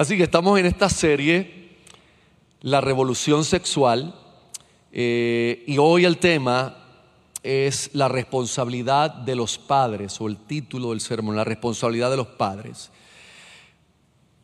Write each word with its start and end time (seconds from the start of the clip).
Así 0.00 0.16
que 0.16 0.22
estamos 0.22 0.58
en 0.58 0.64
esta 0.64 0.88
serie, 0.88 1.68
La 2.62 2.80
Revolución 2.80 3.44
Sexual, 3.44 4.14
eh, 4.92 5.62
y 5.66 5.76
hoy 5.76 6.06
el 6.06 6.16
tema 6.16 6.74
es 7.42 7.90
la 7.92 8.08
responsabilidad 8.08 9.10
de 9.10 9.36
los 9.36 9.58
padres, 9.58 10.18
o 10.18 10.26
el 10.26 10.38
título 10.38 10.88
del 10.88 11.02
sermón, 11.02 11.36
la 11.36 11.44
responsabilidad 11.44 12.10
de 12.10 12.16
los 12.16 12.28
padres. 12.28 12.90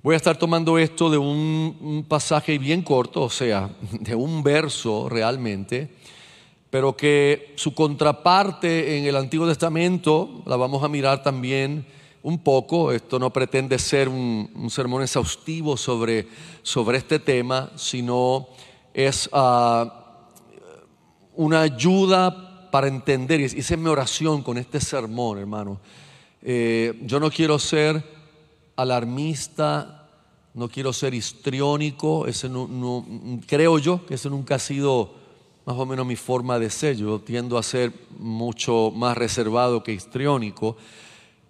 Voy 0.02 0.12
a 0.12 0.18
estar 0.18 0.36
tomando 0.36 0.76
esto 0.76 1.08
de 1.08 1.16
un, 1.16 1.74
un 1.80 2.04
pasaje 2.06 2.58
bien 2.58 2.82
corto, 2.82 3.22
o 3.22 3.30
sea, 3.30 3.70
de 3.92 4.14
un 4.14 4.42
verso 4.42 5.08
realmente, 5.08 5.90
pero 6.68 6.94
que 6.94 7.54
su 7.56 7.74
contraparte 7.74 8.98
en 8.98 9.06
el 9.06 9.16
Antiguo 9.16 9.48
Testamento 9.48 10.42
la 10.44 10.56
vamos 10.56 10.84
a 10.84 10.88
mirar 10.88 11.22
también 11.22 11.86
un 12.26 12.40
poco. 12.40 12.90
Esto 12.90 13.20
no 13.20 13.32
pretende 13.32 13.78
ser 13.78 14.08
un, 14.08 14.68
sermón 14.68 15.02
exhaustivo 15.02 15.76
sobre, 15.76 16.26
sobre, 16.60 16.98
este 16.98 17.20
tema, 17.20 17.70
sino 17.76 18.48
es 18.92 19.30
ah, 19.32 20.26
una 21.36 21.60
ayuda 21.60 22.68
para 22.72 22.88
entender. 22.88 23.40
Y 23.40 23.44
esa 23.44 23.74
es 23.74 23.78
mi 23.78 23.88
oración 23.88 24.42
con 24.42 24.58
este 24.58 24.80
sermón, 24.80 25.38
hermano. 25.38 25.78
Eh, 26.42 26.98
yo 27.02 27.20
no 27.20 27.30
quiero 27.30 27.60
ser 27.60 28.02
alarmista, 28.74 30.08
no 30.54 30.68
quiero 30.68 30.92
ser 30.92 31.14
histriónico, 31.14 32.26
ese 32.26 32.50
creo 33.46 33.78
yo 33.78 34.04
que 34.04 34.14
eso 34.14 34.30
nunca 34.30 34.56
ha 34.56 34.58
sido 34.58 35.14
más 35.64 35.76
o 35.76 35.86
menos 35.86 36.04
mi 36.04 36.16
forma 36.16 36.58
de 36.58 36.70
ser. 36.70 36.96
Yo 36.96 37.20
tiendo 37.20 37.56
a 37.56 37.62
ser 37.62 37.92
mucho 38.18 38.90
más 38.92 39.16
reservado 39.16 39.84
que 39.84 39.92
histriónico. 39.92 40.76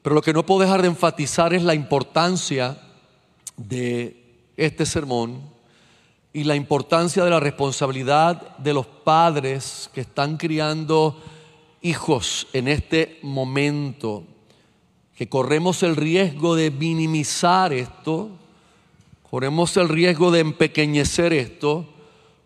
Pero 0.06 0.14
lo 0.14 0.22
que 0.22 0.32
no 0.32 0.46
puedo 0.46 0.60
dejar 0.60 0.82
de 0.82 0.86
enfatizar 0.86 1.52
es 1.52 1.64
la 1.64 1.74
importancia 1.74 2.78
de 3.56 4.46
este 4.56 4.86
sermón 4.86 5.40
y 6.32 6.44
la 6.44 6.54
importancia 6.54 7.24
de 7.24 7.30
la 7.30 7.40
responsabilidad 7.40 8.56
de 8.58 8.72
los 8.72 8.86
padres 8.86 9.90
que 9.92 10.02
están 10.02 10.36
criando 10.36 11.20
hijos 11.82 12.46
en 12.52 12.68
este 12.68 13.18
momento, 13.22 14.22
que 15.16 15.28
corremos 15.28 15.82
el 15.82 15.96
riesgo 15.96 16.54
de 16.54 16.70
minimizar 16.70 17.72
esto, 17.72 18.30
corremos 19.28 19.76
el 19.76 19.88
riesgo 19.88 20.30
de 20.30 20.38
empequeñecer 20.38 21.32
esto, 21.32 21.84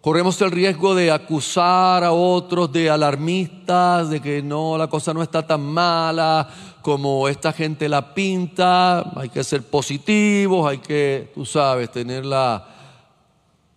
Corremos 0.00 0.40
el 0.40 0.50
riesgo 0.50 0.94
de 0.94 1.10
acusar 1.10 2.04
a 2.04 2.12
otros 2.12 2.72
de 2.72 2.88
alarmistas, 2.88 4.08
de 4.08 4.18
que 4.18 4.42
no, 4.42 4.78
la 4.78 4.88
cosa 4.88 5.12
no 5.12 5.22
está 5.22 5.46
tan 5.46 5.60
mala 5.60 6.48
como 6.90 7.28
esta 7.28 7.52
gente 7.52 7.88
la 7.88 8.14
pinta. 8.14 9.12
Hay 9.16 9.28
que 9.28 9.44
ser 9.44 9.62
positivos, 9.62 10.68
hay 10.68 10.78
que, 10.78 11.30
tú 11.32 11.46
sabes, 11.46 11.92
tener 11.92 12.26
la, 12.26 12.66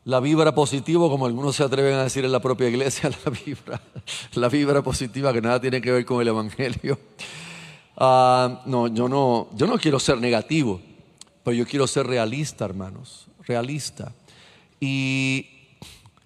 la 0.04 0.20
vibra 0.20 0.56
positiva, 0.56 1.08
como 1.10 1.28
algunos 1.28 1.56
se 1.56 1.64
atreven 1.64 1.94
a 1.94 2.06
decir 2.06 2.26
en 2.26 2.32
la 2.32 2.42
propia 2.42 2.68
iglesia, 2.68 3.12
la 3.26 3.32
vibra, 3.32 3.82
la 4.34 4.50
vibra 4.50 4.82
positiva 4.82 5.32
que 5.32 5.42
nada 5.44 5.62
tiene 5.62 5.80
que 5.80 5.92
ver 5.92 6.06
con 6.06 6.22
el 6.22 6.28
Evangelio. 6.30 6.98
Ah, 7.98 8.64
no, 8.66 8.88
yo 8.88 9.08
no, 9.08 9.50
yo 9.54 9.68
no 9.68 9.78
quiero 9.78 10.00
ser 10.00 10.18
negativo, 10.18 10.82
pero 11.44 11.56
yo 11.56 11.68
quiero 11.68 11.86
ser 11.86 12.08
realista, 12.08 12.66
hermanos, 12.66 13.28
realista. 13.46 14.12
Y 14.80 15.46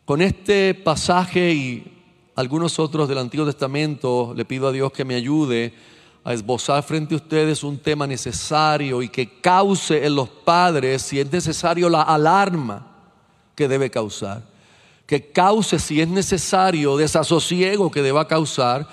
con 0.06 0.22
este 0.22 0.74
pasaje 0.74 1.52
y 1.52 1.98
algunos 2.36 2.80
otros 2.80 3.10
del 3.10 3.18
Antiguo 3.18 3.46
Testamento, 3.46 4.34
le 4.34 4.46
pido 4.46 4.70
a 4.70 4.72
Dios 4.72 4.94
que 4.94 5.04
me 5.04 5.16
ayude 5.16 5.97
a 6.28 6.34
esbozar 6.34 6.84
frente 6.84 7.14
a 7.14 7.18
ustedes 7.18 7.64
un 7.64 7.78
tema 7.78 8.06
necesario 8.06 9.02
y 9.02 9.08
que 9.08 9.40
cause 9.40 10.06
en 10.06 10.14
los 10.14 10.28
padres, 10.28 11.04
si 11.04 11.22
es 11.22 11.32
necesario, 11.32 11.88
la 11.88 12.02
alarma 12.02 12.86
que 13.56 13.70
debe 13.70 13.90
causar. 13.90 14.44
Que 15.06 15.32
cause, 15.32 15.80
si 15.80 16.02
es 16.02 16.08
necesario, 16.10 16.98
desasosiego 16.98 17.90
que 17.90 18.02
deba 18.02 18.28
causar. 18.28 18.86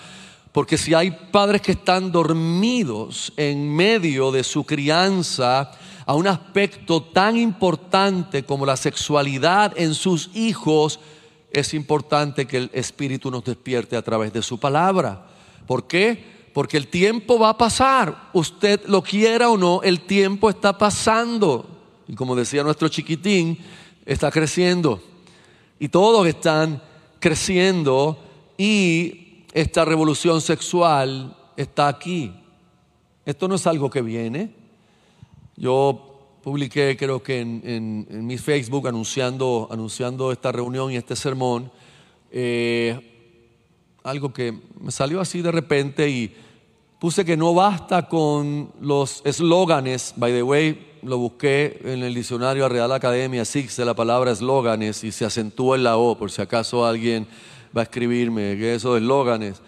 Porque 0.52 0.78
si 0.78 0.94
hay 0.94 1.10
padres 1.10 1.60
que 1.60 1.72
están 1.72 2.12
dormidos 2.12 3.32
en 3.36 3.68
medio 3.68 4.30
de 4.30 4.44
su 4.44 4.62
crianza, 4.62 5.72
a 6.06 6.14
un 6.14 6.28
aspecto 6.28 7.02
tan 7.02 7.36
importante 7.36 8.44
como 8.44 8.64
la 8.64 8.76
sexualidad 8.76 9.72
en 9.76 9.94
sus 9.94 10.30
hijos, 10.34 11.00
es 11.50 11.74
importante 11.74 12.46
que 12.46 12.58
el 12.58 12.70
Espíritu 12.74 13.28
nos 13.28 13.42
despierte 13.42 13.96
a 13.96 14.02
través 14.02 14.32
de 14.32 14.40
su 14.40 14.60
palabra. 14.60 15.26
¿Por 15.66 15.88
qué? 15.88 16.33
Porque 16.54 16.78
el 16.78 16.86
tiempo 16.86 17.38
va 17.38 17.50
a 17.50 17.58
pasar. 17.58 18.30
Usted 18.32 18.80
lo 18.86 19.02
quiera 19.02 19.50
o 19.50 19.58
no, 19.58 19.82
el 19.82 20.00
tiempo 20.00 20.48
está 20.48 20.78
pasando. 20.78 21.68
Y 22.08 22.14
como 22.14 22.34
decía 22.34 22.62
nuestro 22.62 22.88
chiquitín, 22.88 23.58
está 24.06 24.30
creciendo. 24.30 25.02
Y 25.78 25.88
todos 25.88 26.26
están 26.26 26.80
creciendo 27.20 28.18
y 28.56 29.44
esta 29.52 29.84
revolución 29.84 30.40
sexual 30.40 31.36
está 31.56 31.88
aquí. 31.88 32.32
Esto 33.26 33.48
no 33.48 33.56
es 33.56 33.66
algo 33.66 33.90
que 33.90 34.02
viene, 34.02 34.50
yo 35.56 36.38
publiqué, 36.42 36.96
creo 36.96 37.22
que 37.22 37.40
en, 37.40 38.26
mi 38.26 38.36
Facebook, 38.36 38.86
anunciando, 38.86 39.68
anunciando 39.70 40.30
esta 40.30 40.52
reunión 40.52 40.92
y 40.92 40.96
este 40.96 41.16
sermón, 41.16 41.70
eh, 42.30 43.13
algo 44.04 44.34
que 44.34 44.54
me 44.80 44.90
salió 44.90 45.18
así 45.18 45.40
de 45.40 45.50
repente 45.50 46.10
y 46.10 46.30
puse 47.00 47.24
que 47.24 47.38
no 47.38 47.54
basta 47.54 48.06
con 48.06 48.70
los 48.82 49.22
eslóganes, 49.24 50.12
by 50.16 50.30
the 50.30 50.42
way, 50.42 50.98
lo 51.02 51.16
busqué 51.16 51.80
en 51.82 52.02
el 52.02 52.14
diccionario 52.14 52.68
Real 52.68 52.92
Academia, 52.92 53.40
existe 53.40 53.82
la 53.82 53.94
palabra 53.94 54.30
eslóganes 54.30 55.02
y 55.04 55.10
se 55.10 55.24
acentúa 55.24 55.76
en 55.76 55.84
la 55.84 55.96
O, 55.96 56.18
por 56.18 56.30
si 56.30 56.42
acaso 56.42 56.84
alguien 56.84 57.26
va 57.74 57.80
a 57.80 57.84
escribirme, 57.84 58.58
¿qué 58.58 58.74
es 58.74 58.82
eso 58.82 58.92
de 58.92 59.00
eslóganes? 59.00 59.62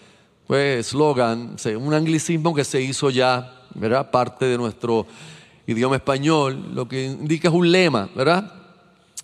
Pues 0.46 0.86
eslogan, 0.86 1.56
un 1.80 1.94
anglicismo 1.94 2.54
que 2.54 2.64
se 2.64 2.82
hizo 2.82 3.08
ya, 3.08 3.62
¿verdad? 3.74 4.10
Parte 4.10 4.44
de 4.44 4.58
nuestro 4.58 5.06
idioma 5.66 5.96
español, 5.96 6.74
lo 6.74 6.86
que 6.86 7.06
indica 7.06 7.48
es 7.48 7.54
un 7.54 7.72
lema, 7.72 8.10
¿verdad? 8.14 8.52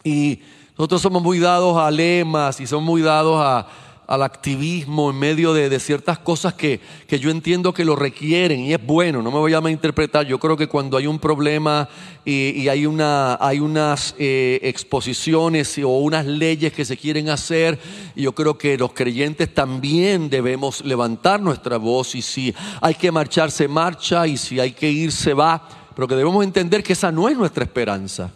Y 0.03 0.41
nosotros 0.79 1.03
somos 1.03 1.23
muy 1.23 1.39
dados 1.39 1.77
a 1.77 1.91
lemas 1.91 2.59
y 2.61 2.67
somos 2.67 2.87
muy 2.87 3.03
dados 3.03 3.67
al 4.12 4.23
activismo 4.23 5.09
en 5.09 5.19
medio 5.19 5.55
de, 5.55 5.81
ciertas 5.81 6.19
cosas 6.19 6.53
que, 6.53 6.81
yo 7.09 7.31
entiendo 7.31 7.73
que 7.73 7.83
lo 7.83 7.97
requieren 7.97 8.61
y 8.61 8.75
es 8.75 8.87
bueno, 8.87 9.23
no 9.23 9.31
me 9.31 9.39
voy 9.39 9.55
a 9.55 9.71
interpretar. 9.71 10.27
Yo 10.27 10.39
creo 10.39 10.55
que 10.55 10.67
cuando 10.67 10.99
hay 10.99 11.06
un 11.06 11.19
problema 11.19 11.89
y, 12.23 12.69
hay, 12.69 12.84
una, 12.84 13.39
hay 13.41 13.59
unas 13.59 14.15
eh, 14.19 14.61
exposiciones 14.65 15.78
o 15.78 15.89
unas 15.89 16.27
leyes 16.27 16.75
que 16.75 16.84
se 16.84 16.99
quieren 16.99 17.31
hacer, 17.31 17.78
yo 18.15 18.34
creo 18.34 18.59
que 18.59 18.77
los 18.77 18.93
creyentes 18.93 19.55
también 19.55 20.29
debemos 20.29 20.84
levantar 20.84 21.41
nuestra 21.41 21.79
voz 21.79 22.15
y 22.15 22.21
si 22.21 22.55
hay 22.83 22.94
que 22.97 23.11
marchar, 23.11 23.50
se 23.50 23.67
marcha 23.67 24.27
y 24.27 24.37
si 24.37 24.61
hay 24.61 24.73
que 24.73 24.91
ir, 24.91 25.11
se 25.11 25.33
va 25.33 25.67
pero 25.94 26.06
que 26.06 26.17
debemos 26.17 26.44
entender 26.44 26.83
que 26.83 26.93
esa 26.93 27.11
no 27.11 27.31
es 27.31 27.37
nuestra 27.37 27.65
esperanza, 27.65 28.31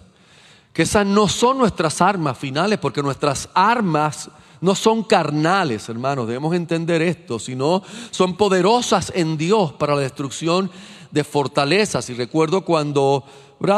que 0.73 0.83
esas 0.83 1.07
no 1.07 1.29
son 1.29 1.59
nuestras 1.59 2.01
armas 2.01 2.39
finales, 2.39 2.79
porque 2.79 3.03
nuestras 3.03 3.49
armas 3.53 4.31
no 4.66 4.75
son 4.75 5.04
carnales, 5.04 5.88
hermanos, 5.88 6.27
debemos 6.27 6.53
entender 6.53 7.00
esto, 7.00 7.38
sino 7.38 7.84
son 8.10 8.37
poderosas 8.37 9.12
en 9.15 9.38
Dios 9.38 9.72
para 9.75 9.94
la 9.94 10.00
destrucción 10.00 10.72
de 11.12 11.22
fortalezas. 11.22 12.10
Y 12.10 12.15
recuerdo 12.15 12.62
cuando 12.62 13.22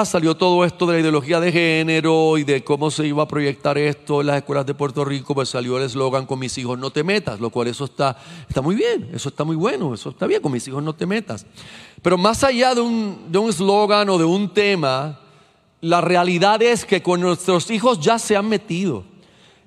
salió 0.07 0.35
todo 0.35 0.65
esto 0.65 0.87
de 0.87 0.95
la 0.95 1.01
ideología 1.01 1.41
de 1.41 1.53
género 1.53 2.39
y 2.39 2.45
de 2.45 2.65
cómo 2.65 2.91
se 2.91 3.07
iba 3.07 3.23
a 3.23 3.29
proyectar 3.29 3.77
esto 3.77 4.23
en 4.23 4.29
las 4.29 4.39
escuelas 4.39 4.65
de 4.65 4.73
Puerto 4.73 5.05
Rico, 5.05 5.35
pues 5.35 5.51
salió 5.51 5.77
el 5.77 5.85
eslogan 5.85 6.25
con 6.25 6.39
mis 6.39 6.57
hijos 6.57 6.79
no 6.79 6.91
te 6.91 7.05
metas, 7.05 7.39
lo 7.39 7.51
cual 7.51 7.69
eso 7.69 7.85
está, 7.85 8.17
está 8.49 8.63
muy 8.63 8.75
bien, 8.75 9.11
eso 9.13 9.29
está 9.29 9.45
muy 9.45 9.57
bueno, 9.57 9.93
eso 9.93 10.09
está 10.09 10.27
bien, 10.27 10.41
con 10.41 10.53
mis 10.53 10.67
hijos 10.69 10.83
no 10.83 10.95
te 10.95 11.05
metas. 11.05 11.45
Pero 12.01 12.17
más 12.17 12.45
allá 12.45 12.75
de 12.75 12.81
un 12.81 13.47
eslogan 13.47 14.09
o 14.09 14.17
de 14.17 14.25
un 14.25 14.55
tema, 14.55 15.21
la 15.83 16.01
realidad 16.01 16.63
es 16.63 16.87
que 16.87 17.03
con 17.03 17.21
nuestros 17.21 17.71
hijos 17.71 18.01
ya 18.01 18.19
se 18.19 18.39
han 18.39 18.49
metido. 18.49 19.18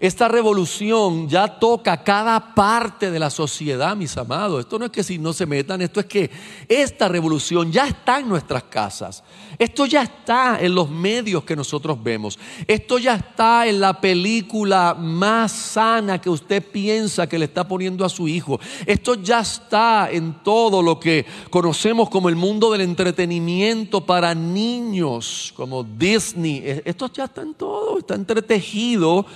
Esta 0.02 0.28
revolución 0.28 1.30
ya 1.30 1.48
toca 1.48 2.04
cada 2.04 2.56
parte 2.56 3.12
de 3.12 3.20
la 3.20 3.30
sociedad, 3.30 3.96
mis 3.96 4.18
amados. 4.18 4.62
Esto 4.62 4.80
no 4.80 4.86
es 4.86 4.92
que 4.92 5.04
si 5.04 5.20
no 5.20 5.32
se 5.32 5.46
metan, 5.46 5.80
esto 5.80 6.00
es 6.00 6.08
que 6.08 6.32
esta 6.68 7.08
revolución 7.08 7.72
ya 7.72 7.86
está 7.86 8.20
en 8.20 8.28
nuestras 8.28 8.64
casas. 8.64 9.24
Esto 9.60 9.86
ya 9.86 10.02
está 10.02 10.60
en 10.60 10.74
los 10.74 10.90
medios 10.90 11.44
que 11.44 11.56
nosotros 11.56 12.02
vemos. 12.02 12.40
Esto 12.66 12.98
ya 12.98 13.14
está 13.14 13.68
en 13.68 13.80
la 13.80 14.02
película 14.02 14.96
más 14.98 15.52
sana 15.52 16.20
que 16.20 16.32
usted 16.32 16.66
piensa 16.66 17.30
que 17.30 17.38
le 17.38 17.46
está 17.46 17.68
poniendo 17.68 18.04
a 18.04 18.10
su 18.10 18.28
hijo. 18.28 18.60
Esto 18.88 19.14
ya 19.14 19.42
está 19.42 20.10
en 20.12 20.42
todo 20.42 20.82
lo 20.82 21.00
que 21.00 21.28
conocemos 21.52 22.10
como 22.10 22.28
el 22.28 22.36
mundo 22.36 22.72
del 22.72 22.82
entretenimiento 22.82 24.04
para 24.04 24.34
niños, 24.34 25.54
como 25.56 25.84
Disney. 25.84 26.82
Esto 26.86 27.08
ya 27.14 27.26
está 27.26 27.44
en 27.44 27.54
todo, 27.54 28.00
está 28.00 28.16
entretejido 28.16 29.28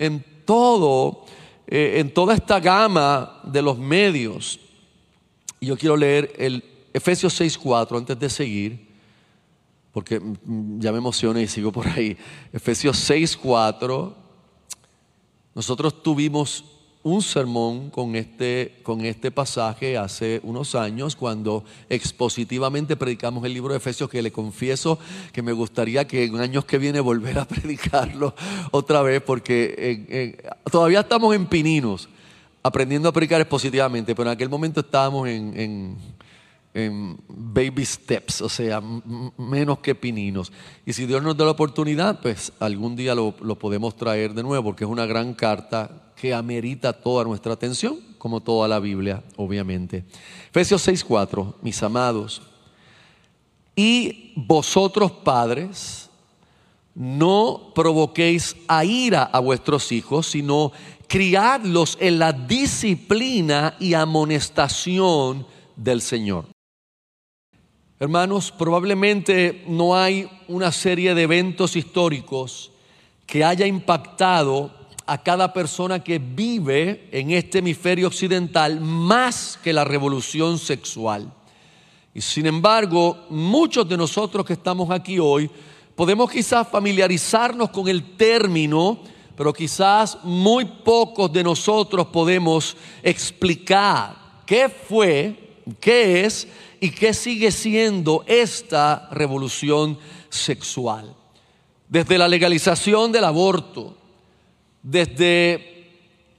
en 0.00 0.24
todo, 0.46 1.26
eh, 1.66 1.96
en 1.98 2.12
toda 2.12 2.34
esta 2.34 2.58
gama 2.58 3.40
de 3.44 3.60
los 3.60 3.78
medios. 3.78 4.58
Yo 5.60 5.76
quiero 5.76 5.94
leer 5.94 6.32
el 6.38 6.64
Efesios 6.94 7.38
6.4 7.38 7.98
antes 7.98 8.18
de 8.18 8.30
seguir. 8.30 8.90
porque 9.92 10.18
mm, 10.18 10.80
ya 10.80 10.90
me 10.90 10.98
emocioné 10.98 11.42
y 11.42 11.48
sigo 11.48 11.70
por 11.70 11.86
ahí. 11.86 12.16
Efesios 12.52 12.96
6, 12.96 13.36
4. 13.36 14.16
Nosotros 15.54 16.02
tuvimos 16.02 16.64
un 17.02 17.22
sermón 17.22 17.90
con 17.90 18.14
este, 18.14 18.80
con 18.82 19.00
este 19.04 19.30
pasaje 19.30 19.96
hace 19.96 20.40
unos 20.42 20.74
años 20.74 21.16
cuando 21.16 21.64
expositivamente 21.88 22.96
predicamos 22.96 23.44
el 23.44 23.54
libro 23.54 23.72
de 23.72 23.78
Efesios 23.78 24.10
que 24.10 24.20
le 24.20 24.30
confieso 24.30 24.98
que 25.32 25.42
me 25.42 25.52
gustaría 25.52 26.06
que 26.06 26.24
en 26.24 26.38
años 26.40 26.66
que 26.66 26.76
viene 26.78 27.00
volver 27.00 27.38
a 27.38 27.44
predicarlo 27.48 28.34
otra 28.70 29.00
vez 29.02 29.22
porque 29.22 29.74
eh, 29.78 30.06
eh, 30.08 30.48
todavía 30.70 31.00
estamos 31.00 31.34
en 31.34 31.46
pininos 31.46 32.08
aprendiendo 32.62 33.08
a 33.08 33.12
predicar 33.12 33.40
expositivamente, 33.40 34.14
pero 34.14 34.28
en 34.28 34.34
aquel 34.34 34.50
momento 34.50 34.80
estábamos 34.80 35.26
en 35.28 35.96
en 36.72 37.18
baby 37.28 37.84
steps, 37.84 38.42
o 38.42 38.48
sea, 38.48 38.80
menos 39.36 39.78
que 39.80 39.94
pininos. 39.94 40.52
Y 40.86 40.92
si 40.92 41.06
Dios 41.06 41.22
nos 41.22 41.36
da 41.36 41.44
la 41.44 41.50
oportunidad, 41.52 42.20
pues 42.20 42.52
algún 42.60 42.94
día 42.94 43.14
lo, 43.14 43.34
lo, 43.40 43.58
podemos 43.58 43.96
traer 43.96 44.34
de 44.34 44.42
nuevo, 44.42 44.64
porque 44.64 44.84
es 44.84 44.90
una 44.90 45.06
gran 45.06 45.34
carta 45.34 46.09
que 46.20 46.34
amerita 46.34 46.92
toda 46.92 47.24
nuestra 47.24 47.54
atención, 47.54 47.98
como 48.18 48.42
toda 48.42 48.68
la 48.68 48.78
Biblia, 48.78 49.24
obviamente. 49.36 50.04
Efesios 50.50 50.86
6:4, 50.86 51.54
mis 51.62 51.82
amados, 51.82 52.42
y 53.74 54.34
vosotros 54.36 55.10
padres, 55.12 56.10
no 56.94 57.72
provoquéis 57.74 58.54
a 58.68 58.84
ira 58.84 59.22
a 59.22 59.38
vuestros 59.38 59.90
hijos, 59.92 60.26
sino 60.26 60.72
criadlos 61.06 61.96
en 61.98 62.18
la 62.18 62.32
disciplina 62.32 63.76
y 63.80 63.94
amonestación 63.94 65.46
del 65.74 66.02
Señor. 66.02 66.44
Hermanos, 67.98 68.52
probablemente 68.52 69.64
no 69.66 69.96
hay 69.96 70.28
una 70.48 70.70
serie 70.70 71.14
de 71.14 71.22
eventos 71.22 71.76
históricos 71.76 72.72
que 73.24 73.42
haya 73.42 73.66
impactado 73.66 74.79
a 75.10 75.18
cada 75.18 75.52
persona 75.52 76.04
que 76.04 76.20
vive 76.20 77.08
en 77.10 77.32
este 77.32 77.58
hemisferio 77.58 78.06
occidental 78.06 78.80
más 78.80 79.58
que 79.60 79.72
la 79.72 79.82
revolución 79.82 80.56
sexual. 80.56 81.34
Y 82.14 82.20
sin 82.20 82.46
embargo, 82.46 83.26
muchos 83.28 83.88
de 83.88 83.96
nosotros 83.96 84.46
que 84.46 84.52
estamos 84.52 84.88
aquí 84.88 85.18
hoy 85.18 85.50
podemos 85.96 86.30
quizás 86.30 86.68
familiarizarnos 86.68 87.70
con 87.70 87.88
el 87.88 88.16
término, 88.16 89.00
pero 89.34 89.52
quizás 89.52 90.16
muy 90.22 90.64
pocos 90.64 91.32
de 91.32 91.42
nosotros 91.42 92.06
podemos 92.06 92.76
explicar 93.02 94.14
qué 94.46 94.68
fue, 94.68 95.56
qué 95.80 96.24
es 96.24 96.46
y 96.80 96.88
qué 96.90 97.14
sigue 97.14 97.50
siendo 97.50 98.22
esta 98.28 99.08
revolución 99.10 99.98
sexual. 100.28 101.16
Desde 101.88 102.16
la 102.16 102.28
legalización 102.28 103.10
del 103.10 103.24
aborto, 103.24 103.96
desde 104.82 105.88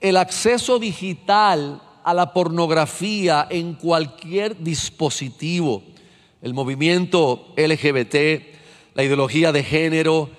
el 0.00 0.16
acceso 0.16 0.78
digital 0.78 1.80
a 2.04 2.14
la 2.14 2.32
pornografía 2.32 3.46
en 3.48 3.74
cualquier 3.74 4.62
dispositivo, 4.62 5.82
el 6.40 6.54
movimiento 6.54 7.54
LGBT, 7.56 8.42
la 8.94 9.04
ideología 9.04 9.52
de 9.52 9.62
género, 9.62 10.30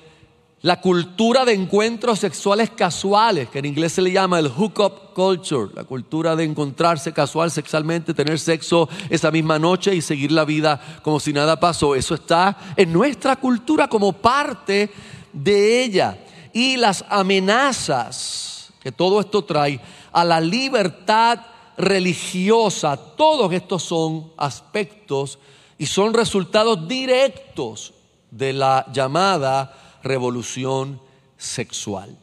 la 0.64 0.80
cultura 0.80 1.44
de 1.44 1.54
encuentros 1.54 2.20
sexuales 2.20 2.70
casuales, 2.70 3.50
que 3.50 3.60
en 3.60 3.66
inglés 3.66 3.94
se 3.94 4.02
le 4.02 4.14
llama 4.14 4.40
el 4.40 4.48
hookup 4.48 5.14
culture, 5.14 5.74
la 5.76 5.84
cultura 5.84 6.38
de 6.38 6.46
encontrarse 6.46 7.12
casual 7.12 7.52
sexualmente, 7.52 8.14
tener 8.14 8.40
sexo 8.40 8.88
esa 9.10 9.30
misma 9.30 9.60
noche 9.60 9.94
y 9.94 10.02
seguir 10.02 10.32
la 10.32 10.46
vida 10.46 10.80
como 11.02 11.20
si 11.20 11.34
nada 11.34 11.60
pasó. 11.60 11.96
Eso 11.96 12.16
está 12.16 12.58
en 12.78 12.94
nuestra 12.94 13.36
cultura 13.36 13.90
como 13.90 14.14
parte 14.14 14.90
de 15.34 15.84
ella. 15.84 16.18
Y 16.54 16.78
las 16.78 17.04
amenazas 17.10 18.54
que 18.84 18.92
todo 18.92 19.22
esto 19.22 19.44
trae 19.44 19.80
a 20.12 20.26
la 20.26 20.42
libertad 20.42 21.40
religiosa, 21.78 22.98
todos 22.98 23.52
estos 23.54 23.82
son 23.82 24.32
aspectos 24.38 25.40
y 25.78 25.86
son 25.86 26.14
resultados 26.14 26.88
directos 26.88 27.94
de 28.30 28.52
la 28.52 28.86
llamada 28.92 29.74
revolución 30.04 31.00
sexual. 31.38 32.16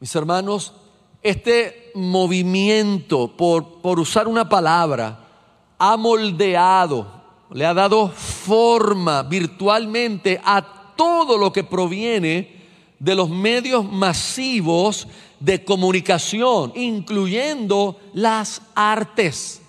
Mis 0.00 0.14
hermanos, 0.16 0.72
este 1.22 1.92
movimiento, 1.94 3.28
por, 3.36 3.82
por 3.82 4.00
usar 4.00 4.26
una 4.26 4.48
palabra, 4.48 5.20
ha 5.78 5.96
moldeado, 5.98 7.22
le 7.50 7.66
ha 7.66 7.74
dado 7.74 8.08
forma 8.08 9.22
virtualmente 9.22 10.40
a 10.42 10.94
todo 10.96 11.36
lo 11.36 11.52
que 11.52 11.62
proviene 11.62 12.53
de 13.04 13.14
los 13.14 13.28
medios 13.28 13.84
masivos 13.84 15.06
de 15.38 15.62
comunicación, 15.62 16.72
incluyendo 16.74 18.00
las 18.14 18.62
artes. 18.74 19.60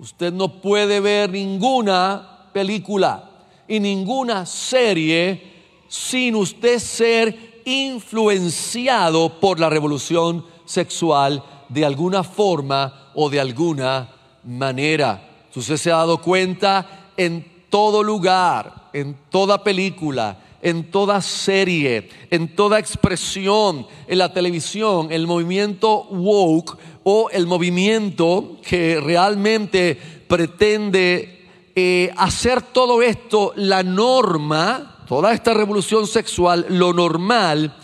Usted 0.00 0.32
no 0.32 0.60
puede 0.60 0.98
ver 0.98 1.30
ninguna 1.30 2.48
película 2.52 3.30
y 3.68 3.78
ninguna 3.78 4.44
serie 4.44 5.52
sin 5.86 6.34
usted 6.34 6.80
ser 6.80 7.62
influenciado 7.64 9.38
por 9.38 9.60
la 9.60 9.70
revolución 9.70 10.44
sexual 10.64 11.44
de 11.68 11.84
alguna 11.84 12.24
forma 12.24 13.12
o 13.14 13.30
de 13.30 13.38
alguna 13.38 14.10
manera. 14.42 15.46
Usted 15.54 15.76
se 15.76 15.92
ha 15.92 15.98
dado 15.98 16.20
cuenta 16.20 17.12
en 17.16 17.66
todo 17.70 18.02
lugar, 18.02 18.90
en 18.92 19.16
toda 19.30 19.62
película, 19.62 20.38
en 20.62 20.90
toda 20.90 21.20
serie, 21.22 22.08
en 22.30 22.54
toda 22.54 22.78
expresión, 22.78 23.86
en 24.06 24.18
la 24.18 24.32
televisión, 24.32 25.08
el 25.10 25.26
movimiento 25.26 26.04
woke 26.10 26.78
o 27.04 27.30
el 27.30 27.46
movimiento 27.46 28.58
que 28.62 29.00
realmente 29.00 29.96
pretende 30.26 31.46
eh, 31.74 32.12
hacer 32.16 32.62
todo 32.62 33.02
esto 33.02 33.52
la 33.56 33.82
norma 33.82 34.96
toda 35.08 35.32
esta 35.32 35.54
revolución 35.54 36.06
sexual, 36.06 36.66
lo 36.68 36.92
normal 36.92 37.74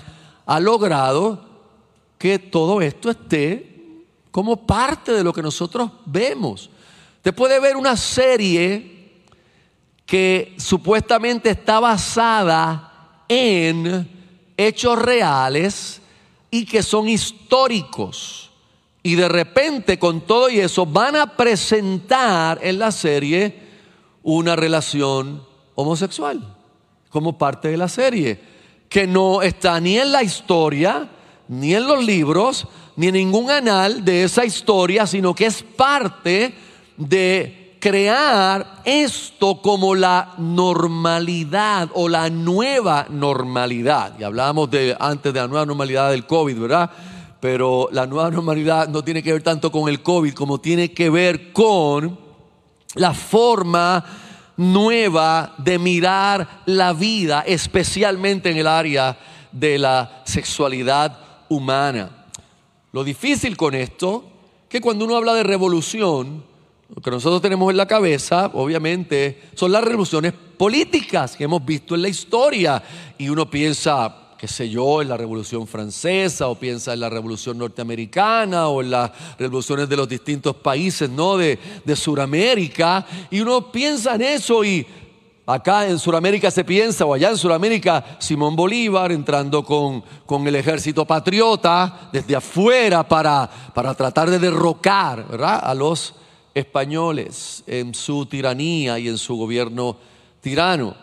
ha 0.44 0.60
logrado 0.60 1.42
que 2.18 2.38
todo 2.38 2.82
esto 2.82 3.08
esté 3.08 4.04
como 4.30 4.66
parte 4.66 5.12
de 5.12 5.24
lo 5.24 5.32
que 5.32 5.40
nosotros 5.40 5.90
vemos. 6.04 6.68
Usted 7.16 7.34
puede 7.34 7.58
ver 7.60 7.76
una 7.76 7.96
serie 7.96 8.93
que 10.14 10.54
supuestamente 10.58 11.50
está 11.50 11.80
basada 11.80 13.24
en 13.26 14.08
hechos 14.56 14.96
reales 14.96 16.00
y 16.52 16.64
que 16.66 16.84
son 16.84 17.08
históricos. 17.08 18.52
Y 19.02 19.16
de 19.16 19.28
repente 19.28 19.98
con 19.98 20.20
todo 20.20 20.48
y 20.48 20.60
eso 20.60 20.86
van 20.86 21.16
a 21.16 21.36
presentar 21.36 22.60
en 22.62 22.78
la 22.78 22.92
serie 22.92 23.58
una 24.22 24.54
relación 24.54 25.42
homosexual 25.74 26.58
como 27.10 27.36
parte 27.36 27.66
de 27.66 27.76
la 27.76 27.88
serie, 27.88 28.40
que 28.88 29.08
no 29.08 29.42
está 29.42 29.80
ni 29.80 29.98
en 29.98 30.12
la 30.12 30.22
historia, 30.22 31.10
ni 31.48 31.74
en 31.74 31.88
los 31.88 32.04
libros, 32.04 32.68
ni 32.94 33.08
en 33.08 33.14
ningún 33.14 33.50
anal 33.50 34.04
de 34.04 34.22
esa 34.22 34.44
historia, 34.44 35.08
sino 35.08 35.34
que 35.34 35.46
es 35.46 35.64
parte 35.64 36.54
de 36.96 37.63
crear 37.84 38.80
esto 38.86 39.60
como 39.60 39.94
la 39.94 40.32
normalidad 40.38 41.90
o 41.92 42.08
la 42.08 42.30
nueva 42.30 43.04
normalidad. 43.10 44.18
Y 44.18 44.22
hablábamos 44.22 44.70
de 44.70 44.96
antes 44.98 45.34
de 45.34 45.40
la 45.40 45.48
nueva 45.48 45.66
normalidad 45.66 46.10
del 46.10 46.24
COVID, 46.24 46.60
¿verdad? 46.60 46.90
Pero 47.40 47.90
la 47.92 48.06
nueva 48.06 48.30
normalidad 48.30 48.88
no 48.88 49.04
tiene 49.04 49.22
que 49.22 49.34
ver 49.34 49.42
tanto 49.42 49.70
con 49.70 49.90
el 49.90 50.02
COVID 50.02 50.32
como 50.32 50.62
tiene 50.62 50.92
que 50.92 51.10
ver 51.10 51.52
con 51.52 52.18
la 52.94 53.12
forma 53.12 54.02
nueva 54.56 55.52
de 55.58 55.78
mirar 55.78 56.62
la 56.64 56.94
vida, 56.94 57.44
especialmente 57.46 58.50
en 58.50 58.56
el 58.56 58.66
área 58.66 59.14
de 59.52 59.78
la 59.78 60.22
sexualidad 60.24 61.18
humana. 61.50 62.28
Lo 62.92 63.04
difícil 63.04 63.58
con 63.58 63.74
esto, 63.74 64.24
que 64.70 64.80
cuando 64.80 65.04
uno 65.04 65.16
habla 65.16 65.34
de 65.34 65.42
revolución, 65.42 66.53
lo 66.88 67.00
que 67.00 67.10
nosotros 67.10 67.40
tenemos 67.40 67.70
en 67.70 67.76
la 67.76 67.86
cabeza, 67.86 68.50
obviamente, 68.52 69.42
son 69.54 69.72
las 69.72 69.82
revoluciones 69.82 70.32
políticas 70.32 71.36
que 71.36 71.44
hemos 71.44 71.64
visto 71.64 71.94
en 71.94 72.02
la 72.02 72.08
historia. 72.08 72.82
Y 73.16 73.30
uno 73.30 73.48
piensa, 73.48 74.34
qué 74.38 74.46
sé 74.46 74.68
yo, 74.68 75.00
en 75.00 75.08
la 75.08 75.16
Revolución 75.16 75.66
Francesa 75.66 76.48
o 76.48 76.56
piensa 76.56 76.92
en 76.92 77.00
la 77.00 77.08
Revolución 77.08 77.56
Norteamericana 77.56 78.68
o 78.68 78.82
en 78.82 78.90
las 78.90 79.10
revoluciones 79.38 79.88
de 79.88 79.96
los 79.96 80.08
distintos 80.08 80.56
países 80.56 81.08
¿no? 81.08 81.38
de, 81.38 81.58
de 81.84 81.96
Sudamérica 81.96 83.06
y 83.30 83.40
uno 83.40 83.72
piensa 83.72 84.16
en 84.16 84.22
eso 84.22 84.62
y 84.62 84.86
acá 85.46 85.88
en 85.88 85.98
Sudamérica 85.98 86.50
se 86.50 86.64
piensa 86.64 87.06
o 87.06 87.14
allá 87.14 87.30
en 87.30 87.38
Sudamérica 87.38 88.16
Simón 88.18 88.56
Bolívar 88.56 89.10
entrando 89.10 89.64
con, 89.64 90.04
con 90.26 90.46
el 90.46 90.56
ejército 90.56 91.04
patriota 91.04 92.08
desde 92.12 92.36
afuera 92.36 93.06
para, 93.06 93.50
para 93.74 93.94
tratar 93.94 94.30
de 94.30 94.38
derrocar 94.38 95.26
a 95.40 95.74
los 95.74 96.14
españoles 96.54 97.64
en 97.66 97.94
su 97.94 98.26
tiranía 98.26 98.98
y 98.98 99.08
en 99.08 99.18
su 99.18 99.36
gobierno 99.36 99.96
tirano. 100.40 100.94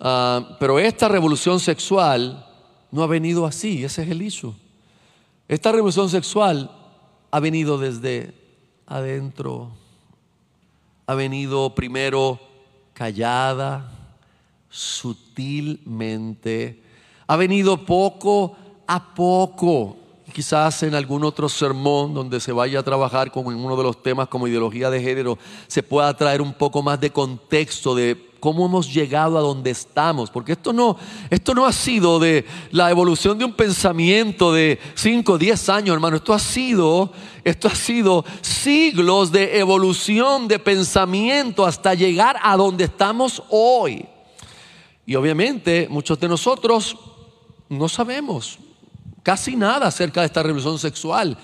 Ah, 0.00 0.56
pero 0.60 0.78
esta 0.78 1.08
revolución 1.08 1.58
sexual 1.58 2.46
no 2.90 3.02
ha 3.02 3.06
venido 3.06 3.46
así, 3.46 3.84
ese 3.84 4.02
es 4.02 4.10
el 4.10 4.22
issue. 4.22 4.54
Esta 5.48 5.72
revolución 5.72 6.10
sexual 6.10 6.70
ha 7.30 7.40
venido 7.40 7.78
desde 7.78 8.34
adentro, 8.86 9.70
ha 11.06 11.14
venido 11.14 11.74
primero 11.74 12.38
callada, 12.92 13.90
sutilmente, 14.68 16.82
ha 17.26 17.36
venido 17.36 17.84
poco 17.84 18.56
a 18.86 19.14
poco. 19.14 19.96
Quizás 20.32 20.82
en 20.82 20.94
algún 20.94 21.24
otro 21.24 21.48
sermón 21.48 22.12
donde 22.12 22.38
se 22.40 22.52
vaya 22.52 22.80
a 22.80 22.82
trabajar 22.82 23.30
como 23.30 23.50
en 23.50 23.58
uno 23.58 23.76
de 23.76 23.82
los 23.82 24.02
temas 24.02 24.28
como 24.28 24.46
ideología 24.46 24.90
de 24.90 25.00
género, 25.00 25.38
se 25.66 25.82
pueda 25.82 26.14
traer 26.14 26.42
un 26.42 26.52
poco 26.52 26.82
más 26.82 27.00
de 27.00 27.10
contexto 27.10 27.94
de 27.94 28.28
cómo 28.38 28.66
hemos 28.66 28.92
llegado 28.92 29.38
a 29.38 29.40
donde 29.40 29.70
estamos, 29.70 30.30
porque 30.30 30.52
esto 30.52 30.72
no, 30.72 30.96
esto 31.30 31.54
no 31.54 31.66
ha 31.66 31.72
sido 31.72 32.18
de 32.18 32.44
la 32.70 32.90
evolución 32.90 33.38
de 33.38 33.44
un 33.44 33.54
pensamiento 33.54 34.52
de 34.52 34.78
5, 34.94 35.38
10 35.38 35.68
años, 35.70 35.94
hermano, 35.94 36.16
esto 36.16 36.34
ha 36.34 36.38
sido, 36.38 37.10
esto 37.42 37.68
ha 37.68 37.74
sido 37.74 38.24
siglos 38.42 39.32
de 39.32 39.58
evolución 39.58 40.46
de 40.46 40.58
pensamiento 40.58 41.64
hasta 41.64 41.94
llegar 41.94 42.36
a 42.42 42.56
donde 42.56 42.84
estamos 42.84 43.42
hoy. 43.48 44.06
Y 45.06 45.16
obviamente 45.16 45.88
muchos 45.90 46.20
de 46.20 46.28
nosotros 46.28 46.96
no 47.68 47.88
sabemos 47.88 48.58
casi 49.28 49.56
nada 49.56 49.88
acerca 49.88 50.20
de 50.20 50.26
esta 50.28 50.42
revolución 50.42 50.78
sexual. 50.78 51.36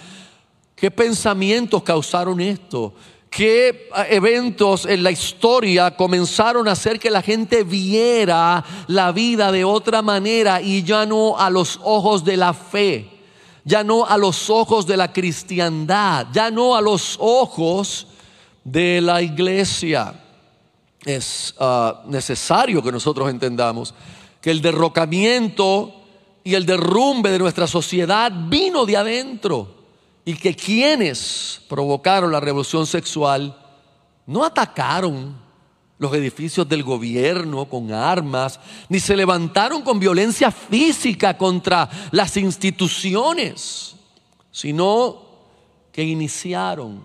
¿Qué 0.75 0.91
pensamientos 0.91 1.83
causaron 1.83 2.41
esto? 2.41 2.95
qué 3.29 3.91
ah, 3.93 4.07
eventos 4.09 4.87
en 4.87 5.03
la 5.03 5.11
historia 5.11 5.95
comenzaron 5.95 6.67
a 6.67 6.73
hacer 6.73 6.99
que 6.99 7.11
la 7.11 7.21
gente 7.21 7.63
viera 7.63 8.65
la 8.87 9.13
vida 9.13 9.53
de 9.53 9.65
otra 9.65 10.01
manera 10.01 10.63
y 10.63 10.83
ya 10.83 11.05
no 11.05 11.37
a 11.37 11.51
los 11.51 11.79
ojos 11.83 12.25
de 12.25 12.39
la 12.39 12.55
fe, 12.55 13.11
ya 13.65 13.85
no 13.85 14.07
a 14.07 14.17
los 14.17 14.49
ojos 14.49 14.87
de 14.87 14.97
la 14.97 15.13
cristiandad, 15.13 16.29
ya 16.33 16.51
no 16.51 16.77
a 16.77 16.81
los 16.81 17.19
ojos 17.21 18.07
de 18.65 19.03
la 19.03 19.21
iglesia. 19.21 20.15
Es 21.05 21.55
ah, 21.59 22.03
necesario 22.07 22.83
que 22.83 22.93
nosotros 22.93 23.29
entendamos 23.29 23.93
que 24.41 24.51
el 24.51 24.63
derrocamiento 24.63 26.04
y 26.45 26.55
el 26.55 26.67
derrumbe 26.67 27.31
de 27.31 27.39
nuestra 27.39 27.67
sociedad 27.67 28.31
vino 28.49 28.85
de 28.85 28.99
adentro. 28.99 29.83
Y 30.27 30.35
que 30.35 30.55
quienes 30.55 31.61
provocaron 31.69 32.31
la 32.31 32.41
revolución 32.41 32.87
sexual 32.87 33.59
no 34.27 34.45
atacaron 34.45 35.43
los 35.99 36.13
edificios 36.15 36.69
del 36.69 36.83
gobierno 36.83 37.65
con 37.67 37.93
armas, 37.93 38.61
ni 38.89 39.01
se 39.01 39.17
levantaron 39.17 39.83
con 39.83 39.99
violencia 39.99 40.51
física 40.51 41.37
contra 41.37 41.89
las 42.11 42.37
instituciones, 42.37 43.97
sino 44.51 45.23
que 45.93 46.03
iniciaron 46.03 47.05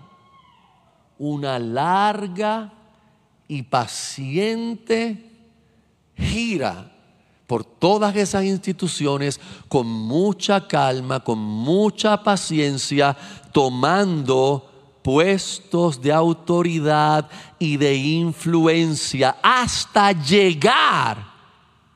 una 1.18 1.58
larga 1.58 2.72
y 3.48 3.62
paciente 3.62 5.30
gira 6.16 6.89
por 7.50 7.64
todas 7.64 8.14
esas 8.14 8.44
instituciones 8.44 9.40
con 9.66 9.84
mucha 9.84 10.68
calma, 10.68 11.18
con 11.18 11.40
mucha 11.40 12.22
paciencia, 12.22 13.16
tomando 13.50 14.70
puestos 15.02 16.00
de 16.00 16.12
autoridad 16.12 17.28
y 17.58 17.76
de 17.76 17.96
influencia 17.96 19.38
hasta 19.42 20.12
llegar 20.12 21.26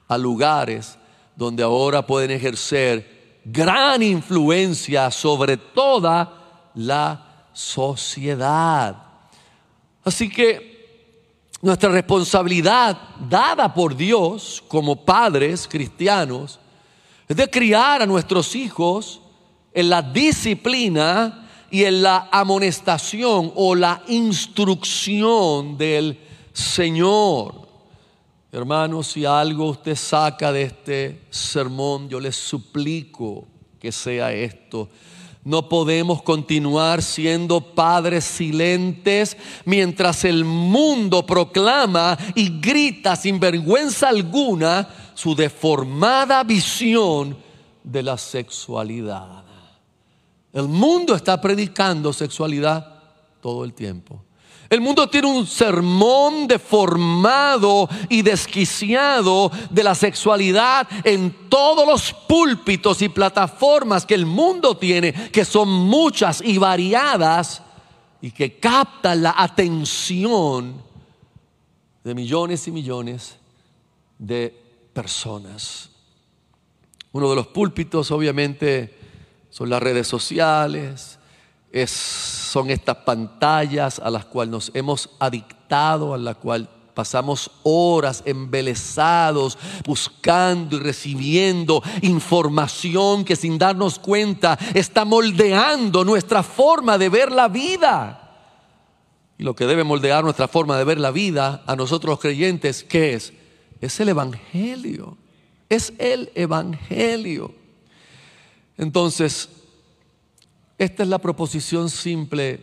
a 0.09 0.19
lugares 0.19 0.99
donde 1.37 1.63
ahora 1.63 2.05
pueden 2.05 2.33
ejercer 2.33 3.41
gran 3.45 4.03
influencia 4.03 5.09
sobre 5.13 5.57
toda 5.57 6.73
la 6.75 7.47
sociedad. 7.53 8.97
Así 10.03 10.29
que 10.29 10.74
nuestra 11.65 11.89
responsabilidad 11.89 12.99
dada 13.27 13.73
por 13.73 13.97
Dios 13.97 14.63
como 14.69 15.03
padres 15.03 15.67
cristianos 15.67 16.61
es 17.27 17.35
de 17.35 17.49
criar 17.49 18.03
a 18.03 18.07
nuestros 18.07 18.55
hijos 18.55 19.23
en 19.73 19.89
la 19.89 20.03
disciplina 20.03 21.49
y 21.71 21.85
en 21.85 22.03
la 22.03 22.29
amonestación 22.31 23.51
o 23.55 23.75
la 23.75 24.03
instrucción 24.09 25.79
del 25.79 26.21
Señor. 26.53 27.67
Hermanos, 28.53 29.07
si 29.07 29.25
algo 29.25 29.71
usted 29.71 29.97
saca 29.97 30.53
de 30.53 30.65
este 30.65 31.23
sermón, 31.31 32.11
yo 32.11 32.21
les 32.21 32.37
suplico 32.37 33.47
que 33.81 33.91
sea 33.91 34.35
esto 34.35 34.91
no 35.45 35.69
podemos 35.69 36.23
continuar 36.23 37.03
siendo 37.03 37.61
padres 37.61 38.25
silentes 38.25 39.37
mientras 39.67 40.25
el 40.25 40.45
mundo 40.45 41.27
proclama 41.27 42.17
y 42.35 42.61
grita 42.61 43.15
sin 43.15 43.39
vergüenza 43.39 44.09
alguna 44.09 44.89
su 45.15 45.35
deformada 45.35 46.43
visión 46.45 47.37
de 47.83 48.03
la 48.03 48.17
sexualidad. 48.17 49.45
El 50.53 50.69
mundo 50.69 51.15
está 51.15 51.41
predicando 51.41 52.13
sexualidad 52.13 53.03
todo 53.43 53.65
el 53.65 53.75
tiempo. 53.75 54.25
El 54.71 54.81
mundo 54.81 55.09
tiene 55.09 55.29
un 55.29 55.47
sermón 55.47 56.47
deformado 56.47 57.89
y 58.09 58.23
desquiciado 58.23 59.51
de 59.71 59.85
la 59.85 59.95
sexualidad 59.95 60.89
en 61.05 61.49
todos 61.49 61.87
los 61.87 62.13
púlpitos 62.27 63.03
y 63.03 63.09
plataformas 63.09 64.07
que 64.07 64.15
el 64.15 64.27
mundo 64.27 64.77
tiene, 64.77 65.13
que 65.13 65.45
son 65.45 65.69
muchas 65.69 66.41
y 66.41 66.59
variadas 66.59 67.63
y 68.21 68.31
que 68.31 68.59
captan 68.59 69.23
la 69.23 69.35
atención 69.37 70.83
de 72.03 72.15
millones 72.15 72.67
y 72.67 72.71
millones 72.71 73.37
de 74.19 74.55
personas. 74.93 75.91
Uno 77.13 77.31
de 77.31 77.37
los 77.37 77.47
púlpitos 77.49 78.11
obviamente 78.11 78.99
son 79.51 79.71
las 79.71 79.83
redes 79.83 80.09
sociales, 80.09 81.19
son 82.55 82.71
estas 82.71 82.99
pantallas 82.99 83.99
a 83.99 84.09
las 84.11 84.27
cuales 84.27 84.53
nos 84.53 84.71
hemos 84.75 85.11
adictado, 85.19 86.15
a 86.15 86.19
las 86.19 86.37
cuales 86.37 86.69
pasamos 86.95 87.51
horas 87.65 88.23
embelesados 88.27 89.59
buscando 89.85 90.77
y 90.77 90.79
recibiendo 90.79 91.83
información 92.03 93.25
que 93.25 93.35
sin 93.35 93.59
darnos 93.59 93.99
cuenta 93.99 94.57
está 94.73 95.05
moldeando 95.05 96.05
nuestra 96.05 96.45
forma 96.45 96.97
de 96.97 97.09
ver 97.09 97.33
la 97.33 97.49
vida. 97.49 98.21
Y 99.37 99.43
lo 99.43 99.57
que 99.57 99.67
debe 99.67 99.83
moldear 99.83 100.23
nuestra 100.23 100.47
forma 100.47 100.79
de 100.79 100.85
ver 100.85 101.01
la 101.01 101.11
vida 101.11 101.65
a 101.67 101.75
nosotros 101.75 102.13
los 102.13 102.21
creyentes, 102.21 102.85
¿qué 102.85 103.15
es? 103.15 103.33
Es 103.81 103.99
el 103.99 104.11
Evangelio. 104.11 105.19
Es 105.69 105.93
el 105.99 106.31
Evangelio. 106.37 107.53
Entonces, 108.79 109.49
esta 110.79 111.03
es 111.03 111.09
la 111.09 111.19
proposición 111.19 111.89
simple 111.89 112.61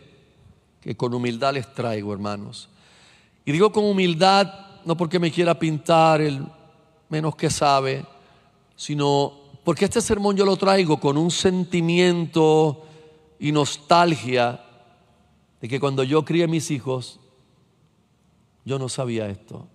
que 0.80 0.96
con 0.96 1.14
humildad 1.14 1.54
les 1.54 1.72
traigo, 1.72 2.12
hermanos. 2.12 2.68
Y 3.44 3.52
digo 3.52 3.72
con 3.72 3.84
humildad 3.84 4.52
no 4.84 4.96
porque 4.96 5.18
me 5.18 5.30
quiera 5.30 5.58
pintar 5.58 6.20
el 6.20 6.44
menos 7.08 7.36
que 7.36 7.50
sabe, 7.50 8.04
sino 8.76 9.32
porque 9.64 9.84
este 9.84 10.00
sermón 10.00 10.36
yo 10.36 10.44
lo 10.44 10.56
traigo 10.56 10.98
con 10.98 11.16
un 11.16 11.30
sentimiento 11.30 12.84
y 13.38 13.52
nostalgia 13.52 14.60
de 15.60 15.68
que 15.68 15.78
cuando 15.78 16.02
yo 16.02 16.24
crié 16.24 16.48
mis 16.48 16.70
hijos, 16.70 17.20
yo 18.64 18.78
no 18.78 18.88
sabía 18.88 19.28
esto. 19.28 19.68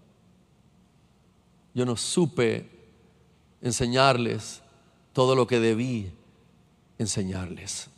Yo 1.73 1.85
no 1.85 1.95
supe 1.95 2.69
enseñarles 3.61 4.61
todo 5.13 5.35
lo 5.35 5.47
que 5.47 5.59
debí 5.59 6.11
enseñarles. 6.97 7.89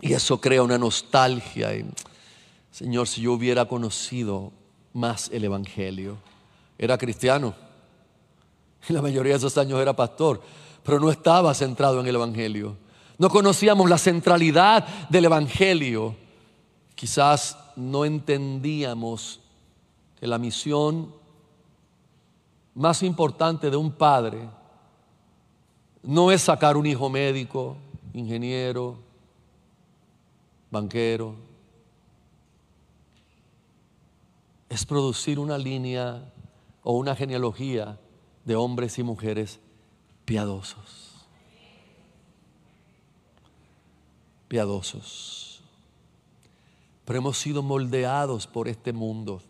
Y 0.00 0.12
eso 0.12 0.40
crea 0.40 0.62
una 0.62 0.78
nostalgia. 0.78 1.74
Y, 1.76 1.86
Señor, 2.70 3.08
si 3.08 3.22
yo 3.22 3.32
hubiera 3.32 3.66
conocido 3.66 4.52
más 4.92 5.30
el 5.32 5.44
Evangelio, 5.44 6.16
era 6.78 6.96
cristiano. 6.96 7.54
Y 8.88 8.92
la 8.92 9.02
mayoría 9.02 9.32
de 9.32 9.38
esos 9.38 9.58
años 9.58 9.80
era 9.80 9.94
pastor, 9.94 10.40
pero 10.82 10.98
no 10.98 11.10
estaba 11.10 11.52
centrado 11.54 12.00
en 12.00 12.06
el 12.06 12.14
Evangelio. 12.14 12.76
No 13.18 13.28
conocíamos 13.28 13.88
la 13.90 13.98
centralidad 13.98 15.08
del 15.10 15.26
Evangelio. 15.26 16.16
Quizás 16.94 17.58
no 17.76 18.04
entendíamos 18.04 19.40
que 20.18 20.26
la 20.26 20.38
misión 20.38 21.14
más 22.74 23.02
importante 23.02 23.70
de 23.70 23.76
un 23.76 23.92
padre 23.92 24.48
no 26.02 26.32
es 26.32 26.40
sacar 26.42 26.76
un 26.78 26.86
hijo 26.86 27.10
médico, 27.10 27.76
ingeniero, 28.14 28.96
banquero, 30.70 31.34
es 34.68 34.86
producir 34.86 35.38
una 35.38 35.58
línea 35.58 36.32
o 36.82 36.96
una 36.96 37.16
genealogía 37.16 37.98
de 38.44 38.56
hombres 38.56 38.98
y 38.98 39.02
mujeres 39.02 39.60
piadosos. 40.24 41.26
Piadosos. 44.48 45.62
Pero 47.04 47.18
hemos 47.18 47.38
sido 47.38 47.62
moldeados 47.62 48.46
por 48.46 48.68
este 48.68 48.92
mundo. 48.92 49.42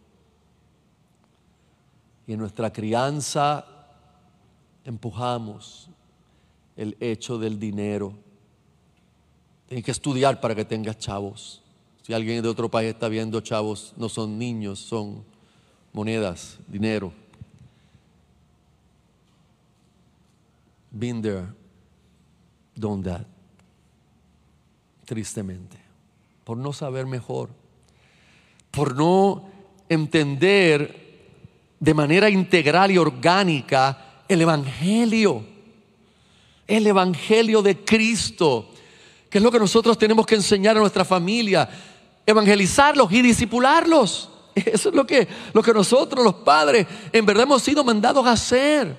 Y 2.26 2.32
en 2.32 2.38
nuestra 2.38 2.72
crianza 2.72 3.66
empujamos 4.84 5.90
el 6.76 6.96
hecho 7.00 7.38
del 7.38 7.58
dinero. 7.58 8.14
Tienes 9.70 9.84
que 9.84 9.92
estudiar 9.92 10.40
para 10.40 10.56
que 10.56 10.64
tengas 10.64 10.98
chavos. 10.98 11.62
Si 12.02 12.12
alguien 12.12 12.42
de 12.42 12.48
otro 12.48 12.68
país 12.68 12.90
está 12.90 13.08
viendo 13.08 13.40
chavos, 13.40 13.94
no 13.96 14.08
son 14.08 14.36
niños, 14.36 14.80
son 14.80 15.24
monedas, 15.92 16.58
dinero. 16.66 17.12
Been 20.90 21.22
there, 21.22 21.46
done 22.74 23.04
that. 23.04 23.24
Tristemente. 25.04 25.76
Por 26.42 26.56
no 26.56 26.72
saber 26.72 27.06
mejor. 27.06 27.50
Por 28.72 28.96
no 28.96 29.48
entender 29.88 31.28
de 31.78 31.94
manera 31.94 32.28
integral 32.28 32.90
y 32.90 32.98
orgánica 32.98 34.24
el 34.26 34.40
Evangelio. 34.40 35.44
El 36.66 36.88
Evangelio 36.88 37.62
de 37.62 37.84
Cristo. 37.84 38.69
Que 39.30 39.38
es 39.38 39.44
lo 39.44 39.50
que 39.50 39.58
nosotros 39.58 39.96
tenemos 39.96 40.26
que 40.26 40.34
enseñar 40.34 40.76
a 40.76 40.80
nuestra 40.80 41.04
familia. 41.04 41.68
Evangelizarlos 42.26 43.10
y 43.12 43.22
disipularlos. 43.22 44.28
Eso 44.54 44.88
es 44.90 44.94
lo 44.94 45.06
que, 45.06 45.26
lo 45.54 45.62
que 45.62 45.72
nosotros, 45.72 46.22
los 46.22 46.34
padres, 46.34 46.86
en 47.12 47.24
verdad 47.24 47.44
hemos 47.44 47.62
sido 47.62 47.82
mandados 47.84 48.26
a 48.26 48.32
hacer. 48.32 48.94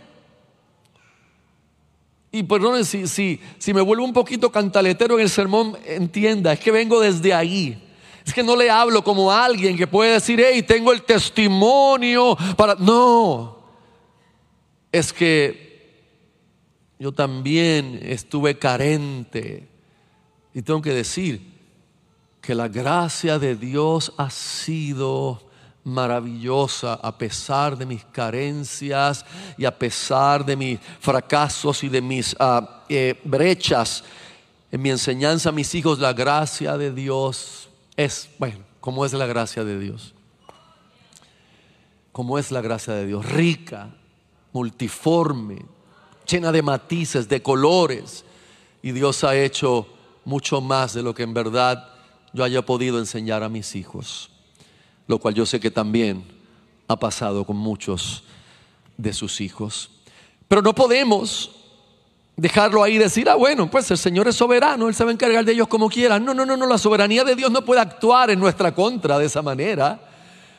Y 2.31 2.43
perdón 2.43 2.83
si, 2.85 3.07
si, 3.07 3.39
si 3.59 3.73
me 3.73 3.81
vuelvo 3.81 4.05
un 4.05 4.13
poquito 4.13 4.51
cantaletero 4.51 5.15
en 5.15 5.23
el 5.23 5.29
sermón, 5.29 5.77
entienda, 5.85 6.53
es 6.53 6.59
que 6.59 6.71
vengo 6.71 6.99
desde 7.01 7.33
ahí. 7.33 7.89
Es 8.25 8.33
que 8.33 8.43
no 8.43 8.55
le 8.55 8.69
hablo 8.69 9.03
como 9.03 9.31
alguien 9.31 9.75
que 9.75 9.87
puede 9.87 10.13
decir, 10.13 10.41
hey, 10.45 10.63
tengo 10.63 10.93
el 10.93 11.03
testimonio 11.03 12.37
para... 12.55 12.75
No, 12.75 13.61
es 14.91 15.11
que 15.11 15.71
yo 16.99 17.11
también 17.11 17.99
estuve 18.03 18.57
carente. 18.57 19.67
Y 20.53 20.61
tengo 20.61 20.81
que 20.81 20.93
decir 20.93 21.41
que 22.41 22.55
la 22.55 22.67
gracia 22.67 23.39
de 23.39 23.55
Dios 23.55 24.13
ha 24.17 24.29
sido 24.29 25.41
maravillosa 25.83 26.93
a 26.93 27.17
pesar 27.17 27.77
de 27.77 27.85
mis 27.85 28.03
carencias 28.05 29.25
y 29.57 29.65
a 29.65 29.77
pesar 29.77 30.45
de 30.45 30.55
mis 30.55 30.79
fracasos 30.99 31.83
y 31.83 31.89
de 31.89 32.01
mis 32.01 32.35
ah, 32.39 32.83
eh, 32.89 33.19
brechas 33.23 34.03
en 34.71 34.81
mi 34.81 34.89
enseñanza 34.89 35.49
a 35.49 35.51
mis 35.51 35.75
hijos, 35.75 35.99
la 35.99 36.13
gracia 36.13 36.77
de 36.77 36.93
Dios 36.93 37.69
es, 37.97 38.29
bueno, 38.39 38.59
¿cómo 38.79 39.05
es 39.05 39.11
la 39.11 39.25
gracia 39.25 39.65
de 39.65 39.77
Dios? 39.77 40.13
¿Cómo 42.11 42.39
es 42.39 42.51
la 42.51 42.61
gracia 42.61 42.93
de 42.93 43.05
Dios? 43.05 43.25
Rica, 43.25 43.89
multiforme, 44.53 45.65
llena 46.25 46.51
de 46.51 46.61
matices, 46.61 47.27
de 47.27 47.41
colores. 47.41 48.23
Y 48.81 48.91
Dios 48.91 49.23
ha 49.23 49.35
hecho 49.35 49.87
mucho 50.25 50.61
más 50.61 50.93
de 50.93 51.03
lo 51.03 51.13
que 51.13 51.23
en 51.23 51.33
verdad 51.33 51.89
yo 52.33 52.43
haya 52.43 52.65
podido 52.65 52.99
enseñar 52.99 53.43
a 53.43 53.49
mis 53.49 53.75
hijos 53.75 54.31
lo 55.11 55.19
cual 55.19 55.33
yo 55.33 55.45
sé 55.45 55.59
que 55.59 55.69
también 55.69 56.23
ha 56.87 56.95
pasado 56.95 57.45
con 57.45 57.57
muchos 57.57 58.23
de 58.95 59.11
sus 59.11 59.41
hijos. 59.41 59.91
Pero 60.47 60.61
no 60.61 60.73
podemos 60.73 61.51
dejarlo 62.37 62.81
ahí 62.81 62.95
y 62.95 62.97
decir, 62.97 63.27
ah, 63.27 63.35
bueno, 63.35 63.69
pues 63.69 63.91
el 63.91 63.97
Señor 63.97 64.29
es 64.29 64.37
soberano, 64.37 64.87
Él 64.87 64.95
se 64.95 65.03
va 65.03 65.09
a 65.09 65.13
encargar 65.13 65.43
de 65.43 65.51
ellos 65.51 65.67
como 65.67 65.89
quiera. 65.89 66.17
No, 66.17 66.33
no, 66.33 66.45
no, 66.45 66.55
no, 66.55 66.65
la 66.65 66.77
soberanía 66.77 67.25
de 67.25 67.35
Dios 67.35 67.51
no 67.51 67.65
puede 67.65 67.81
actuar 67.81 68.29
en 68.29 68.39
nuestra 68.39 68.73
contra 68.73 69.19
de 69.19 69.25
esa 69.25 69.41
manera, 69.41 69.99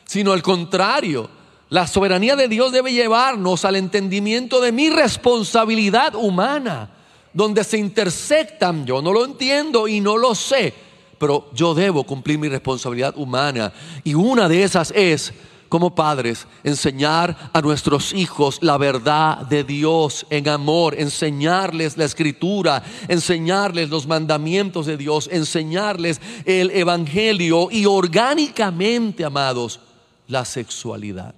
sino 0.04 0.32
al 0.32 0.42
contrario. 0.42 1.30
La 1.70 1.86
soberanía 1.86 2.36
de 2.36 2.48
Dios 2.48 2.72
debe 2.72 2.92
llevarnos 2.92 3.64
al 3.64 3.76
entendimiento 3.76 4.60
de 4.60 4.70
mi 4.70 4.90
responsabilidad 4.90 6.14
humana, 6.14 6.90
donde 7.32 7.64
se 7.64 7.78
intersectan, 7.78 8.84
yo 8.86 9.00
no 9.00 9.12
lo 9.12 9.24
entiendo 9.24 9.88
y 9.88 10.00
no 10.00 10.16
lo 10.16 10.34
sé, 10.34 10.74
pero 11.18 11.50
yo 11.54 11.74
debo 11.74 12.04
cumplir 12.04 12.38
mi 12.38 12.48
responsabilidad 12.48 13.14
humana. 13.16 13.72
Y 14.04 14.14
una 14.14 14.48
de 14.48 14.62
esas 14.62 14.92
es, 14.94 15.32
como 15.68 15.94
padres, 15.94 16.46
enseñar 16.64 17.50
a 17.52 17.60
nuestros 17.62 18.12
hijos 18.12 18.58
la 18.60 18.76
verdad 18.76 19.38
de 19.46 19.64
Dios 19.64 20.26
en 20.28 20.48
amor, 20.48 20.94
enseñarles 20.98 21.96
la 21.96 22.04
escritura, 22.04 22.82
enseñarles 23.08 23.88
los 23.88 24.06
mandamientos 24.06 24.84
de 24.84 24.98
Dios, 24.98 25.30
enseñarles 25.32 26.20
el 26.44 26.70
Evangelio 26.72 27.68
y 27.70 27.86
orgánicamente, 27.86 29.24
amados, 29.24 29.80
la 30.26 30.44
sexualidad. 30.44 31.34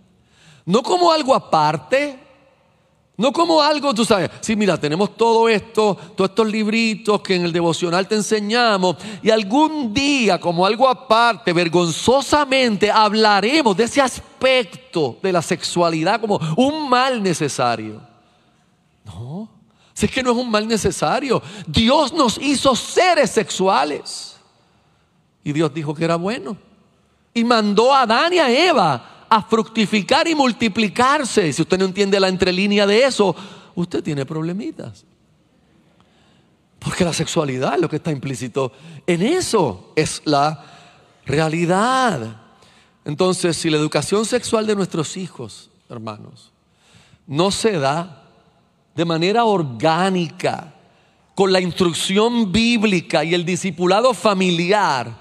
No 0.67 0.83
como 0.83 1.13
algo 1.13 1.35
aparte, 1.35 2.19
no 3.17 3.33
como 3.33 3.63
algo, 3.63 3.95
tú 3.95 4.05
sabes, 4.05 4.29
sí, 4.41 4.57
mira, 4.57 4.79
tenemos 4.79 5.17
todo 5.17 5.49
esto, 5.49 5.97
todos 6.17 6.31
estos 6.31 6.49
libritos 6.49 7.21
que 7.21 7.37
en 7.37 7.45
el 7.45 7.53
devocional 7.53 8.09
te 8.09 8.17
enseñamos, 8.17 8.97
y 9.23 9.31
algún 9.31 9.95
día, 9.95 10.41
como 10.41 10.67
algo 10.67 10.89
aparte, 10.89 11.53
vergonzosamente, 11.53 12.91
hablaremos 12.91 13.77
de 13.77 13.85
ese 13.85 14.01
aspecto 14.01 15.19
de 15.23 15.33
la 15.33 15.43
sexualidad 15.43 16.21
como 16.21 16.41
un 16.57 16.89
mal 16.89 17.23
necesario. 17.23 18.01
No, 19.05 19.49
si 19.93 20.07
es 20.07 20.13
que 20.13 20.23
no 20.23 20.33
es 20.33 20.37
un 20.37 20.51
mal 20.51 20.67
necesario, 20.67 21.41
Dios 21.69 22.13
nos 22.13 22.37
hizo 22.39 22.75
seres 22.75 23.31
sexuales, 23.31 24.37
y 25.45 25.53
Dios 25.53 25.73
dijo 25.73 25.95
que 25.95 26.05
era 26.05 26.17
bueno, 26.17 26.57
y 27.33 27.45
mandó 27.45 27.95
a 27.95 28.03
Adán 28.03 28.33
y 28.33 28.39
a 28.41 28.51
Eva 28.51 29.14
a 29.29 29.43
fructificar 29.43 30.29
y 30.29 30.35
multiplicarse. 30.35 31.53
Si 31.53 31.63
usted 31.63 31.79
no 31.79 31.85
entiende 31.85 32.21
la 32.21 32.29
entrelínea 32.29 32.87
de 32.87 33.05
eso, 33.05 33.35
usted 33.75 34.03
tiene 34.03 34.25
problemitas. 34.27 35.05
Porque 36.79 37.05
la 37.05 37.13
sexualidad, 37.13 37.79
lo 37.79 37.89
que 37.89 37.97
está 37.97 38.11
implícito 38.11 38.73
en 39.07 39.23
eso, 39.23 39.93
es 39.97 40.23
la 40.25 40.65
realidad. 41.25 42.43
Entonces, 43.05 43.57
si 43.57 43.71
la 43.71 43.79
educación 43.79 44.27
sexual 44.27 44.67
de 44.67 44.77
nuestros 44.77 45.17
hijos, 45.17 45.71
hermanos, 45.89 46.53
no 47.27 47.51
se 47.51 47.79
da 47.79 48.29
de 48.95 49.05
manera 49.05 49.45
orgánica, 49.45 50.75
con 51.35 51.53
la 51.53 51.61
instrucción 51.61 52.53
bíblica 52.53 53.25
y 53.25 53.35
el 53.35 53.45
discipulado 53.45 54.15
familiar, 54.15 55.17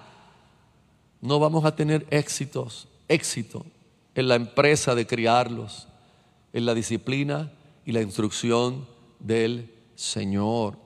no 1.22 1.40
vamos 1.40 1.66
a 1.66 1.76
tener 1.76 2.06
éxitos, 2.12 2.88
éxito 3.08 3.66
en 4.16 4.28
la 4.28 4.36
empresa 4.36 4.96
de 4.96 5.08
criarlos, 5.08 5.88
en 6.54 6.66
la 6.66 6.74
disciplina 6.74 7.52
y 7.86 7.92
la 7.92 8.02
instrucción 8.02 8.88
del 9.20 9.72
Señor. 9.96 10.78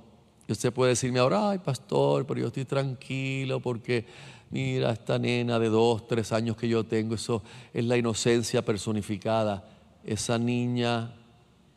Y 0.47 0.53
usted 0.53 0.71
puede 0.71 0.91
decirme 0.91 1.19
ahora, 1.19 1.49
ay 1.49 1.59
pastor, 1.59 2.25
pero 2.25 2.39
yo 2.39 2.47
estoy 2.47 2.65
tranquilo 2.65 3.59
porque 3.59 4.05
mira, 4.49 4.91
esta 4.91 5.19
nena 5.19 5.59
de 5.59 5.69
dos, 5.69 6.07
tres 6.07 6.31
años 6.31 6.55
que 6.55 6.69
yo 6.69 6.85
tengo, 6.85 7.15
eso 7.15 7.43
es 7.73 7.83
la 7.83 7.97
inocencia 7.97 8.63
personificada. 8.63 9.67
Esa 10.03 10.37
niña 10.37 11.13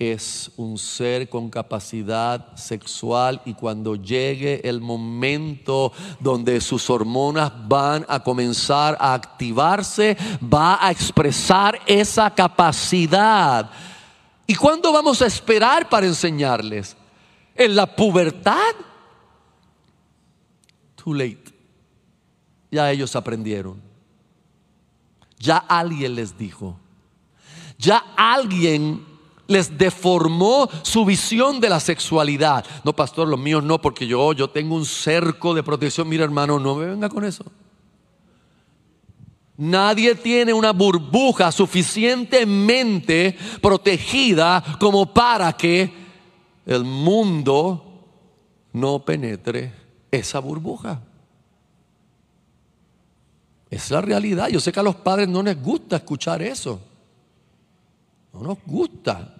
es 0.00 0.50
un 0.56 0.78
ser 0.78 1.28
con 1.28 1.50
capacidad 1.50 2.56
sexual 2.56 3.42
y 3.44 3.52
cuando 3.52 3.96
llegue 3.96 4.66
el 4.66 4.80
momento 4.80 5.92
donde 6.18 6.62
sus 6.62 6.88
hormonas 6.88 7.52
van 7.68 8.06
a 8.08 8.20
comenzar 8.20 8.96
a 8.98 9.12
activarse, 9.12 10.16
va 10.42 10.84
a 10.84 10.90
expresar 10.90 11.78
esa 11.86 12.34
capacidad. 12.34 13.70
¿Y 14.46 14.54
cuándo 14.54 14.90
vamos 14.90 15.20
a 15.20 15.26
esperar 15.26 15.86
para 15.90 16.06
enseñarles? 16.06 16.96
¿En 17.54 17.76
la 17.76 17.84
pubertad? 17.94 18.74
Too 20.96 21.12
late. 21.12 21.44
Ya 22.70 22.90
ellos 22.90 23.14
aprendieron. 23.14 23.82
Ya 25.38 25.58
alguien 25.58 26.14
les 26.14 26.38
dijo. 26.38 26.78
Ya 27.76 27.98
alguien 28.16 29.10
les 29.50 29.76
deformó 29.76 30.70
su 30.82 31.04
visión 31.04 31.60
de 31.60 31.68
la 31.68 31.80
sexualidad. 31.80 32.64
No, 32.84 32.94
pastor, 32.94 33.26
los 33.26 33.38
míos 33.38 33.64
no, 33.64 33.80
porque 33.80 34.06
yo, 34.06 34.32
yo 34.32 34.48
tengo 34.48 34.76
un 34.76 34.86
cerco 34.86 35.52
de 35.54 35.64
protección. 35.64 36.08
Mira, 36.08 36.22
hermano, 36.22 36.60
no 36.60 36.76
me 36.76 36.86
venga 36.86 37.08
con 37.08 37.24
eso. 37.24 37.44
Nadie 39.56 40.14
tiene 40.14 40.52
una 40.52 40.72
burbuja 40.72 41.50
suficientemente 41.50 43.36
protegida 43.60 44.62
como 44.78 45.12
para 45.12 45.52
que 45.52 45.92
el 46.64 46.84
mundo 46.84 48.06
no 48.72 49.04
penetre 49.04 49.72
esa 50.12 50.38
burbuja. 50.38 51.02
Es 53.68 53.90
la 53.90 54.00
realidad. 54.00 54.48
Yo 54.48 54.60
sé 54.60 54.70
que 54.70 54.78
a 54.78 54.84
los 54.84 54.94
padres 54.94 55.28
no 55.28 55.42
les 55.42 55.60
gusta 55.60 55.96
escuchar 55.96 56.40
eso. 56.40 56.80
No 58.32 58.42
nos 58.42 58.58
gusta 58.64 59.34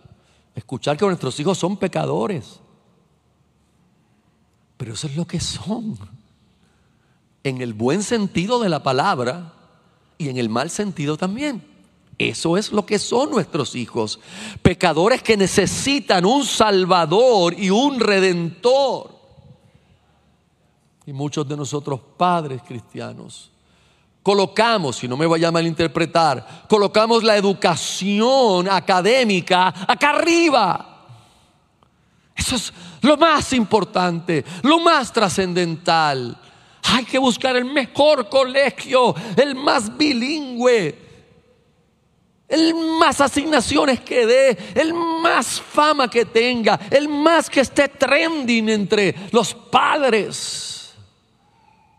escuchar 0.61 0.97
que 0.97 1.05
nuestros 1.05 1.39
hijos 1.41 1.59
son 1.59 1.77
pecadores. 1.77 2.61
Pero 4.77 4.95
eso 4.95 5.07
es 5.07 5.17
lo 5.17 5.27
que 5.27 5.41
son. 5.41 5.99
En 7.43 7.61
el 7.61 7.75
buen 7.75 8.03
sentido 8.03 8.61
de 8.61 8.69
la 8.69 8.83
palabra 8.83 9.55
y 10.19 10.29
en 10.29 10.37
el 10.37 10.49
mal 10.49 10.71
sentido 10.71 11.17
también. 11.17 11.65
Eso 12.19 12.57
es 12.57 12.71
lo 12.71 12.85
que 12.85 12.99
son 12.99 13.31
nuestros 13.31 13.75
hijos. 13.75 14.21
Pecadores 14.63 15.23
que 15.23 15.37
necesitan 15.37 16.25
un 16.27 16.45
Salvador 16.45 17.55
y 17.59 17.71
un 17.71 17.99
Redentor. 17.99 19.19
Y 21.07 21.13
muchos 21.13 21.49
de 21.49 21.57
nosotros 21.57 22.01
padres 22.17 22.61
cristianos 22.63 23.51
colocamos, 24.23 24.97
si 24.97 25.09
no 25.09 25.17
me 25.17 25.27
vaya 25.27 25.49
a 25.49 25.53
malinterpretar, 25.53 26.67
colocamos 26.69 27.23
la 27.23 27.37
educación 27.37 28.69
académica 28.69 29.69
acá 29.87 30.11
arriba. 30.11 30.87
Eso 32.35 32.57
es 32.57 32.73
lo 33.03 33.17
más 33.17 33.53
importante, 33.53 34.45
lo 34.63 34.79
más 34.81 35.13
trascendental. 35.13 36.37
Hay 36.83 37.05
que 37.05 37.19
buscar 37.19 37.57
el 37.57 37.67
mejor 37.67 38.29
colegio, 38.29 39.15
el 39.37 39.55
más 39.55 39.97
bilingüe, 39.97 40.99
el 42.49 42.75
más 42.99 43.21
asignaciones 43.21 44.01
que 44.01 44.27
dé, 44.27 44.59
el 44.75 44.93
más 44.93 45.61
fama 45.61 46.09
que 46.09 46.25
tenga, 46.25 46.81
el 46.91 47.09
más 47.09 47.49
que 47.49 47.61
esté 47.61 47.89
trending 47.89 48.69
entre 48.69 49.15
los 49.31 49.55
padres. 49.55 50.70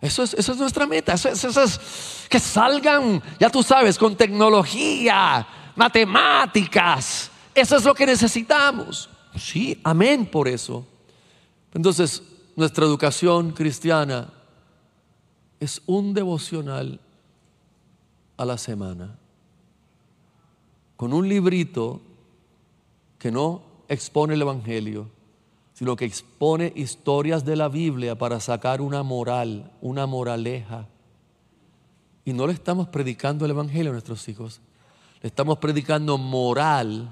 Eso 0.02 0.24
es, 0.24 0.34
eso 0.34 0.54
es 0.54 0.58
nuestra 0.58 0.88
meta, 0.88 1.14
eso 1.14 1.30
es, 1.30 1.80
que 2.28 2.40
salgan, 2.40 3.22
ya 3.40 3.50
tú 3.52 3.62
sabes, 3.62 4.00
con 4.00 4.16
tecnología, 4.16 5.48
matemáticas. 5.76 7.30
Eso 7.54 7.78
es 7.78 7.86
lo 7.86 7.94
que 7.94 8.08
necesitamos. 8.08 9.10
Sí, 9.38 9.80
amén 9.84 10.26
por 10.26 10.48
eso. 10.48 10.86
Entonces, 11.74 12.24
nuestra 12.56 12.84
educación 12.86 13.52
cristiana 13.52 14.34
es 15.60 15.82
un 15.86 16.14
devocional 16.14 17.00
a 18.38 18.46
la 18.46 18.58
semana 18.58 19.16
con 20.98 21.14
un 21.14 21.28
librito 21.28 22.02
que 23.18 23.32
no 23.32 23.64
expone 23.88 24.36
el 24.36 24.42
Evangelio, 24.42 25.10
sino 25.82 25.96
que 25.96 26.06
expone 26.06 26.72
historias 26.76 27.44
de 27.44 27.56
la 27.56 27.68
Biblia 27.68 28.16
para 28.16 28.40
sacar 28.40 28.82
una 28.82 29.02
moral, 29.02 29.72
una 29.82 30.06
moraleja. 30.06 30.88
Y 32.24 32.34
no 32.34 32.46
le 32.46 32.54
estamos 32.54 32.88
predicando 32.90 33.46
el 33.46 33.50
Evangelio 33.50 33.90
a 33.90 33.94
nuestros 33.94 34.30
hijos, 34.30 34.62
le 35.24 35.28
estamos 35.28 35.58
predicando 35.58 36.20
moral 36.20 37.12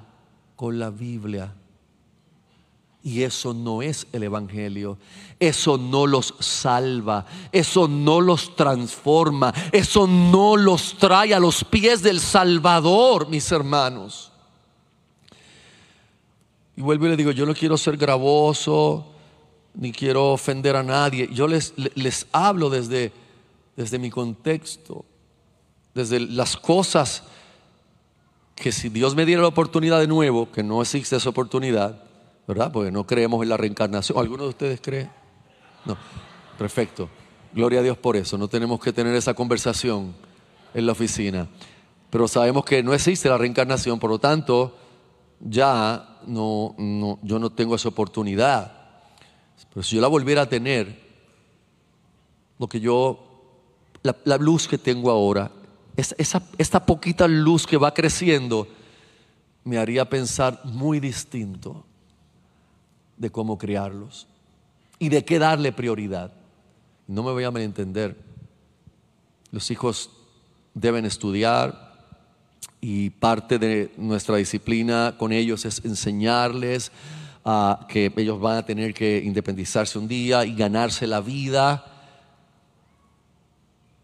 con 0.55 0.77
la 0.77 0.91
Biblia. 0.91 1.51
Y 3.01 3.23
eso 3.23 3.55
no 3.55 3.81
es 3.81 4.05
el 4.11 4.21
Evangelio. 4.21 4.99
Eso 5.39 5.79
no 5.79 6.05
los 6.05 6.35
salva. 6.39 7.25
Eso 7.51 7.87
no 7.87 8.21
los 8.21 8.55
transforma. 8.55 9.51
Eso 9.71 10.05
no 10.05 10.55
los 10.55 10.95
trae 10.99 11.33
a 11.33 11.39
los 11.39 11.63
pies 11.63 12.03
del 12.03 12.19
Salvador, 12.19 13.29
mis 13.29 13.51
hermanos. 13.51 14.28
Y 16.79 16.81
vuelvo 16.81 17.07
y 17.07 17.09
le 17.09 17.17
digo, 17.17 17.31
yo 17.31 17.45
no 17.45 17.53
quiero 17.53 17.77
ser 17.77 17.97
gravoso, 17.97 19.05
ni 19.73 19.91
quiero 19.91 20.31
ofender 20.31 20.77
a 20.77 20.81
nadie. 20.81 21.27
Yo 21.33 21.45
les, 21.45 21.73
les 21.75 22.25
hablo 22.31 22.69
desde, 22.69 23.11
desde 23.75 23.99
mi 23.99 24.09
contexto, 24.09 25.03
desde 25.93 26.21
las 26.21 26.55
cosas 26.55 27.23
que 28.55 28.71
si 28.71 28.87
Dios 28.87 29.13
me 29.13 29.25
diera 29.25 29.41
la 29.41 29.49
oportunidad 29.49 29.99
de 29.99 30.07
nuevo, 30.07 30.49
que 30.53 30.63
no 30.63 30.81
existe 30.81 31.17
esa 31.17 31.27
oportunidad, 31.27 32.01
¿verdad? 32.47 32.71
Porque 32.71 32.93
no 32.93 33.05
creemos 33.05 33.43
en 33.43 33.49
la 33.49 33.57
reencarnación. 33.57 34.17
¿Alguno 34.17 34.43
de 34.43 34.49
ustedes 34.49 34.79
cree? 34.81 35.09
No. 35.83 35.97
Perfecto. 36.57 37.09
Gloria 37.51 37.81
a 37.81 37.83
Dios 37.83 37.97
por 37.97 38.15
eso. 38.15 38.37
No 38.37 38.47
tenemos 38.47 38.79
que 38.79 38.93
tener 38.93 39.13
esa 39.15 39.33
conversación 39.33 40.15
en 40.73 40.85
la 40.85 40.93
oficina. 40.93 41.49
Pero 42.09 42.25
sabemos 42.29 42.63
que 42.63 42.81
no 42.81 42.93
existe 42.93 43.27
la 43.27 43.37
reencarnación, 43.37 43.99
por 43.99 44.09
lo 44.11 44.19
tanto, 44.19 44.77
ya 45.41 46.08
no, 46.25 46.75
no, 46.77 47.19
yo 47.23 47.39
no 47.39 47.49
tengo 47.49 47.75
esa 47.75 47.89
oportunidad. 47.89 48.79
Pero 49.73 49.83
si 49.83 49.95
yo 49.95 50.01
la 50.01 50.07
volviera 50.07 50.43
a 50.43 50.49
tener, 50.49 50.99
lo 52.57 52.67
que 52.67 52.79
yo, 52.79 53.19
la, 54.03 54.37
luz 54.37 54.67
que 54.67 54.77
tengo 54.77 55.11
ahora, 55.11 55.51
esa, 55.95 56.43
esta 56.57 56.85
poquita 56.85 57.27
luz 57.27 57.67
que 57.67 57.77
va 57.77 57.93
creciendo, 57.93 58.67
me 59.63 59.77
haría 59.77 60.09
pensar 60.09 60.61
muy 60.65 60.99
distinto 60.99 61.85
de 63.17 63.29
cómo 63.29 63.57
criarlos 63.57 64.27
y 64.97 65.09
de 65.09 65.23
qué 65.25 65.39
darle 65.39 65.71
prioridad. 65.71 66.33
No 67.07 67.23
me 67.23 67.31
voy 67.31 67.43
a 67.43 67.47
entender. 67.47 68.17
Los 69.51 69.71
hijos 69.71 70.11
deben 70.73 71.05
estudiar 71.05 71.88
y 72.81 73.09
parte 73.09 73.59
de 73.59 73.93
nuestra 73.97 74.37
disciplina 74.37 75.15
con 75.17 75.31
ellos 75.31 75.65
es 75.65 75.83
enseñarles 75.83 76.91
a 77.43 77.85
que 77.89 78.13
ellos 78.15 78.39
van 78.39 78.57
a 78.57 78.65
tener 78.65 78.93
que 78.93 79.21
independizarse 79.23 79.97
un 79.97 80.07
día 80.07 80.45
y 80.45 80.55
ganarse 80.55 81.07
la 81.07 81.19
vida. 81.19 81.85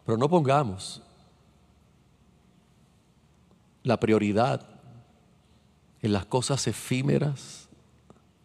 Pero 0.05 0.17
no 0.17 0.29
pongamos 0.29 1.01
la 3.83 3.99
prioridad 3.99 4.65
en 6.01 6.13
las 6.13 6.25
cosas 6.25 6.67
efímeras 6.67 7.69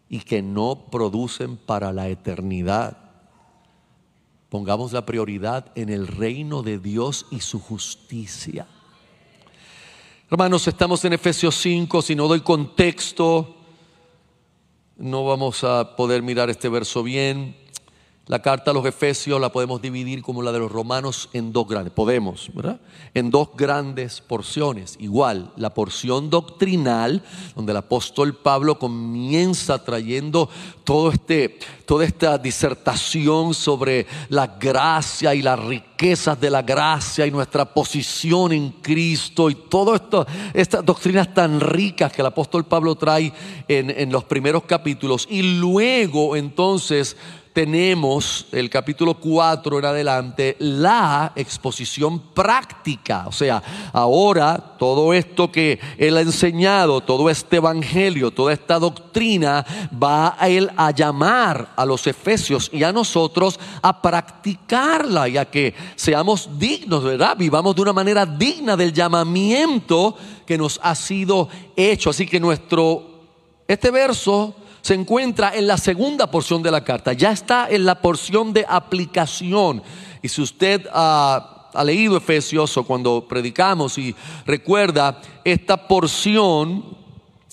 y 0.07 0.19
que 0.19 0.41
no 0.41 0.87
producen 0.91 1.57
para 1.57 1.91
la 1.93 2.09
eternidad. 2.09 2.97
Pongamos 4.49 4.91
la 4.91 5.05
prioridad 5.05 5.71
en 5.75 5.89
el 5.89 6.07
reino 6.07 6.63
de 6.63 6.77
Dios 6.79 7.25
y 7.31 7.39
su 7.39 7.59
justicia. 7.59 8.67
Hermanos, 10.33 10.65
estamos 10.65 11.03
en 11.03 11.11
Efesios 11.11 11.55
5, 11.55 12.01
si 12.01 12.15
no 12.15 12.25
doy 12.29 12.39
contexto, 12.39 13.53
no 14.95 15.25
vamos 15.25 15.65
a 15.65 15.97
poder 15.97 16.21
mirar 16.21 16.49
este 16.49 16.69
verso 16.69 17.03
bien. 17.03 17.57
La 18.27 18.39
carta 18.39 18.69
a 18.69 18.73
los 18.73 18.85
Efesios 18.85 19.41
la 19.41 19.51
podemos 19.51 19.81
dividir 19.81 20.21
como 20.21 20.43
la 20.43 20.51
de 20.51 20.59
los 20.59 20.71
romanos 20.71 21.27
en 21.33 21.51
dos 21.51 21.67
grandes, 21.67 21.91
podemos, 21.91 22.51
¿verdad? 22.53 22.79
En 23.15 23.31
dos 23.31 23.49
grandes 23.57 24.21
porciones. 24.21 24.95
Igual, 24.99 25.51
la 25.57 25.73
porción 25.73 26.29
doctrinal, 26.29 27.23
donde 27.55 27.71
el 27.71 27.77
apóstol 27.77 28.37
Pablo 28.37 28.77
comienza 28.77 29.83
trayendo 29.83 30.49
todo 30.83 31.11
este, 31.11 31.57
toda 31.87 32.05
esta 32.05 32.37
disertación 32.37 33.55
sobre 33.55 34.05
la 34.29 34.45
gracia 34.47 35.33
y 35.33 35.41
las 35.41 35.59
riquezas 35.59 36.39
de 36.39 36.51
la 36.51 36.61
gracia 36.61 37.25
y 37.25 37.31
nuestra 37.31 37.73
posición 37.73 38.51
en 38.51 38.69
Cristo 38.69 39.49
y 39.49 39.55
todas 39.55 40.27
estas 40.53 40.85
doctrinas 40.85 41.33
tan 41.33 41.59
ricas 41.59 42.13
que 42.13 42.21
el 42.21 42.27
apóstol 42.27 42.65
Pablo 42.65 42.93
trae 42.95 43.33
en, 43.67 43.89
en 43.89 44.11
los 44.11 44.25
primeros 44.25 44.63
capítulos. 44.63 45.27
Y 45.29 45.41
luego 45.41 46.35
entonces 46.35 47.17
tenemos 47.53 48.47
el 48.51 48.69
capítulo 48.69 49.15
4 49.15 49.79
en 49.79 49.85
adelante 49.85 50.55
la 50.59 51.33
exposición 51.35 52.19
práctica. 52.33 53.25
O 53.27 53.31
sea, 53.31 53.61
ahora 53.91 54.75
todo 54.77 55.13
esto 55.13 55.51
que 55.51 55.79
él 55.97 56.17
ha 56.17 56.21
enseñado, 56.21 57.01
todo 57.01 57.29
este 57.29 57.57
evangelio, 57.57 58.31
toda 58.31 58.53
esta 58.53 58.79
doctrina, 58.79 59.65
va 60.01 60.35
a 60.39 60.47
él 60.47 60.71
a 60.77 60.91
llamar 60.91 61.73
a 61.75 61.85
los 61.85 62.07
efesios 62.07 62.69
y 62.71 62.83
a 62.83 62.93
nosotros 62.93 63.59
a 63.81 64.01
practicarla 64.01 65.27
y 65.27 65.37
a 65.37 65.45
que 65.45 65.73
seamos 65.95 66.49
dignos, 66.57 67.03
¿verdad? 67.03 67.35
Vivamos 67.37 67.75
de 67.75 67.81
una 67.81 67.93
manera 67.93 68.25
digna 68.25 68.77
del 68.77 68.93
llamamiento 68.93 70.15
que 70.45 70.57
nos 70.57 70.79
ha 70.81 70.95
sido 70.95 71.49
hecho. 71.75 72.09
Así 72.09 72.25
que 72.25 72.39
nuestro, 72.39 73.03
este 73.67 73.91
verso 73.91 74.55
se 74.81 74.93
encuentra 74.95 75.55
en 75.55 75.67
la 75.67 75.77
segunda 75.77 76.29
porción 76.29 76.63
de 76.63 76.71
la 76.71 76.83
carta, 76.83 77.13
ya 77.13 77.31
está 77.31 77.67
en 77.69 77.85
la 77.85 78.01
porción 78.01 78.51
de 78.53 78.65
aplicación. 78.67 79.83
Y 80.21 80.27
si 80.27 80.41
usted 80.41 80.87
ha, 80.91 81.57
leído 81.85 82.17
Efesios 82.17 82.75
o 82.75 82.83
cuando 82.83 83.25
predicamos 83.27 83.97
y 83.97 84.13
recuerda, 84.45 85.21
esta 85.45 85.87
porción 85.87 86.97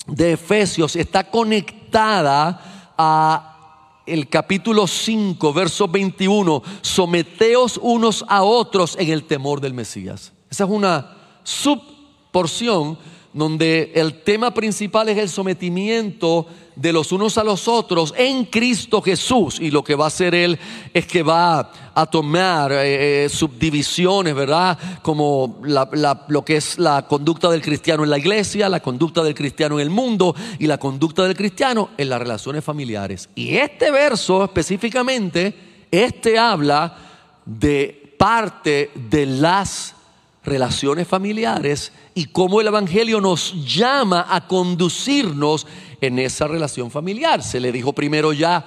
de 0.06 0.32
Efesios 0.32 0.96
está 0.96 1.30
conectada 1.30 2.94
a 2.98 4.02
el 4.06 4.28
capítulo 4.28 4.86
5, 4.86 5.52
verso 5.52 5.86
21, 5.86 6.62
someteos 6.80 7.78
unos 7.80 8.24
a 8.26 8.42
otros 8.42 8.96
en 8.98 9.10
el 9.10 9.24
temor 9.24 9.60
del 9.60 9.74
Mesías. 9.74 10.32
Esa 10.50 10.64
es 10.64 10.70
una 10.70 11.14
subporción 11.44 12.98
donde 13.32 13.92
el 13.94 14.22
tema 14.22 14.52
principal 14.54 15.08
es 15.08 15.18
el 15.18 15.28
sometimiento 15.28 16.46
de 16.78 16.92
los 16.92 17.10
unos 17.10 17.36
a 17.38 17.44
los 17.44 17.66
otros 17.66 18.14
en 18.16 18.44
Cristo 18.44 19.02
Jesús. 19.02 19.58
Y 19.60 19.70
lo 19.70 19.82
que 19.82 19.96
va 19.96 20.04
a 20.04 20.08
hacer 20.08 20.34
Él 20.34 20.58
es 20.94 21.06
que 21.06 21.22
va 21.22 21.70
a 21.94 22.06
tomar 22.06 22.72
eh, 22.72 23.24
eh, 23.24 23.28
subdivisiones, 23.28 24.34
¿verdad? 24.34 24.78
Como 25.02 25.60
lo 25.62 26.44
que 26.44 26.56
es 26.56 26.78
la 26.78 27.06
conducta 27.06 27.50
del 27.50 27.62
cristiano 27.62 28.04
en 28.04 28.10
la 28.10 28.18
iglesia, 28.18 28.68
la 28.68 28.80
conducta 28.80 29.22
del 29.22 29.34
cristiano 29.34 29.80
en 29.80 29.82
el 29.82 29.90
mundo 29.90 30.34
y 30.58 30.66
la 30.66 30.78
conducta 30.78 31.24
del 31.24 31.36
cristiano 31.36 31.90
en 31.98 32.08
las 32.08 32.20
relaciones 32.20 32.64
familiares. 32.64 33.28
Y 33.34 33.56
este 33.56 33.90
verso 33.90 34.44
específicamente, 34.44 35.54
este 35.90 36.38
habla 36.38 36.96
de 37.44 38.14
parte 38.16 38.90
de 38.94 39.26
las 39.26 39.94
relaciones 40.44 41.06
familiares 41.06 41.92
y 42.14 42.26
cómo 42.26 42.60
el 42.60 42.68
Evangelio 42.68 43.20
nos 43.20 43.54
llama 43.66 44.26
a 44.28 44.46
conducirnos 44.46 45.66
en 46.00 46.18
esa 46.18 46.46
relación 46.46 46.90
familiar. 46.90 47.42
Se 47.42 47.60
le 47.60 47.72
dijo 47.72 47.92
primero 47.92 48.32
ya, 48.32 48.64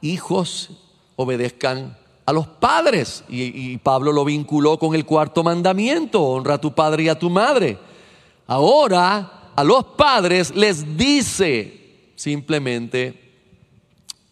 hijos, 0.00 0.70
obedezcan 1.16 1.96
a 2.24 2.32
los 2.32 2.46
padres. 2.46 3.24
Y, 3.28 3.76
Pablo 3.78 4.12
lo 4.12 4.24
vinculó 4.24 4.78
con 4.78 4.94
el 4.94 5.04
cuarto 5.04 5.42
mandamiento, 5.42 6.22
honra 6.22 6.54
a 6.54 6.60
tu 6.60 6.74
padre 6.74 7.04
y 7.04 7.08
a 7.08 7.18
tu 7.18 7.30
madre. 7.30 7.78
Ahora 8.46 9.52
a 9.56 9.64
los 9.64 9.84
padres 9.84 10.54
les 10.54 10.96
dice 10.96 12.12
simplemente, 12.16 13.28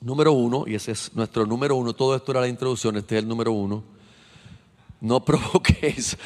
número 0.01 0.33
uno, 0.33 0.64
y 0.66 0.75
ese 0.75 0.92
es 0.92 1.11
nuestro 1.14 1.46
número 1.46 1.77
uno, 1.77 1.94
todo 1.94 2.14
esto 2.14 2.33
era 2.33 2.42
la 2.42 2.49
introducción, 2.49 2.96
este 2.96 3.16
es 3.16 3.22
el 3.22 3.29
número 3.29 3.53
uno, 3.53 3.83
no 5.01 5.20
provoquéis 5.25 6.16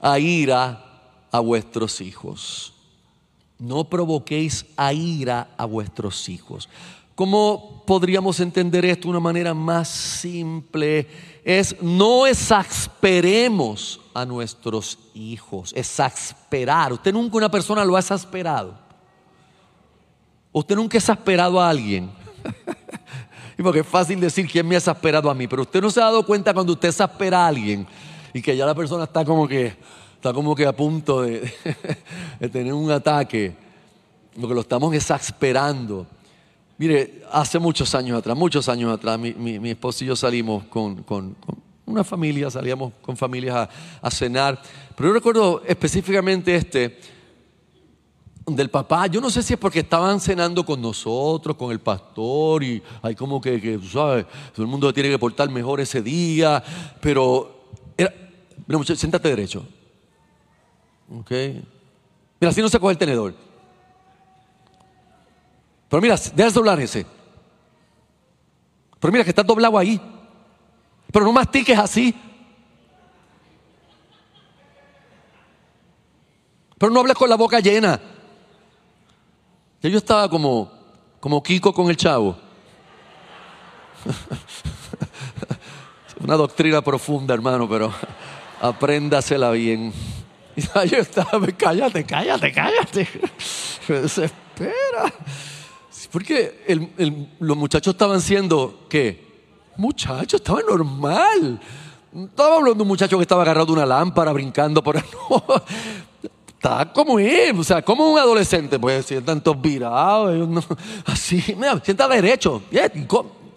a 0.00 0.18
ira 0.18 0.84
a 1.30 1.40
vuestros 1.40 2.00
hijos. 2.00 2.72
No 3.58 3.84
provoquéis 3.84 4.66
a 4.76 4.92
ira 4.92 5.48
a 5.56 5.64
vuestros 5.64 6.28
hijos. 6.28 6.68
¿Cómo 7.14 7.82
podríamos 7.86 8.40
entender 8.40 8.84
esto 8.84 9.04
de 9.04 9.10
una 9.10 9.20
manera 9.20 9.54
más 9.54 9.88
simple? 9.88 11.08
Es 11.44 11.80
no 11.80 12.26
exasperemos 12.26 14.00
a 14.12 14.26
nuestros 14.26 14.98
hijos. 15.14 15.72
Exasperar. 15.74 16.92
Usted 16.92 17.14
nunca 17.14 17.38
una 17.38 17.50
persona 17.50 17.84
lo 17.84 17.96
ha 17.96 18.00
exasperado. 18.00 18.78
Usted 20.52 20.76
nunca 20.76 20.98
ha 20.98 21.00
exasperado 21.00 21.58
a 21.58 21.70
alguien. 21.70 22.10
y 23.58 23.62
porque 23.62 23.80
es 23.80 23.86
fácil 23.86 24.20
decir 24.20 24.46
quién 24.46 24.68
me 24.68 24.74
ha 24.74 24.78
exasperado 24.78 25.30
a 25.30 25.34
mí, 25.34 25.48
pero 25.48 25.62
usted 25.62 25.80
no 25.80 25.90
se 25.90 26.00
ha 26.00 26.04
dado 26.04 26.26
cuenta 26.26 26.52
cuando 26.52 26.74
usted 26.74 26.88
exaspera 26.88 27.44
a 27.44 27.48
alguien 27.48 27.86
y 28.36 28.42
que 28.42 28.54
ya 28.54 28.66
la 28.66 28.74
persona 28.74 29.04
está 29.04 29.24
como 29.24 29.48
que, 29.48 29.74
está 30.14 30.30
como 30.34 30.54
que 30.54 30.66
a 30.66 30.76
punto 30.76 31.22
de, 31.22 31.50
tener 32.52 32.74
un 32.74 32.90
ataque, 32.90 33.56
lo 34.36 34.46
que 34.46 34.52
lo 34.52 34.60
estamos 34.60 34.94
exasperando. 34.94 36.06
Mire, 36.76 37.22
hace 37.32 37.58
muchos 37.58 37.94
años 37.94 38.18
atrás, 38.18 38.36
muchos 38.36 38.68
años 38.68 38.92
atrás, 38.92 39.18
mi, 39.18 39.32
mi, 39.32 39.70
esposo 39.70 40.04
y 40.04 40.08
yo 40.08 40.16
salimos 40.16 40.64
con, 40.64 41.34
una 41.86 42.04
familia, 42.04 42.50
salíamos 42.50 42.92
con 43.00 43.16
familias 43.16 43.56
a, 43.56 43.70
a, 44.02 44.10
cenar, 44.10 44.60
pero 44.94 45.08
yo 45.08 45.14
recuerdo 45.14 45.62
específicamente 45.66 46.56
este, 46.56 46.98
del 48.44 48.68
papá, 48.68 49.06
yo 49.06 49.22
no 49.22 49.30
sé 49.30 49.42
si 49.42 49.54
es 49.54 49.58
porque 49.58 49.80
estaban 49.80 50.20
cenando 50.20 50.66
con 50.66 50.82
nosotros, 50.82 51.56
con 51.56 51.72
el 51.72 51.80
pastor, 51.80 52.62
y 52.62 52.82
hay 53.00 53.14
como 53.14 53.40
que, 53.40 53.58
que 53.62 53.80
¿sabes? 53.90 54.26
Todo 54.52 54.62
el 54.62 54.68
mundo 54.68 54.92
tiene 54.92 55.08
que 55.08 55.18
portar 55.18 55.48
mejor 55.48 55.80
ese 55.80 56.02
día, 56.02 56.62
pero 57.00 57.55
Mira, 58.66 58.78
muchachos, 58.78 59.00
siéntate 59.00 59.28
derecho. 59.28 59.66
Ok. 61.10 61.30
Mira, 62.40 62.50
así 62.50 62.60
no 62.60 62.68
se 62.68 62.78
coge 62.78 62.92
el 62.92 62.98
tenedor. 62.98 63.34
Pero 65.88 66.02
mira, 66.02 66.16
deja 66.34 66.50
doblar 66.50 66.80
ese. 66.80 67.06
Pero 68.98 69.12
mira 69.12 69.24
que 69.24 69.30
está 69.30 69.42
doblado 69.42 69.78
ahí. 69.78 70.00
Pero 71.12 71.24
no 71.24 71.32
mastiques 71.32 71.78
así. 71.78 72.14
Pero 76.78 76.92
no 76.92 77.00
hables 77.00 77.16
con 77.16 77.28
la 77.28 77.36
boca 77.36 77.60
llena. 77.60 78.00
Ya 79.80 79.88
yo 79.88 79.98
estaba 79.98 80.28
como, 80.28 80.70
como 81.20 81.42
Kiko 81.42 81.72
con 81.72 81.88
el 81.88 81.96
chavo. 81.96 82.36
Una 86.20 86.34
doctrina 86.34 86.82
profunda, 86.82 87.34
hermano, 87.34 87.68
pero 87.68 87.92
apréndasela 88.60 89.50
bien. 89.50 89.92
Y 90.56 90.88
yo 90.88 90.96
estaba, 90.96 91.46
cállate, 91.56 92.04
cállate, 92.04 92.50
cállate. 92.50 93.06
Me 93.88 94.00
desespera. 94.00 95.12
Porque 96.10 96.64
los 97.40 97.56
muchachos 97.58 97.92
estaban 97.92 98.22
siendo, 98.22 98.86
¿qué? 98.88 99.22
Muchachos, 99.76 100.40
estaba 100.40 100.60
normal. 100.62 101.60
estaba 102.14 102.56
hablando 102.56 102.76
de 102.76 102.82
un 102.82 102.88
muchacho 102.88 103.18
que 103.18 103.22
estaba 103.22 103.42
agarrado 103.42 103.66
de 103.66 103.72
una 103.72 103.84
lámpara, 103.84 104.32
brincando 104.32 104.82
por 104.82 104.96
ahí. 104.96 105.02
No, 106.22 106.30
está 106.48 106.90
como 106.90 107.18
es, 107.18 107.52
o 107.54 107.62
sea, 107.62 107.82
como 107.82 108.10
un 108.10 108.18
adolescente, 108.18 108.78
pues, 108.78 109.04
si 109.04 109.16
están 109.16 109.42
todos 109.42 109.60
virados, 109.60 110.64
así, 111.04 111.54
mira, 111.54 111.78
sienta 111.84 112.08
derecho. 112.08 112.62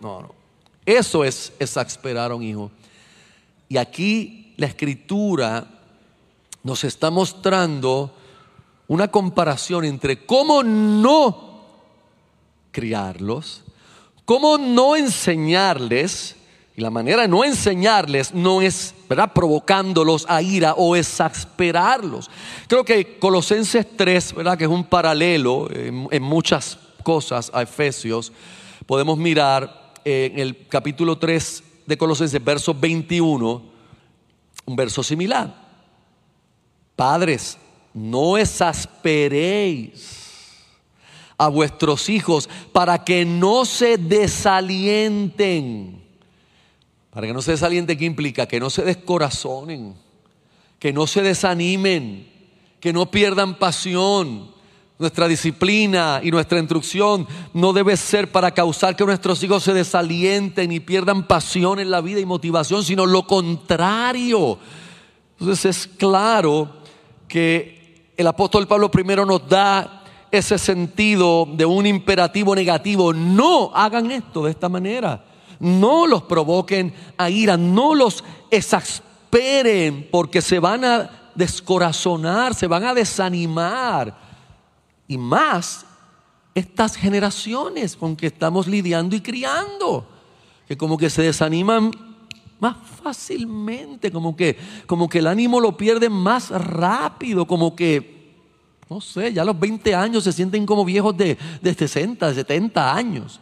No, 0.02 0.22
no. 0.22 0.36
Eso 0.86 1.24
es 1.24 1.54
exasperar 1.60 2.32
a 2.32 2.36
un 2.36 2.44
hijo. 2.44 2.72
Y 3.70 3.78
aquí 3.78 4.39
la 4.60 4.66
escritura 4.66 5.66
nos 6.64 6.84
está 6.84 7.10
mostrando 7.10 8.14
una 8.90 9.08
comparación 9.08 9.86
entre 9.86 10.26
cómo 10.26 10.64
no 10.64 11.64
criarlos, 12.70 13.64
cómo 14.26 14.58
no 14.58 14.98
enseñarles, 14.98 16.36
y 16.76 16.82
la 16.82 16.90
manera 16.90 17.22
de 17.22 17.30
no 17.30 17.46
enseñarles 17.46 18.34
no 18.34 18.62
es 18.62 18.94
¿verdad? 19.08 19.32
provocándolos 19.34 20.26
a 20.28 20.42
ira 20.42 20.74
o 20.74 20.98
exasperarlos. 20.98 22.30
Creo 22.68 22.84
que 22.84 23.18
Colosenses 23.18 23.88
3, 23.96 24.34
¿verdad? 24.36 24.58
que 24.58 24.66
es 24.66 24.70
un 24.70 24.84
paralelo 24.84 25.72
en, 25.72 26.10
en 26.12 26.24
muchas 26.24 26.78
cosas 27.04 27.50
a 27.54 27.62
Efesios, 27.62 28.34
podemos 28.86 29.18
mirar 29.18 29.94
en 30.04 30.38
el 30.38 30.68
capítulo 30.68 31.18
3 31.18 31.64
de 31.86 31.98
Colosenses, 31.98 32.44
verso 32.44 32.74
21 32.74 33.79
un 34.70 34.76
verso 34.76 35.02
similar. 35.02 35.68
Padres, 36.96 37.58
no 37.92 38.38
exasperéis 38.38 40.28
a 41.38 41.48
vuestros 41.48 42.08
hijos 42.08 42.48
para 42.72 43.04
que 43.04 43.26
no 43.26 43.66
se 43.66 43.98
desalienten. 43.98 46.04
Para 47.10 47.26
que 47.26 47.34
no 47.34 47.42
se 47.42 47.50
desalienten, 47.52 47.98
¿qué 47.98 48.06
implica? 48.06 48.48
Que 48.48 48.60
no 48.60 48.70
se 48.70 48.84
descorazonen, 48.84 49.96
que 50.78 50.94
no 50.94 51.08
se 51.08 51.24
desanimen, 51.24 52.32
que 52.80 52.94
no 52.94 53.10
pierdan 53.10 53.58
pasión. 53.58 54.52
Nuestra 55.00 55.30
disciplina 55.30 56.20
y 56.22 56.30
nuestra 56.30 56.60
instrucción 56.60 57.26
no 57.54 57.72
debe 57.72 57.96
ser 57.96 58.34
para 58.34 58.52
causar 58.52 58.98
que 58.98 59.06
nuestros 59.06 59.42
hijos 59.42 59.64
se 59.64 59.74
desalienten 59.74 60.74
y 60.74 60.82
pierdan 60.82 61.26
pasión 61.26 61.80
en 61.80 61.90
la 61.90 62.02
vida 62.02 62.20
y 62.20 62.26
motivación, 62.26 62.84
sino 62.84 63.06
lo 63.06 63.26
contrario. 63.26 64.60
Entonces 65.40 65.66
es 65.78 65.88
claro 65.88 66.68
que 67.30 68.12
el 68.18 68.28
apóstol 68.28 68.68
Pablo 68.68 68.92
primero 68.92 69.26
nos 69.26 69.48
da 69.48 70.04
ese 70.32 70.58
sentido 70.58 71.48
de 71.50 71.66
un 71.66 71.86
imperativo 71.86 72.54
negativo. 72.54 73.14
No 73.14 73.72
hagan 73.74 74.12
esto 74.12 74.44
de 74.44 74.52
esta 74.52 74.68
manera. 74.68 75.24
No 75.62 76.08
los 76.08 76.24
provoquen 76.24 76.94
a 77.18 77.30
ira, 77.30 77.56
no 77.56 77.96
los 77.96 78.22
exasperen 78.52 80.10
porque 80.12 80.42
se 80.42 80.60
van 80.60 80.84
a 80.84 81.32
descorazonar, 81.36 82.54
se 82.54 82.68
van 82.68 82.84
a 82.84 82.94
desanimar 82.94 84.29
y 85.10 85.18
más 85.18 85.86
estas 86.54 86.96
generaciones 86.96 87.98
con 87.98 88.16
que 88.16 88.28
estamos 88.28 88.68
lidiando 88.68 89.16
y 89.16 89.22
criando, 89.22 90.08
que 90.68 90.78
como 90.78 90.98
que 90.98 91.10
se 91.10 91.24
desaniman 91.24 91.92
más 92.60 92.78
fácilmente, 93.02 94.12
como 94.12 94.36
que, 94.36 94.56
como 94.86 95.10
que 95.10 95.20
el 95.20 95.28
ánimo 95.28 95.60
lo 95.60 95.76
pierden 95.76 96.12
más 96.12 96.52
rápido, 96.52 97.48
como 97.48 97.76
que, 97.76 98.36
no 98.88 99.02
sé, 99.02 99.34
ya 99.34 99.42
a 99.42 99.46
los 99.46 99.60
20 99.60 99.96
años 99.96 100.24
se 100.24 100.32
sienten 100.32 100.66
como 100.66 100.86
viejos 100.86 101.18
de, 101.18 101.38
de 101.60 101.74
60, 101.74 102.28
de 102.28 102.36
70 102.36 102.96
años. 102.96 103.40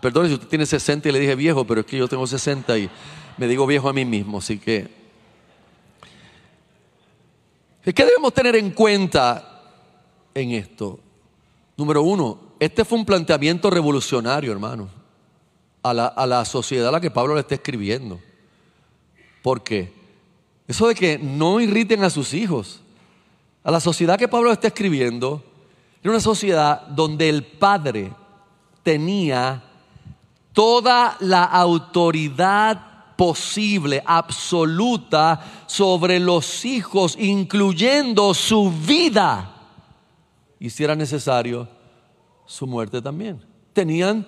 Perdón 0.00 0.28
si 0.28 0.34
usted 0.34 0.48
tiene 0.48 0.66
60 0.66 1.08
y 1.08 1.12
le 1.12 1.20
dije 1.20 1.34
viejo, 1.34 1.66
pero 1.66 1.80
es 1.80 1.86
que 1.86 1.96
yo 1.96 2.08
tengo 2.08 2.26
60 2.26 2.76
y 2.76 2.90
me 3.38 3.48
digo 3.48 3.66
viejo 3.66 3.88
a 3.88 3.92
mí 3.94 4.04
mismo, 4.04 4.38
así 4.38 4.58
que... 4.58 5.06
¿Qué 7.82 8.04
debemos 8.04 8.34
tener 8.34 8.56
en 8.56 8.72
cuenta 8.72 9.62
en 10.34 10.50
esto? 10.50 10.98
Número 11.76 12.02
uno, 12.02 12.38
este 12.58 12.84
fue 12.84 12.98
un 12.98 13.04
planteamiento 13.04 13.68
revolucionario, 13.68 14.50
hermano, 14.50 14.88
a 15.82 15.92
la, 15.92 16.44
sociedad 16.44 16.88
a 16.88 16.92
la 16.92 17.00
que 17.00 17.10
Pablo 17.10 17.34
le 17.34 17.40
está 17.40 17.54
escribiendo. 17.54 18.18
¿Por 19.42 19.62
qué? 19.62 19.92
Eso 20.66 20.88
de 20.88 20.94
que 20.94 21.18
no 21.18 21.60
irriten 21.60 22.02
a 22.02 22.10
sus 22.10 22.34
hijos. 22.34 22.80
A 23.62 23.70
la 23.70 23.80
sociedad 23.80 24.18
que 24.18 24.28
Pablo 24.28 24.50
está 24.52 24.68
escribiendo, 24.68 25.44
Era 26.02 26.12
una 26.12 26.20
sociedad 26.20 26.82
donde 26.88 27.28
el 27.28 27.44
padre 27.44 28.12
tenía 28.82 29.62
toda 30.52 31.16
la 31.20 31.44
autoridad 31.44 33.14
posible, 33.16 34.02
absoluta, 34.06 35.64
sobre 35.66 36.20
los 36.20 36.64
hijos, 36.64 37.16
incluyendo 37.18 38.34
su 38.34 38.70
vida. 38.70 39.55
Y 40.66 40.70
si 40.70 40.82
era 40.82 40.96
necesario, 40.96 41.68
su 42.44 42.66
muerte 42.66 43.00
también. 43.00 43.40
Tenían 43.72 44.26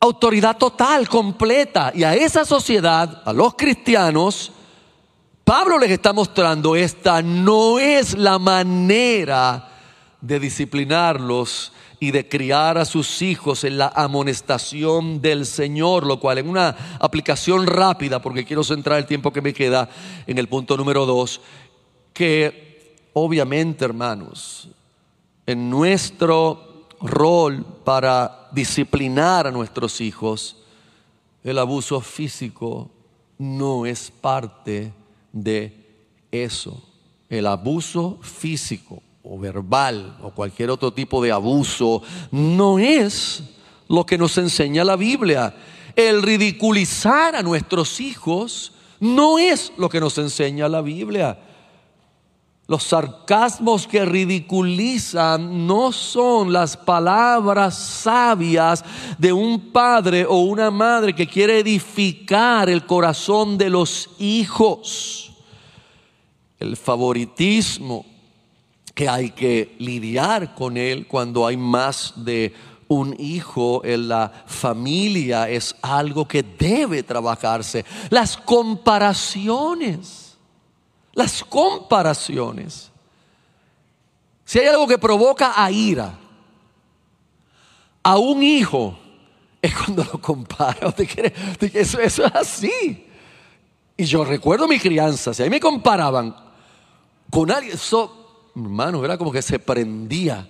autoridad 0.00 0.58
total, 0.58 1.08
completa. 1.08 1.92
Y 1.94 2.02
a 2.02 2.16
esa 2.16 2.44
sociedad, 2.44 3.22
a 3.24 3.32
los 3.32 3.54
cristianos, 3.54 4.50
Pablo 5.44 5.78
les 5.78 5.92
está 5.92 6.12
mostrando, 6.12 6.74
esta 6.74 7.22
no 7.22 7.78
es 7.78 8.18
la 8.18 8.40
manera 8.40 9.68
de 10.20 10.40
disciplinarlos 10.40 11.72
y 12.00 12.10
de 12.10 12.28
criar 12.28 12.76
a 12.76 12.84
sus 12.84 13.22
hijos 13.22 13.62
en 13.62 13.78
la 13.78 13.92
amonestación 13.94 15.22
del 15.22 15.46
Señor, 15.46 16.06
lo 16.06 16.18
cual 16.18 16.38
en 16.38 16.48
una 16.48 16.98
aplicación 16.98 17.68
rápida, 17.68 18.20
porque 18.20 18.44
quiero 18.44 18.64
centrar 18.64 18.98
el 18.98 19.06
tiempo 19.06 19.32
que 19.32 19.42
me 19.42 19.54
queda 19.54 19.88
en 20.26 20.38
el 20.38 20.48
punto 20.48 20.76
número 20.76 21.06
dos, 21.06 21.40
que 22.12 22.73
obviamente 23.14 23.84
hermanos, 23.84 24.68
en 25.46 25.70
nuestro 25.70 26.86
rol 27.00 27.64
para 27.84 28.48
disciplinar 28.52 29.46
a 29.46 29.50
nuestros 29.50 30.00
hijos, 30.00 30.56
el 31.42 31.58
abuso 31.58 32.00
físico 32.00 32.90
no 33.38 33.86
es 33.86 34.10
parte 34.10 34.92
de 35.32 35.72
eso. 36.30 36.82
El 37.28 37.46
abuso 37.46 38.18
físico 38.22 39.02
o 39.22 39.38
verbal 39.38 40.18
o 40.22 40.30
cualquier 40.30 40.70
otro 40.70 40.92
tipo 40.92 41.22
de 41.22 41.32
abuso 41.32 42.02
no 42.30 42.78
es 42.78 43.42
lo 43.88 44.04
que 44.06 44.18
nos 44.18 44.38
enseña 44.38 44.84
la 44.84 44.96
Biblia. 44.96 45.54
El 45.96 46.22
ridiculizar 46.22 47.36
a 47.36 47.42
nuestros 47.42 48.00
hijos 48.00 48.72
no 49.00 49.38
es 49.38 49.72
lo 49.76 49.88
que 49.88 50.00
nos 50.00 50.16
enseña 50.18 50.68
la 50.68 50.80
Biblia. 50.80 51.38
Los 52.66 52.84
sarcasmos 52.84 53.86
que 53.86 54.06
ridiculizan 54.06 55.66
no 55.66 55.92
son 55.92 56.50
las 56.50 56.78
palabras 56.78 57.76
sabias 57.76 58.82
de 59.18 59.34
un 59.34 59.70
padre 59.70 60.24
o 60.24 60.38
una 60.38 60.70
madre 60.70 61.14
que 61.14 61.26
quiere 61.26 61.58
edificar 61.58 62.70
el 62.70 62.86
corazón 62.86 63.58
de 63.58 63.68
los 63.68 64.08
hijos. 64.18 65.32
El 66.58 66.78
favoritismo 66.78 68.06
que 68.94 69.10
hay 69.10 69.32
que 69.32 69.76
lidiar 69.78 70.54
con 70.54 70.78
él 70.78 71.06
cuando 71.06 71.46
hay 71.46 71.58
más 71.58 72.14
de 72.16 72.54
un 72.88 73.14
hijo 73.18 73.84
en 73.84 74.08
la 74.08 74.32
familia 74.46 75.50
es 75.50 75.76
algo 75.82 76.26
que 76.26 76.42
debe 76.42 77.02
trabajarse. 77.02 77.84
Las 78.08 78.38
comparaciones 78.38 80.23
las 81.14 81.44
comparaciones. 81.44 82.90
Si 84.44 84.58
hay 84.58 84.66
algo 84.66 84.86
que 84.86 84.98
provoca 84.98 85.54
a 85.56 85.70
ira 85.70 86.18
a 88.02 88.18
un 88.18 88.42
hijo, 88.42 88.98
es 89.62 89.74
cuando 89.74 90.04
lo 90.04 90.20
compara. 90.20 90.94
Eso, 91.72 91.98
eso 91.98 92.26
es 92.26 92.34
así. 92.34 93.06
Y 93.96 94.04
yo 94.04 94.24
recuerdo 94.24 94.68
mi 94.68 94.78
crianza, 94.78 95.32
si 95.32 95.42
ahí 95.42 95.48
me 95.48 95.60
comparaban 95.60 96.36
con 97.30 97.50
alguien, 97.50 97.74
eso, 97.74 98.50
hermano, 98.54 99.04
era 99.04 99.16
como 99.16 99.32
que 99.32 99.40
se 99.40 99.58
prendía 99.58 100.46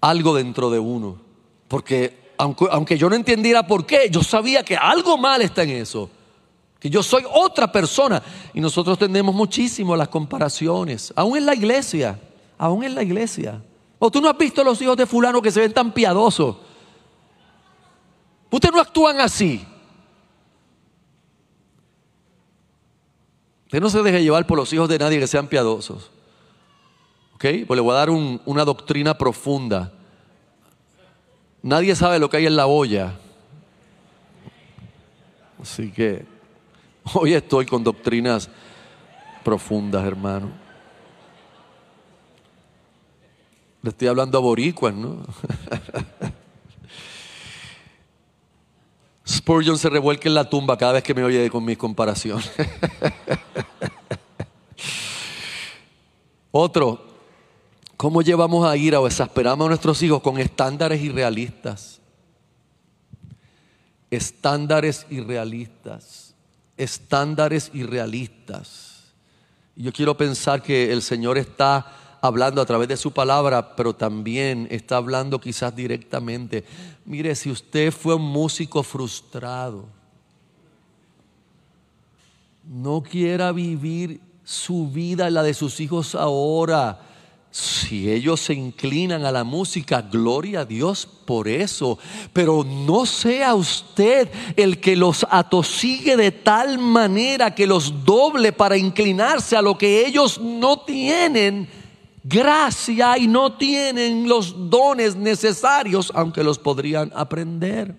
algo 0.00 0.34
dentro 0.34 0.70
de 0.70 0.78
uno. 0.78 1.18
Porque 1.66 2.32
aunque, 2.38 2.66
aunque 2.70 2.96
yo 2.96 3.10
no 3.10 3.16
entendiera 3.16 3.66
por 3.66 3.84
qué, 3.84 4.08
yo 4.10 4.22
sabía 4.22 4.62
que 4.62 4.76
algo 4.76 5.18
mal 5.18 5.42
está 5.42 5.64
en 5.64 5.70
eso 5.70 6.10
que 6.80 6.88
yo 6.88 7.02
soy 7.02 7.24
otra 7.30 7.70
persona. 7.70 8.22
Y 8.54 8.60
nosotros 8.60 8.98
tenemos 8.98 9.34
muchísimo 9.34 9.94
las 9.94 10.08
comparaciones, 10.08 11.12
aún 11.14 11.36
en 11.36 11.46
la 11.46 11.54
iglesia, 11.54 12.18
aún 12.58 12.82
en 12.82 12.94
la 12.94 13.02
iglesia. 13.02 13.62
O 13.98 14.10
tú 14.10 14.20
no 14.20 14.30
has 14.30 14.38
visto 14.38 14.64
los 14.64 14.80
hijos 14.80 14.96
de 14.96 15.06
fulano 15.06 15.42
que 15.42 15.52
se 15.52 15.60
ven 15.60 15.74
tan 15.74 15.92
piadosos. 15.92 16.56
Ustedes 18.50 18.74
no 18.74 18.80
actúan 18.80 19.20
así. 19.20 19.64
Usted 23.66 23.80
no 23.80 23.90
se 23.90 24.02
deje 24.02 24.22
llevar 24.22 24.46
por 24.46 24.58
los 24.58 24.72
hijos 24.72 24.88
de 24.88 24.98
nadie 24.98 25.20
que 25.20 25.26
sean 25.26 25.46
piadosos. 25.46 26.10
¿Ok? 27.34 27.44
Pues 27.66 27.76
le 27.76 27.80
voy 27.80 27.92
a 27.92 27.98
dar 27.98 28.10
una 28.10 28.64
doctrina 28.64 29.16
profunda. 29.16 29.92
Nadie 31.62 31.94
sabe 31.94 32.18
lo 32.18 32.30
que 32.30 32.38
hay 32.38 32.46
en 32.46 32.56
la 32.56 32.66
olla. 32.66 33.18
Así 35.62 35.92
que 35.92 36.39
Hoy 37.14 37.34
estoy 37.34 37.66
con 37.66 37.82
doctrinas 37.82 38.48
profundas, 39.42 40.04
hermano. 40.04 40.50
Le 43.82 43.90
estoy 43.90 44.08
hablando 44.08 44.36
a 44.36 44.40
boricuas, 44.40 44.94
¿no? 44.94 45.18
Spurgeon 49.26 49.78
se 49.78 49.88
revuelca 49.88 50.28
en 50.28 50.34
la 50.34 50.48
tumba 50.48 50.76
cada 50.76 50.92
vez 50.94 51.02
que 51.02 51.14
me 51.14 51.24
oye 51.24 51.48
con 51.48 51.64
mis 51.64 51.78
comparaciones. 51.78 52.50
Otro, 56.50 57.06
¿cómo 57.96 58.20
llevamos 58.22 58.66
a 58.66 58.76
ira 58.76 59.00
o 59.00 59.06
exasperamos 59.06 59.64
a 59.64 59.68
nuestros 59.68 60.02
hijos 60.02 60.20
con 60.20 60.38
estándares 60.38 61.00
irrealistas? 61.00 62.00
Estándares 64.10 65.06
irrealistas 65.08 66.29
estándares 66.80 67.70
irrealistas. 67.74 69.12
Yo 69.76 69.92
quiero 69.92 70.16
pensar 70.16 70.62
que 70.62 70.92
el 70.92 71.02
Señor 71.02 71.36
está 71.38 72.18
hablando 72.22 72.60
a 72.60 72.66
través 72.66 72.88
de 72.88 72.96
su 72.96 73.12
palabra, 73.12 73.76
pero 73.76 73.94
también 73.94 74.66
está 74.70 74.96
hablando 74.96 75.40
quizás 75.40 75.74
directamente. 75.76 76.64
Mire, 77.04 77.34
si 77.34 77.50
usted 77.50 77.92
fue 77.92 78.14
un 78.14 78.22
músico 78.22 78.82
frustrado, 78.82 79.86
no 82.64 83.02
quiera 83.02 83.52
vivir 83.52 84.20
su 84.44 84.88
vida 84.88 85.28
la 85.30 85.42
de 85.42 85.54
sus 85.54 85.80
hijos 85.80 86.14
ahora 86.14 87.09
si 87.50 88.08
ellos 88.08 88.40
se 88.40 88.54
inclinan 88.54 89.24
a 89.24 89.32
la 89.32 89.42
música, 89.42 90.02
gloria 90.02 90.60
a 90.60 90.64
Dios 90.64 91.04
por 91.06 91.48
eso. 91.48 91.98
Pero 92.32 92.62
no 92.62 93.06
sea 93.06 93.56
usted 93.56 94.28
el 94.56 94.80
que 94.80 94.94
los 94.94 95.26
atosigue 95.28 96.16
de 96.16 96.30
tal 96.30 96.78
manera 96.78 97.52
que 97.52 97.66
los 97.66 98.04
doble 98.04 98.52
para 98.52 98.76
inclinarse 98.76 99.56
a 99.56 99.62
lo 99.62 99.76
que 99.76 100.06
ellos 100.06 100.40
no 100.40 100.80
tienen 100.80 101.68
gracia 102.22 103.18
y 103.18 103.26
no 103.26 103.56
tienen 103.56 104.28
los 104.28 104.70
dones 104.70 105.16
necesarios, 105.16 106.12
aunque 106.14 106.44
los 106.44 106.58
podrían 106.58 107.10
aprender. 107.16 107.96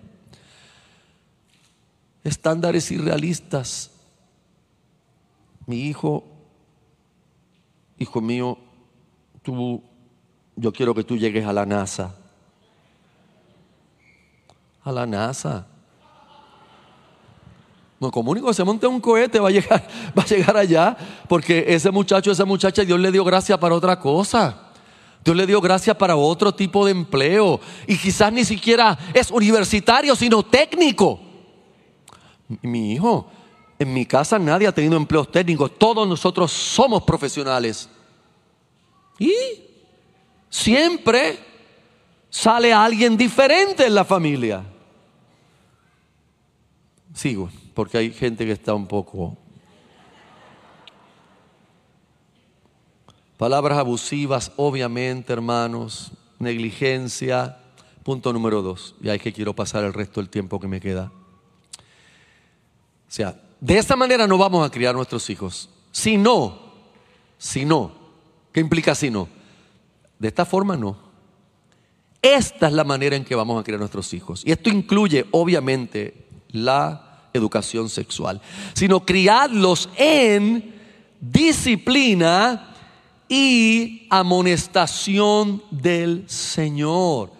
Estándares 2.24 2.90
irrealistas. 2.90 3.90
Mi 5.66 5.88
hijo, 5.88 6.24
hijo 7.98 8.20
mío, 8.22 8.58
tú, 9.42 9.82
yo 10.56 10.72
quiero 10.72 10.94
que 10.94 11.04
tú 11.04 11.16
llegues 11.16 11.46
a 11.46 11.52
la 11.52 11.66
NASA. 11.66 12.14
A 14.84 14.92
la 14.92 15.06
NASA. 15.06 15.66
No, 18.00 18.10
como 18.10 18.32
único 18.32 18.52
se 18.52 18.64
monte 18.64 18.86
un 18.86 19.00
cohete 19.00 19.38
va 19.38 19.48
a 19.48 19.52
llegar, 19.52 19.86
va 20.18 20.22
a 20.22 20.26
llegar 20.26 20.56
allá, 20.56 20.96
porque 21.28 21.64
ese 21.68 21.90
muchacho, 21.90 22.32
esa 22.32 22.44
muchacha, 22.44 22.84
Dios 22.84 22.98
le 22.98 23.12
dio 23.12 23.24
gracia 23.24 23.58
para 23.60 23.74
otra 23.74 23.98
cosa. 24.00 24.72
Dios 25.24 25.36
le 25.36 25.46
dio 25.46 25.60
gracia 25.60 25.96
para 25.96 26.16
otro 26.16 26.52
tipo 26.52 26.84
de 26.84 26.90
empleo. 26.90 27.60
Y 27.86 27.96
quizás 27.96 28.32
ni 28.32 28.44
siquiera 28.44 28.98
es 29.14 29.30
universitario, 29.30 30.16
sino 30.16 30.42
técnico. 30.42 31.20
Mi 32.60 32.94
hijo, 32.94 33.30
en 33.78 33.94
mi 33.94 34.04
casa 34.04 34.38
nadie 34.38 34.66
ha 34.66 34.72
tenido 34.72 34.96
empleos 34.96 35.30
técnicos. 35.30 35.78
Todos 35.78 36.08
nosotros 36.08 36.50
somos 36.50 37.04
profesionales. 37.04 37.88
Y 39.22 39.34
siempre 40.50 41.38
sale 42.28 42.72
alguien 42.72 43.16
diferente 43.16 43.86
en 43.86 43.94
la 43.94 44.04
familia. 44.04 44.64
Sigo, 47.14 47.48
porque 47.72 47.98
hay 47.98 48.12
gente 48.12 48.44
que 48.44 48.50
está 48.52 48.74
un 48.74 48.88
poco... 48.88 49.38
Palabras 53.36 53.78
abusivas, 53.78 54.52
obviamente, 54.56 55.32
hermanos, 55.32 56.12
negligencia. 56.38 57.58
Punto 58.02 58.32
número 58.32 58.62
dos, 58.62 58.96
y 59.00 59.08
ahí 59.08 59.18
que 59.18 59.32
quiero 59.32 59.54
pasar 59.54 59.84
el 59.84 59.92
resto 59.92 60.20
del 60.20 60.30
tiempo 60.30 60.58
que 60.58 60.66
me 60.68 60.80
queda. 60.80 61.12
O 61.76 61.80
sea, 63.08 63.40
de 63.60 63.78
esta 63.78 63.94
manera 63.94 64.26
no 64.26 64.38
vamos 64.38 64.66
a 64.66 64.70
criar 64.70 64.94
nuestros 64.94 65.28
hijos. 65.30 65.68
Si 65.92 66.16
no, 66.16 66.72
si 67.38 67.64
no, 67.64 68.01
¿Qué 68.52 68.60
implica 68.60 68.94
si 68.94 69.10
no? 69.10 69.28
De 70.18 70.28
esta 70.28 70.44
forma 70.44 70.76
no. 70.76 70.96
Esta 72.20 72.68
es 72.68 72.72
la 72.72 72.84
manera 72.84 73.16
en 73.16 73.24
que 73.24 73.34
vamos 73.34 73.60
a 73.60 73.64
criar 73.64 73.78
a 73.78 73.80
nuestros 73.80 74.14
hijos. 74.14 74.42
Y 74.46 74.52
esto 74.52 74.70
incluye, 74.70 75.26
obviamente, 75.32 76.26
la 76.50 77.28
educación 77.32 77.88
sexual, 77.88 78.40
sino 78.74 79.04
criarlos 79.04 79.88
en 79.96 80.74
disciplina 81.20 82.74
y 83.28 84.06
amonestación 84.10 85.62
del 85.70 86.24
Señor. 86.28 87.32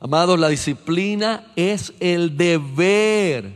Amados, 0.00 0.38
la 0.38 0.48
disciplina 0.48 1.52
es 1.56 1.92
el 2.00 2.36
deber 2.36 3.52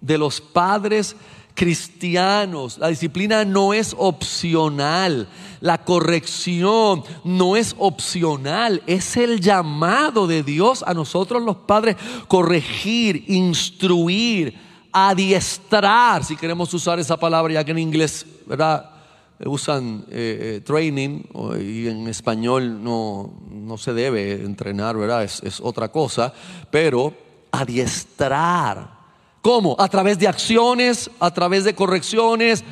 de 0.00 0.18
los 0.18 0.40
padres 0.40 1.16
cristianos. 1.60 2.78
La 2.78 2.88
disciplina 2.88 3.44
no 3.44 3.74
es 3.74 3.94
opcional. 3.98 5.28
La 5.60 5.76
corrección 5.76 7.04
no 7.22 7.54
es 7.54 7.76
opcional. 7.78 8.82
Es 8.86 9.18
el 9.18 9.42
llamado 9.42 10.26
de 10.26 10.42
Dios 10.42 10.82
a 10.86 10.94
nosotros 10.94 11.42
los 11.42 11.56
padres 11.56 11.96
corregir, 12.28 13.26
instruir, 13.28 14.58
adiestrar, 14.90 16.24
si 16.24 16.34
queremos 16.34 16.72
usar 16.72 16.98
esa 16.98 17.18
palabra, 17.18 17.52
ya 17.52 17.62
que 17.62 17.72
en 17.72 17.78
inglés, 17.78 18.24
usan 19.44 20.06
eh, 20.08 20.56
eh, 20.56 20.60
training 20.64 21.24
y 21.60 21.88
en 21.88 22.08
español 22.08 22.82
no, 22.82 23.34
no 23.50 23.76
se 23.76 23.92
debe 23.92 24.32
entrenar, 24.32 24.96
¿verdad? 24.96 25.24
Es, 25.24 25.60
otra 25.60 25.92
cosa, 25.92 26.32
pero 26.70 27.12
adiestrar. 27.52 28.99
¿Cómo? 29.42 29.76
A 29.78 29.88
través 29.88 30.18
de 30.18 30.28
acciones, 30.28 31.10
a 31.18 31.32
través 31.32 31.64
de 31.64 31.74
correcciones, 31.74 32.64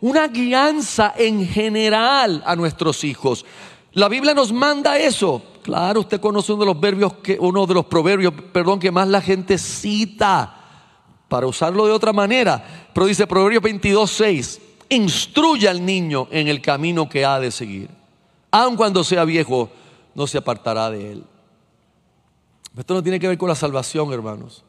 una 0.00 0.28
guianza 0.28 1.14
en 1.16 1.46
general 1.46 2.42
a 2.44 2.56
nuestros 2.56 3.04
hijos. 3.04 3.44
La 3.92 4.08
Biblia 4.08 4.34
nos 4.34 4.52
manda 4.52 4.98
eso. 4.98 5.42
Claro, 5.62 6.00
usted 6.00 6.20
conoce 6.20 6.52
uno 6.52 6.64
de 6.64 6.72
los 6.72 6.80
verbios 6.80 7.14
que, 7.14 7.38
uno 7.40 7.66
de 7.66 7.74
los 7.74 7.86
proverbios, 7.86 8.32
perdón, 8.52 8.78
que 8.78 8.90
más 8.90 9.08
la 9.08 9.20
gente 9.20 9.58
cita 9.58 10.54
para 11.28 11.46
usarlo 11.46 11.86
de 11.86 11.92
otra 11.92 12.12
manera. 12.12 12.90
Pero 12.92 13.06
dice 13.06 13.26
Proverbios 13.26 13.62
22, 13.62 14.10
6 14.10 14.60
instruye 14.88 15.68
al 15.68 15.84
niño 15.84 16.28
en 16.30 16.48
el 16.48 16.60
camino 16.60 17.08
que 17.08 17.24
ha 17.24 17.40
de 17.40 17.50
seguir. 17.50 17.90
Aun 18.50 18.76
cuando 18.76 19.02
sea 19.04 19.24
viejo, 19.24 19.70
no 20.14 20.26
se 20.26 20.38
apartará 20.38 20.90
de 20.90 21.12
él. 21.12 21.24
Esto 22.76 22.94
no 22.94 23.02
tiene 23.02 23.18
que 23.18 23.28
ver 23.28 23.38
con 23.38 23.48
la 23.48 23.54
salvación, 23.54 24.12
hermanos. 24.12 24.65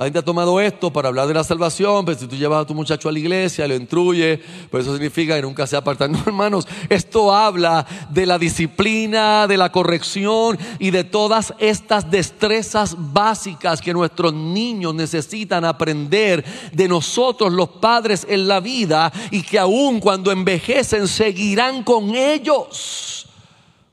La 0.00 0.06
gente 0.06 0.18
ha 0.18 0.22
tomado 0.22 0.58
esto 0.62 0.90
para 0.90 1.08
hablar 1.08 1.28
de 1.28 1.34
la 1.34 1.44
salvación, 1.44 2.06
pero 2.06 2.18
si 2.18 2.26
tú 2.26 2.34
llevas 2.34 2.62
a 2.62 2.66
tu 2.66 2.74
muchacho 2.74 3.10
a 3.10 3.12
la 3.12 3.18
iglesia, 3.18 3.68
lo 3.68 3.74
instruye, 3.74 4.40
pues 4.70 4.84
eso 4.84 4.94
significa 4.94 5.36
que 5.36 5.42
nunca 5.42 5.66
se 5.66 5.76
aparta. 5.76 6.08
No, 6.08 6.18
hermanos, 6.20 6.66
esto 6.88 7.34
habla 7.34 7.86
de 8.08 8.24
la 8.24 8.38
disciplina, 8.38 9.46
de 9.46 9.58
la 9.58 9.70
corrección 9.70 10.58
y 10.78 10.90
de 10.90 11.04
todas 11.04 11.52
estas 11.58 12.10
destrezas 12.10 12.96
básicas 12.96 13.82
que 13.82 13.92
nuestros 13.92 14.32
niños 14.32 14.94
necesitan 14.94 15.66
aprender 15.66 16.46
de 16.72 16.88
nosotros 16.88 17.52
los 17.52 17.68
padres 17.68 18.26
en 18.26 18.48
la 18.48 18.60
vida 18.60 19.12
y 19.30 19.42
que 19.42 19.58
aun 19.58 20.00
cuando 20.00 20.32
envejecen 20.32 21.08
seguirán 21.08 21.84
con 21.84 22.14
ellos 22.14 23.29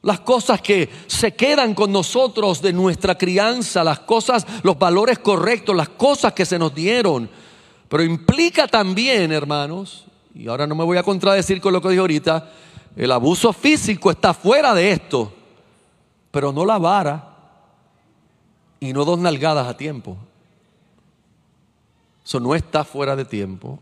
las 0.07 0.21
cosas 0.21 0.61
que 0.61 0.89
se 1.05 1.33
quedan 1.33 1.73
con 1.73 1.91
nosotros 1.91 2.61
de 2.61 2.71
nuestra 2.71 3.17
crianza, 3.17 3.83
las 3.83 3.99
cosas, 3.99 4.47
los 4.63 4.79
valores 4.79 5.19
correctos, 5.19 5.75
las 5.75 5.89
cosas 5.89 6.31
que 6.31 6.45
se 6.45 6.57
nos 6.57 6.73
dieron. 6.73 7.29
Pero 7.89 8.03
implica 8.03 8.69
también, 8.69 9.33
hermanos, 9.33 10.05
y 10.33 10.47
ahora 10.47 10.65
no 10.65 10.75
me 10.75 10.85
voy 10.85 10.97
a 10.97 11.03
contradecir 11.03 11.59
con 11.59 11.73
lo 11.73 11.81
que 11.81 11.89
dije 11.89 11.99
ahorita, 11.99 12.49
el 12.95 13.11
abuso 13.11 13.51
físico 13.51 14.09
está 14.09 14.33
fuera 14.33 14.73
de 14.73 14.93
esto, 14.93 15.33
pero 16.31 16.53
no 16.53 16.63
la 16.63 16.77
vara 16.77 17.35
y 18.79 18.93
no 18.93 19.03
dos 19.03 19.19
nalgadas 19.19 19.67
a 19.67 19.75
tiempo. 19.75 20.15
Eso 22.25 22.39
no 22.39 22.55
está 22.55 22.85
fuera 22.85 23.17
de 23.17 23.25
tiempo. 23.25 23.77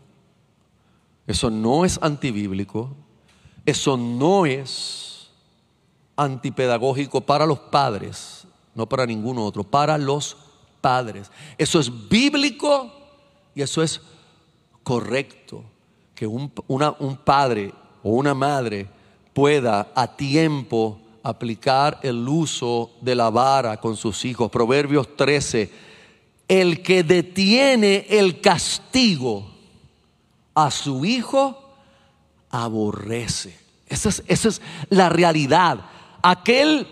Eso 1.24 1.50
no 1.50 1.84
es 1.84 2.00
antibíblico. 2.02 2.90
Eso 3.64 3.96
no 3.96 4.44
es 4.44 5.05
antipedagógico 6.16 7.20
para 7.20 7.46
los 7.46 7.58
padres, 7.58 8.46
no 8.74 8.88
para 8.88 9.06
ningún 9.06 9.38
otro, 9.38 9.62
para 9.62 9.98
los 9.98 10.36
padres. 10.80 11.30
Eso 11.58 11.78
es 11.78 12.08
bíblico 12.08 12.90
y 13.54 13.62
eso 13.62 13.82
es 13.82 14.00
correcto, 14.82 15.62
que 16.14 16.26
un, 16.26 16.50
un 16.68 17.16
padre 17.16 17.72
o 18.02 18.10
una 18.10 18.34
madre 18.34 18.88
pueda 19.32 19.92
a 19.94 20.16
tiempo 20.16 20.98
aplicar 21.22 21.98
el 22.02 22.26
uso 22.28 22.92
de 23.00 23.14
la 23.14 23.30
vara 23.30 23.78
con 23.78 23.96
sus 23.96 24.24
hijos. 24.24 24.50
Proverbios 24.50 25.16
13, 25.16 25.70
el 26.48 26.82
que 26.82 27.02
detiene 27.02 28.06
el 28.08 28.40
castigo 28.40 29.50
a 30.54 30.70
su 30.70 31.04
hijo, 31.04 31.74
aborrece. 32.48 33.58
Esa 33.88 34.08
es, 34.08 34.22
esa 34.26 34.48
es 34.48 34.62
la 34.88 35.08
realidad 35.08 35.84
aquel 36.30 36.86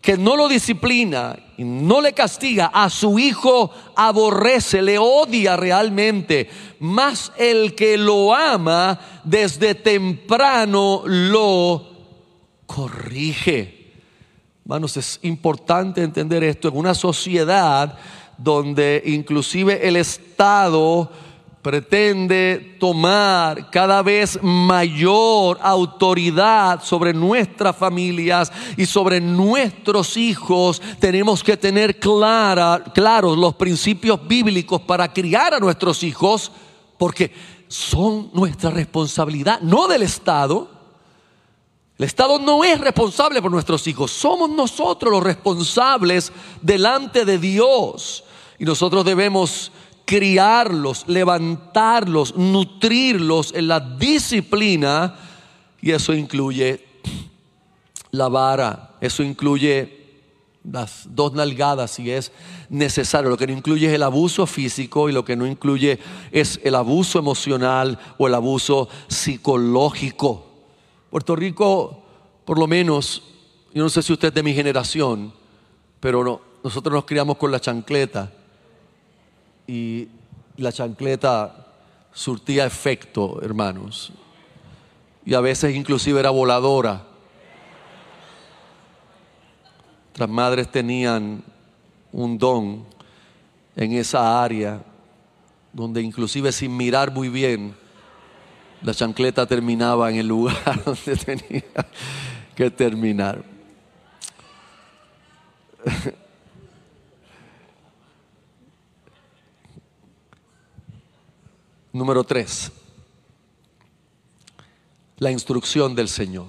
que 0.00 0.18
no 0.18 0.36
lo 0.36 0.48
disciplina 0.48 1.36
y 1.56 1.64
no 1.64 2.00
le 2.00 2.12
castiga, 2.12 2.66
a 2.66 2.90
su 2.90 3.18
hijo 3.18 3.70
aborrece, 3.96 4.82
le 4.82 4.98
odia 4.98 5.56
realmente, 5.56 6.50
más 6.80 7.32
el 7.38 7.74
que 7.74 7.96
lo 7.96 8.34
ama 8.34 8.98
desde 9.22 9.74
temprano 9.74 11.02
lo 11.06 11.88
corrige. 12.66 13.92
Hermanos, 14.64 14.96
es 14.96 15.20
importante 15.22 16.02
entender 16.02 16.42
esto 16.42 16.68
en 16.68 16.76
una 16.76 16.94
sociedad 16.94 17.96
donde 18.36 19.02
inclusive 19.06 19.86
el 19.86 19.96
Estado 19.96 21.10
pretende 21.64 22.76
tomar 22.78 23.70
cada 23.70 24.02
vez 24.02 24.38
mayor 24.42 25.58
autoridad 25.62 26.84
sobre 26.84 27.14
nuestras 27.14 27.74
familias 27.74 28.52
y 28.76 28.84
sobre 28.84 29.18
nuestros 29.18 30.18
hijos, 30.18 30.82
tenemos 31.00 31.42
que 31.42 31.56
tener 31.56 31.98
claros 31.98 33.38
los 33.38 33.54
principios 33.54 34.28
bíblicos 34.28 34.82
para 34.82 35.10
criar 35.10 35.54
a 35.54 35.58
nuestros 35.58 36.02
hijos, 36.02 36.52
porque 36.98 37.32
son 37.66 38.28
nuestra 38.34 38.68
responsabilidad, 38.68 39.58
no 39.62 39.88
del 39.88 40.02
Estado. 40.02 40.68
El 41.96 42.04
Estado 42.04 42.38
no 42.38 42.62
es 42.62 42.78
responsable 42.78 43.40
por 43.40 43.50
nuestros 43.50 43.86
hijos, 43.86 44.10
somos 44.10 44.50
nosotros 44.50 45.10
los 45.10 45.22
responsables 45.22 46.30
delante 46.60 47.24
de 47.24 47.38
Dios. 47.38 48.22
Y 48.58 48.64
nosotros 48.64 49.04
debemos 49.04 49.72
criarlos, 50.04 51.04
levantarlos, 51.08 52.36
nutrirlos 52.36 53.54
en 53.54 53.68
la 53.68 53.80
disciplina. 53.80 55.16
Y 55.80 55.90
eso 55.92 56.14
incluye 56.14 56.84
la 58.10 58.28
vara, 58.28 58.96
eso 59.00 59.22
incluye 59.22 60.04
las 60.70 61.14
dos 61.14 61.34
nalgadas 61.34 61.92
si 61.92 62.10
es 62.10 62.32
necesario. 62.68 63.30
Lo 63.30 63.36
que 63.36 63.46
no 63.46 63.52
incluye 63.52 63.88
es 63.88 63.92
el 63.92 64.02
abuso 64.02 64.46
físico 64.46 65.08
y 65.08 65.12
lo 65.12 65.24
que 65.24 65.36
no 65.36 65.46
incluye 65.46 65.98
es 66.32 66.60
el 66.64 66.74
abuso 66.74 67.18
emocional 67.18 67.98
o 68.18 68.26
el 68.26 68.34
abuso 68.34 68.88
psicológico. 69.08 70.46
Puerto 71.10 71.36
Rico, 71.36 72.02
por 72.44 72.58
lo 72.58 72.66
menos, 72.66 73.22
yo 73.74 73.82
no 73.82 73.88
sé 73.88 74.02
si 74.02 74.12
usted 74.12 74.28
es 74.28 74.34
de 74.34 74.42
mi 74.42 74.54
generación, 74.54 75.32
pero 76.00 76.24
no, 76.24 76.40
nosotros 76.62 76.94
nos 76.94 77.04
criamos 77.04 77.36
con 77.36 77.52
la 77.52 77.60
chancleta 77.60 78.32
y 79.66 80.08
la 80.56 80.72
chancleta 80.72 81.66
surtía 82.12 82.66
efecto, 82.66 83.40
hermanos. 83.42 84.12
Y 85.24 85.34
a 85.34 85.40
veces 85.40 85.74
inclusive 85.74 86.20
era 86.20 86.30
voladora. 86.30 87.02
Nuestras 90.06 90.30
madres 90.30 90.70
tenían 90.70 91.42
un 92.12 92.38
don 92.38 92.84
en 93.74 93.92
esa 93.92 94.42
área 94.42 94.80
donde 95.72 96.00
inclusive 96.00 96.52
sin 96.52 96.76
mirar 96.76 97.10
muy 97.10 97.28
bien, 97.28 97.74
la 98.80 98.94
chancleta 98.94 99.44
terminaba 99.44 100.08
en 100.10 100.16
el 100.16 100.28
lugar 100.28 100.82
donde 100.84 101.16
tenía 101.16 101.64
que 102.54 102.70
terminar. 102.70 103.44
Número 111.94 112.24
tres, 112.24 112.72
la 115.18 115.30
instrucción 115.30 115.94
del 115.94 116.08
Señor. 116.08 116.48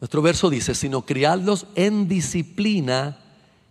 Nuestro 0.00 0.20
verso 0.20 0.50
dice, 0.50 0.74
sino 0.74 1.06
criarlos 1.06 1.68
en 1.76 2.08
disciplina 2.08 3.16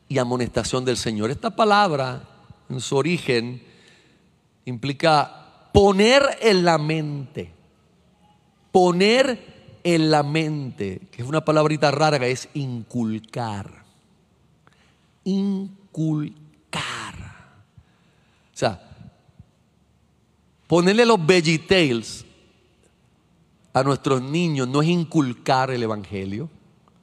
y 0.08 0.18
amonestación 0.18 0.86
del 0.86 0.96
Señor. 0.96 1.30
Esta 1.30 1.58
palabra, 1.58 2.24
en 2.70 2.80
su 2.80 2.96
origen, 2.96 3.62
implica 4.64 5.68
poner 5.74 6.24
en 6.40 6.64
la 6.64 6.78
mente, 6.78 7.52
poner 8.72 9.82
en 9.84 10.10
la 10.10 10.24
mente, 10.24 11.02
que 11.12 11.22
es 11.22 11.28
una 11.28 11.44
palabrita 11.44 11.92
rara 11.92 12.26
es 12.26 12.48
inculcar. 12.54 13.84
Inculcar. 15.26 16.44
O 18.54 18.58
sea, 18.58 18.93
ponerle 20.74 21.06
los 21.06 21.24
vegetables 21.24 22.26
a 23.74 23.84
nuestros 23.84 24.24
niños 24.24 24.68
no 24.68 24.82
es 24.82 24.88
inculcar 24.88 25.70
el 25.70 25.84
evangelio. 25.84 26.50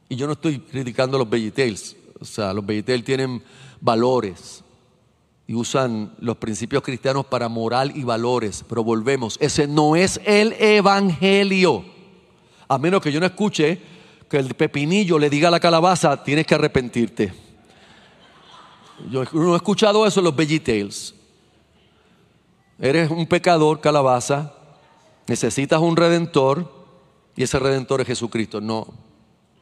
Y 0.09 0.17
yo 0.17 0.27
no 0.27 0.33
estoy 0.33 0.59
criticando 0.59 1.17
los 1.17 1.31
vegetables. 1.31 1.97
O 2.19 2.25
sea, 2.25 2.53
los 2.53 2.67
vegetables 2.67 3.05
tienen 3.05 3.41
valores 3.81 4.65
y 5.47 5.55
usan 5.55 6.17
los 6.19 6.37
principios 6.39 6.83
cristianos 6.83 7.27
para 7.27 7.49
moral 7.49 7.93
y 7.95 8.03
valores. 8.03 8.65
Pero 8.69 8.83
volvemos, 8.83 9.37
ese 9.41 9.69
no 9.69 9.95
es 9.95 10.21
el 10.25 10.55
evangelio. 10.55 11.85
A 12.67 12.77
menos 12.77 13.01
que 13.01 13.13
yo 13.13 13.21
no 13.21 13.27
escuche 13.27 13.81
que 14.29 14.39
el 14.39 14.53
pepinillo 14.57 15.17
le 15.17 15.31
diga 15.31 15.47
a 15.47 15.53
la 15.53 15.61
calabaza, 15.61 16.25
tienes 16.25 16.45
que 16.45 16.57
arrepentirte. 16.57 17.33
Yo 19.13 19.23
no 19.33 19.53
he 19.55 19.57
escuchado 19.57 20.05
eso 20.09 20.19
en 20.19 20.25
los 20.25 20.35
vegetables. 20.35 21.15
Eres 22.81 23.11
un 23.11 23.27
pecador, 23.27 23.81
calabaza, 23.81 24.55
necesitas 25.27 25.81
un 25.81 25.97
redentor 25.97 26.81
y 27.37 27.43
ese 27.43 27.59
redentor 27.59 28.01
es 28.01 28.07
Jesucristo. 28.07 28.59
No, 28.63 28.87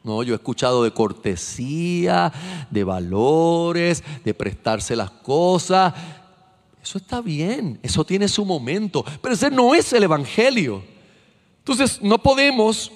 no, 0.03 0.23
yo 0.23 0.33
he 0.33 0.37
escuchado 0.37 0.85
de 0.85 0.91
cortesía, 0.91 2.31
de 2.71 2.83
valores, 2.85 4.03
de 4.23 4.33
prestarse 4.33 4.95
las 4.95 5.11
cosas. 5.11 5.93
Eso 6.81 6.97
está 6.97 7.19
bien, 7.19 7.77
eso 7.83 8.05
tiene 8.05 8.29
su 8.29 8.45
momento, 8.45 9.03
pero 9.21 9.33
ese 9.33 9.51
no 9.51 9.75
es 9.75 9.91
el 9.91 10.03
Evangelio. 10.03 10.81
Entonces, 11.57 12.01
no 12.01 12.19
podemos 12.23 12.89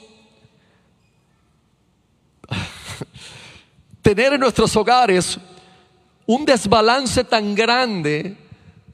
tener 4.01 4.31
en 4.33 4.39
nuestros 4.39 4.73
hogares 4.77 5.37
un 6.25 6.45
desbalance 6.45 7.25
tan 7.25 7.53
grande 7.53 8.37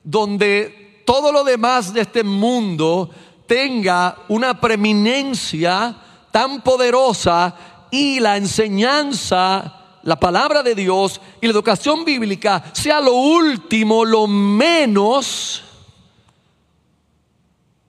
donde 0.04 0.89
todo 1.10 1.32
lo 1.32 1.44
demás 1.44 1.92
de 1.92 2.02
este 2.02 2.24
mundo 2.24 3.10
tenga 3.48 4.16
una 4.28 4.62
preeminencia 4.62 5.96
tan 6.30 6.62
poderosa 6.62 7.56
y 7.90 8.20
la 8.20 8.38
enseñanza, 8.38 9.74
la 10.04 10.20
palabra 10.20 10.62
de 10.62 10.76
Dios 10.76 11.20
y 11.42 11.48
la 11.48 11.54
educación 11.54 12.06
bíblica 12.06 12.64
sea 12.74 13.02
lo 13.02 13.16
último, 13.16 14.06
lo 14.06 14.28
menos 14.28 15.64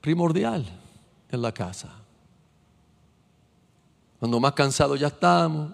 primordial 0.01 0.65
en 1.29 1.41
la 1.43 1.51
casa. 1.51 1.89
Cuando 4.17 4.39
más 4.39 4.53
cansados 4.53 4.99
ya 4.99 5.09
estamos, 5.09 5.71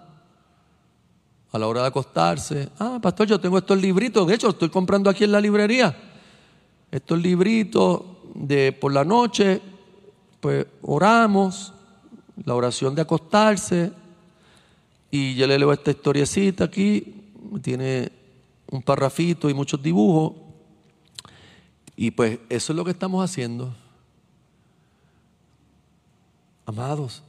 a 1.50 1.58
la 1.58 1.66
hora 1.66 1.80
de 1.80 1.88
acostarse, 1.88 2.68
ah, 2.78 2.98
pastor, 3.00 3.26
yo 3.26 3.40
tengo 3.40 3.56
estos 3.56 3.80
libritos, 3.80 4.26
de 4.26 4.34
hecho, 4.34 4.50
estoy 4.50 4.68
comprando 4.68 5.08
aquí 5.08 5.24
en 5.24 5.32
la 5.32 5.40
librería. 5.40 5.96
Estos 6.90 7.20
libritos 7.20 8.02
de 8.34 8.72
por 8.72 8.92
la 8.92 9.04
noche, 9.04 9.60
pues 10.40 10.66
oramos, 10.82 11.72
la 12.44 12.54
oración 12.54 12.94
de 12.94 13.02
acostarse, 13.02 13.92
y 15.10 15.34
yo 15.34 15.46
le 15.46 15.58
leo 15.58 15.72
esta 15.72 15.90
historiecita 15.90 16.64
aquí, 16.64 17.14
tiene 17.62 18.12
un 18.70 18.82
parrafito 18.82 19.48
y 19.48 19.54
muchos 19.54 19.82
dibujos. 19.82 20.34
Y 21.96 22.10
pues 22.10 22.38
eso 22.48 22.72
es 22.72 22.76
lo 22.76 22.84
que 22.84 22.92
estamos 22.92 23.24
haciendo. 23.24 23.74
Amados, 26.66 27.22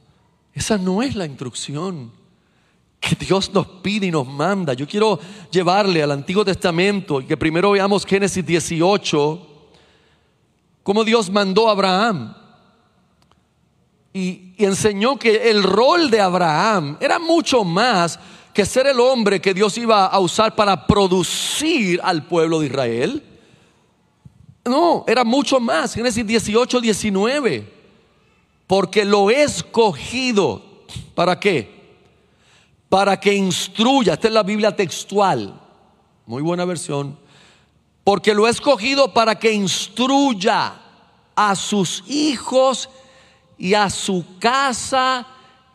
esa 0.52 0.76
no 0.76 1.02
es 1.02 1.16
la 1.16 1.24
instrucción 1.24 2.12
que 3.00 3.16
Dios 3.16 3.52
nos 3.54 3.66
pide 3.66 4.06
y 4.06 4.10
nos 4.10 4.26
manda. 4.26 4.74
Yo 4.74 4.86
quiero 4.86 5.18
llevarle 5.50 6.02
al 6.02 6.10
Antiguo 6.10 6.44
Testamento 6.44 7.20
y 7.20 7.24
que 7.24 7.38
primero 7.38 7.70
veamos 7.70 8.04
Génesis 8.04 8.44
18, 8.44 9.49
cómo 10.90 11.04
Dios 11.04 11.30
mandó 11.30 11.68
a 11.68 11.70
Abraham 11.70 12.34
y, 14.12 14.54
enseñó 14.58 15.16
que 15.20 15.48
el 15.48 15.62
rol 15.62 16.10
de 16.10 16.20
Abraham 16.20 16.96
era 16.98 17.20
mucho 17.20 17.62
más 17.62 18.18
que 18.52 18.66
ser 18.66 18.88
el 18.88 18.98
hombre 18.98 19.40
que 19.40 19.54
Dios 19.54 19.78
iba 19.78 20.06
a 20.06 20.18
usar 20.18 20.56
para 20.56 20.88
producir 20.88 22.00
al 22.02 22.26
pueblo 22.26 22.58
de 22.58 22.66
Israel. 22.66 23.22
No, 24.64 25.04
era 25.06 25.22
mucho 25.22 25.60
más. 25.60 25.94
Génesis 25.94 26.26
18, 26.26 26.80
19. 26.80 27.72
Porque 28.66 29.04
lo 29.04 29.30
he 29.30 29.44
escogido. 29.44 30.60
¿Para 31.14 31.38
qué? 31.38 31.70
Para 32.88 33.20
que 33.20 33.32
instruya. 33.32 34.14
Esta 34.14 34.26
es 34.26 34.34
la 34.34 34.42
Biblia 34.42 34.74
textual. 34.74 35.54
Muy 36.26 36.42
buena 36.42 36.64
versión. 36.64 37.16
Porque 38.10 38.34
lo 38.34 38.48
he 38.48 38.50
escogido 38.50 39.14
para 39.14 39.38
que 39.38 39.52
instruya 39.52 40.74
a 41.36 41.54
sus 41.54 42.02
hijos 42.08 42.88
y 43.56 43.74
a 43.74 43.88
su 43.88 44.24
casa 44.40 45.24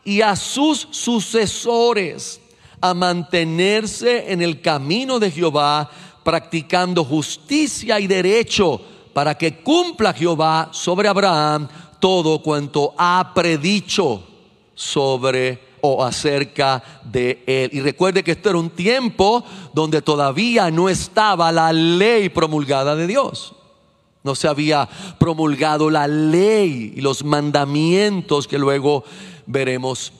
y 0.04 0.20
a 0.20 0.36
sus 0.36 0.86
sucesores 0.90 2.38
a 2.78 2.92
mantenerse 2.92 4.30
en 4.30 4.42
el 4.42 4.60
camino 4.60 5.18
de 5.18 5.30
Jehová, 5.30 5.90
practicando 6.22 7.04
justicia 7.04 7.98
y 8.00 8.06
derecho, 8.06 8.82
para 9.14 9.34
que 9.34 9.62
cumpla 9.62 10.12
Jehová 10.12 10.68
sobre 10.72 11.08
Abraham 11.08 11.66
todo 11.98 12.42
cuanto 12.42 12.94
ha 12.98 13.32
predicho 13.34 14.22
sobre 14.74 15.58
o 15.80 16.04
acerca 16.04 16.82
de 17.04 17.42
él. 17.46 17.70
Y 17.72 17.80
recuerde 17.80 18.22
que 18.22 18.32
esto 18.32 18.50
era 18.50 18.58
un 18.58 18.70
tiempo 18.70 19.44
donde 19.72 20.02
todavía 20.02 20.70
no 20.70 20.88
estaba 20.88 21.52
la 21.52 21.72
ley 21.72 22.28
promulgada 22.28 22.96
de 22.96 23.06
Dios 23.06 23.54
no 24.26 24.34
se 24.34 24.48
había 24.48 24.88
promulgado 25.20 25.88
la 25.88 26.08
ley 26.08 26.94
y 26.96 27.00
los 27.00 27.24
mandamientos 27.24 28.48
que 28.48 28.58
luego 28.58 29.04
veremos 29.46 30.12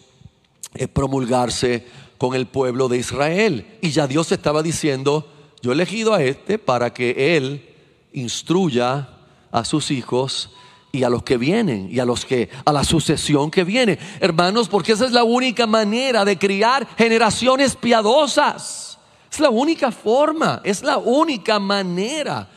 eh, 0.75 0.87
promulgarse 0.87 1.85
con 2.17 2.35
el 2.35 2.47
pueblo 2.47 2.89
de 2.89 2.99
Israel. 2.99 3.67
Y 3.83 3.91
ya 3.91 4.07
Dios 4.07 4.31
estaba 4.31 4.63
diciendo, 4.63 5.29
yo 5.61 5.73
he 5.73 5.75
elegido 5.75 6.15
a 6.15 6.23
este 6.23 6.57
para 6.59 6.95
que 6.95 7.37
él 7.37 7.69
instruya 8.13 9.09
a 9.51 9.65
sus 9.65 9.91
hijos 9.91 10.51
y 10.97 11.05
a 11.05 11.09
los 11.09 11.23
que 11.23 11.37
vienen 11.37 11.89
y 11.91 11.99
a 11.99 12.05
los 12.05 12.25
que 12.25 12.49
a 12.65 12.73
la 12.73 12.85
sucesión 12.85 13.51
que 13.51 13.65
viene. 13.65 13.99
Hermanos, 14.21 14.69
porque 14.69 14.93
esa 14.93 15.05
es 15.05 15.13
la 15.13 15.25
única 15.25 15.67
manera 15.67 16.25
de 16.25 16.39
criar 16.39 16.87
generaciones 16.97 17.77
piadosas. 17.77 18.99
Es 19.31 19.41
la 19.41 19.51
única 19.51 19.93
forma, 19.93 20.61
es 20.65 20.83
la 20.83 20.99
única 20.99 21.59
manera. 21.59 22.49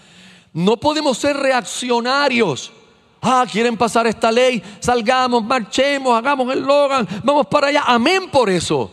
No 0.53 0.77
podemos 0.77 1.17
ser 1.17 1.35
reaccionarios. 1.37 2.71
Ah, 3.21 3.45
quieren 3.51 3.75
pasar 3.75 4.07
esta 4.07 4.31
ley, 4.31 4.63
salgamos, 4.79 5.43
marchemos, 5.43 6.17
hagamos 6.17 6.53
el 6.53 6.61
Logan, 6.61 7.05
vamos 7.23 7.47
para 7.47 7.67
allá. 7.67 7.83
Amén 7.85 8.29
por 8.31 8.49
eso. 8.49 8.89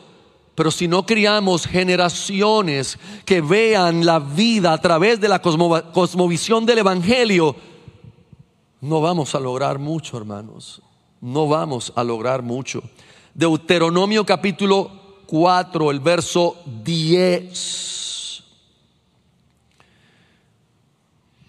Pero 0.57 0.71
si 0.71 0.89
no 0.89 1.07
criamos 1.07 1.67
generaciones 1.67 2.99
que 3.25 3.41
vean 3.41 4.05
la 4.05 4.19
vida 4.19 4.73
a 4.73 4.81
través 4.81 5.21
de 5.21 5.29
la 5.29 5.41
cosmovisión 5.41 6.67
del 6.67 6.79
Evangelio, 6.79 7.55
no 8.81 9.01
vamos 9.01 9.35
a 9.35 9.41
lograr 9.41 9.79
mucho, 9.79 10.17
hermanos. 10.17 10.83
No 11.21 11.49
vamos 11.49 11.93
a 11.97 12.05
lograr 12.05 12.43
mucho. 12.43 12.83
Deuteronomio 13.35 14.25
capítulo 14.25 14.91
4, 15.27 15.91
el 15.91 16.01
verso 16.01 16.57
10. 16.85 17.97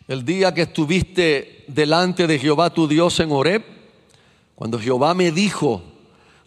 el 0.08 0.24
día 0.24 0.54
que 0.54 0.62
estuviste 0.62 1.66
delante 1.68 2.28
de 2.28 2.40
Jehová 2.40 2.70
tu 2.70 2.88
Dios 2.88 3.20
en 3.20 3.32
Horeb, 3.32 3.64
cuando 4.56 4.80
Jehová 4.80 5.14
me 5.14 5.32
dijo, 5.32 5.84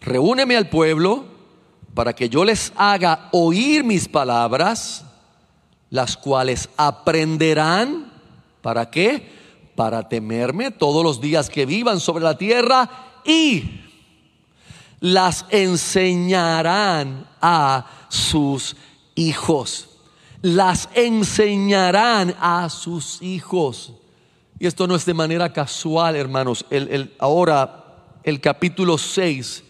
reúneme 0.01 0.57
al 0.57 0.67
pueblo 0.67 1.25
para 1.93 2.13
que 2.13 2.27
yo 2.27 2.43
les 2.43 2.73
haga 2.75 3.29
oír 3.31 3.83
mis 3.83 4.07
palabras, 4.07 5.05
las 5.91 6.17
cuales 6.17 6.69
aprenderán, 6.75 8.11
¿para 8.61 8.89
qué? 8.89 9.40
Para 9.81 10.07
temerme 10.07 10.69
todos 10.69 11.03
los 11.03 11.19
días 11.19 11.49
que 11.49 11.65
vivan 11.65 11.99
sobre 11.99 12.23
la 12.23 12.37
tierra 12.37 12.87
y 13.25 13.81
las 14.99 15.43
enseñarán 15.49 17.27
a 17.41 17.87
sus 18.07 18.75
hijos 19.15 19.87
las 20.43 20.89
enseñarán 20.93 22.35
a 22.39 22.69
sus 22.69 23.21
hijos. 23.21 23.93
Y 24.59 24.67
esto 24.67 24.85
no 24.87 24.95
es 24.95 25.03
de 25.05 25.15
manera 25.15 25.51
casual, 25.51 26.15
hermanos. 26.15 26.63
Ahora 27.17 27.85
el 28.23 28.39
capítulo 28.39 28.99
6 28.99 29.63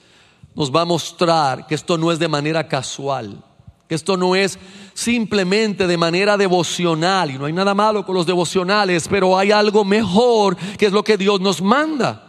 nos 0.55 0.73
va 0.73 0.81
a 0.81 0.85
mostrar 0.85 1.67
que 1.67 1.75
esto 1.75 1.97
no 1.97 2.11
es 2.11 2.19
de 2.19 2.27
manera 2.27 2.67
casual, 2.67 3.41
que 3.87 3.95
esto 3.95 4.17
no 4.17 4.35
es 4.35 4.59
simplemente 5.01 5.87
de 5.87 5.97
manera 5.97 6.37
devocional. 6.37 7.31
Y 7.31 7.39
no 7.39 7.45
hay 7.45 7.53
nada 7.53 7.73
malo 7.73 8.05
con 8.05 8.15
los 8.15 8.25
devocionales, 8.25 9.07
pero 9.07 9.37
hay 9.37 9.51
algo 9.51 9.83
mejor 9.83 10.55
que 10.77 10.85
es 10.85 10.91
lo 10.91 11.03
que 11.03 11.17
Dios 11.17 11.41
nos 11.41 11.61
manda. 11.61 12.27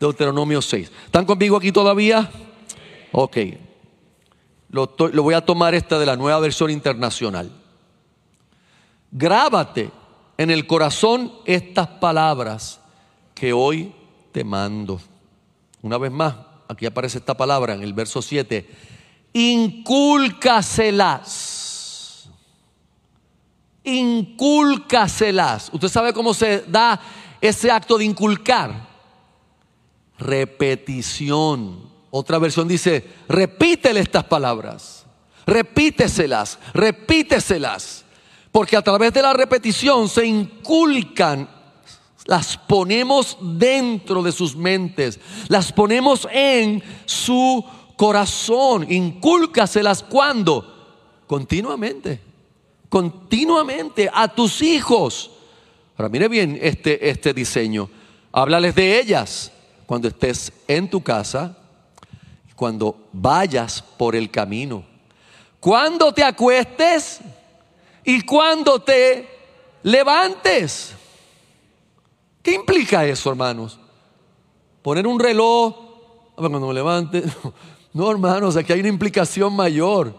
Deuteronomio 0.00 0.60
6. 0.60 0.90
¿Están 1.06 1.24
conmigo 1.24 1.56
aquí 1.56 1.70
todavía? 1.70 2.28
Ok. 3.12 3.36
Lo, 4.70 4.88
voy 5.22 5.34
a 5.34 5.44
tomar 5.44 5.74
esta 5.74 5.98
de 5.98 6.06
la 6.06 6.16
nueva 6.16 6.40
versión 6.40 6.70
internacional. 6.70 7.50
Grábate 9.10 9.90
en 10.36 10.50
el 10.50 10.66
corazón 10.66 11.32
estas 11.44 11.86
palabras 11.86 12.80
que 13.34 13.52
hoy 13.52 13.92
te 14.32 14.44
mando. 14.44 15.00
Una 15.82 15.98
vez 15.98 16.10
más, 16.10 16.34
aquí 16.68 16.84
aparece 16.84 17.18
esta 17.18 17.36
palabra 17.36 17.74
en 17.74 17.82
el 17.82 17.92
verso 17.92 18.20
7. 18.20 18.68
Incúlcaselas. 19.32 21.57
Incúlcaselas. 23.96 25.70
¿Usted 25.72 25.88
sabe 25.88 26.12
cómo 26.12 26.34
se 26.34 26.64
da 26.68 27.00
ese 27.40 27.70
acto 27.70 27.98
de 27.98 28.04
inculcar? 28.04 28.88
Repetición. 30.18 31.88
Otra 32.10 32.38
versión 32.38 32.68
dice, 32.68 33.04
repítele 33.28 34.00
estas 34.00 34.24
palabras. 34.24 35.06
Repíteselas, 35.46 36.58
repíteselas. 36.74 38.04
Porque 38.52 38.76
a 38.76 38.82
través 38.82 39.12
de 39.12 39.22
la 39.22 39.32
repetición 39.32 40.08
se 40.08 40.26
inculcan, 40.26 41.48
las 42.24 42.56
ponemos 42.56 43.38
dentro 43.40 44.22
de 44.22 44.32
sus 44.32 44.56
mentes, 44.56 45.18
las 45.48 45.72
ponemos 45.72 46.28
en 46.30 46.82
su 47.06 47.64
corazón. 47.96 48.90
Incúlcaselas 48.90 50.02
cuando? 50.02 50.74
Continuamente, 51.26 52.20
continuamente 52.88 54.10
a 54.12 54.28
tus 54.28 54.62
hijos. 54.62 55.30
Ahora 55.96 56.08
mire 56.08 56.28
bien 56.28 56.58
este, 56.60 57.08
este 57.08 57.34
diseño. 57.34 57.88
Háblales 58.32 58.74
de 58.74 59.00
ellas 59.00 59.52
cuando 59.86 60.08
estés 60.08 60.52
en 60.66 60.88
tu 60.88 61.02
casa, 61.02 61.56
cuando 62.54 63.08
vayas 63.12 63.82
por 63.82 64.14
el 64.14 64.30
camino, 64.30 64.84
cuando 65.60 66.12
te 66.12 66.22
acuestes 66.22 67.20
y 68.04 68.22
cuando 68.22 68.80
te 68.80 69.28
levantes. 69.82 70.94
¿Qué 72.42 72.54
implica 72.54 73.04
eso, 73.04 73.30
hermanos? 73.30 73.78
Poner 74.82 75.06
un 75.06 75.18
reloj, 75.18 75.74
cuando 76.36 76.60
me 76.60 76.74
levante. 76.74 77.22
No, 77.90 78.10
hermanos, 78.10 78.54
aquí 78.54 78.72
hay 78.72 78.80
una 78.80 78.90
implicación 78.90 79.56
mayor. 79.56 80.14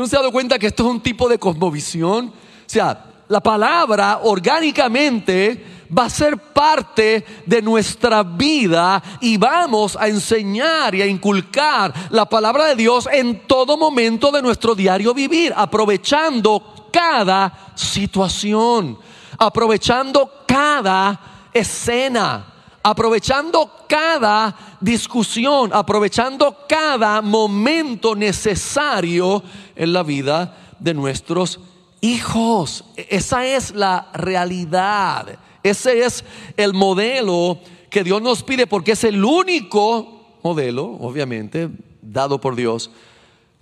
¿Usted 0.00 0.06
no 0.06 0.08
se 0.08 0.16
ha 0.16 0.20
dado 0.20 0.32
cuenta 0.32 0.58
que 0.58 0.68
esto 0.68 0.84
es 0.84 0.88
un 0.88 1.00
tipo 1.02 1.28
de 1.28 1.38
cosmovisión? 1.38 2.28
O 2.28 2.32
sea, 2.64 3.04
la 3.28 3.40
palabra 3.40 4.20
orgánicamente 4.22 5.86
va 5.96 6.06
a 6.06 6.10
ser 6.10 6.38
parte 6.38 7.22
de 7.44 7.60
nuestra 7.60 8.22
vida 8.22 9.02
y 9.20 9.36
vamos 9.36 9.98
a 10.00 10.08
enseñar 10.08 10.94
y 10.94 11.02
a 11.02 11.06
inculcar 11.06 11.92
la 12.08 12.24
palabra 12.24 12.64
de 12.68 12.76
Dios 12.76 13.10
en 13.12 13.46
todo 13.46 13.76
momento 13.76 14.30
de 14.30 14.40
nuestro 14.40 14.74
diario 14.74 15.12
vivir, 15.12 15.52
aprovechando 15.54 16.88
cada 16.90 17.72
situación, 17.74 18.98
aprovechando 19.36 20.32
cada 20.46 21.48
escena, 21.52 22.49
aprovechando 22.82 23.70
cada 23.88 24.76
discusión, 24.80 25.70
aprovechando 25.72 26.56
cada 26.68 27.20
momento 27.20 28.14
necesario 28.14 29.42
en 29.76 29.92
la 29.92 30.02
vida 30.02 30.56
de 30.78 30.94
nuestros 30.94 31.60
hijos. 32.00 32.84
Esa 32.96 33.44
es 33.44 33.74
la 33.74 34.08
realidad. 34.14 35.38
Ese 35.62 36.04
es 36.04 36.24
el 36.56 36.72
modelo 36.72 37.58
que 37.90 38.02
Dios 38.02 38.22
nos 38.22 38.42
pide 38.42 38.66
porque 38.66 38.92
es 38.92 39.04
el 39.04 39.22
único 39.24 40.38
modelo, 40.42 40.84
obviamente, 41.00 41.68
dado 42.00 42.40
por 42.40 42.56
Dios, 42.56 42.90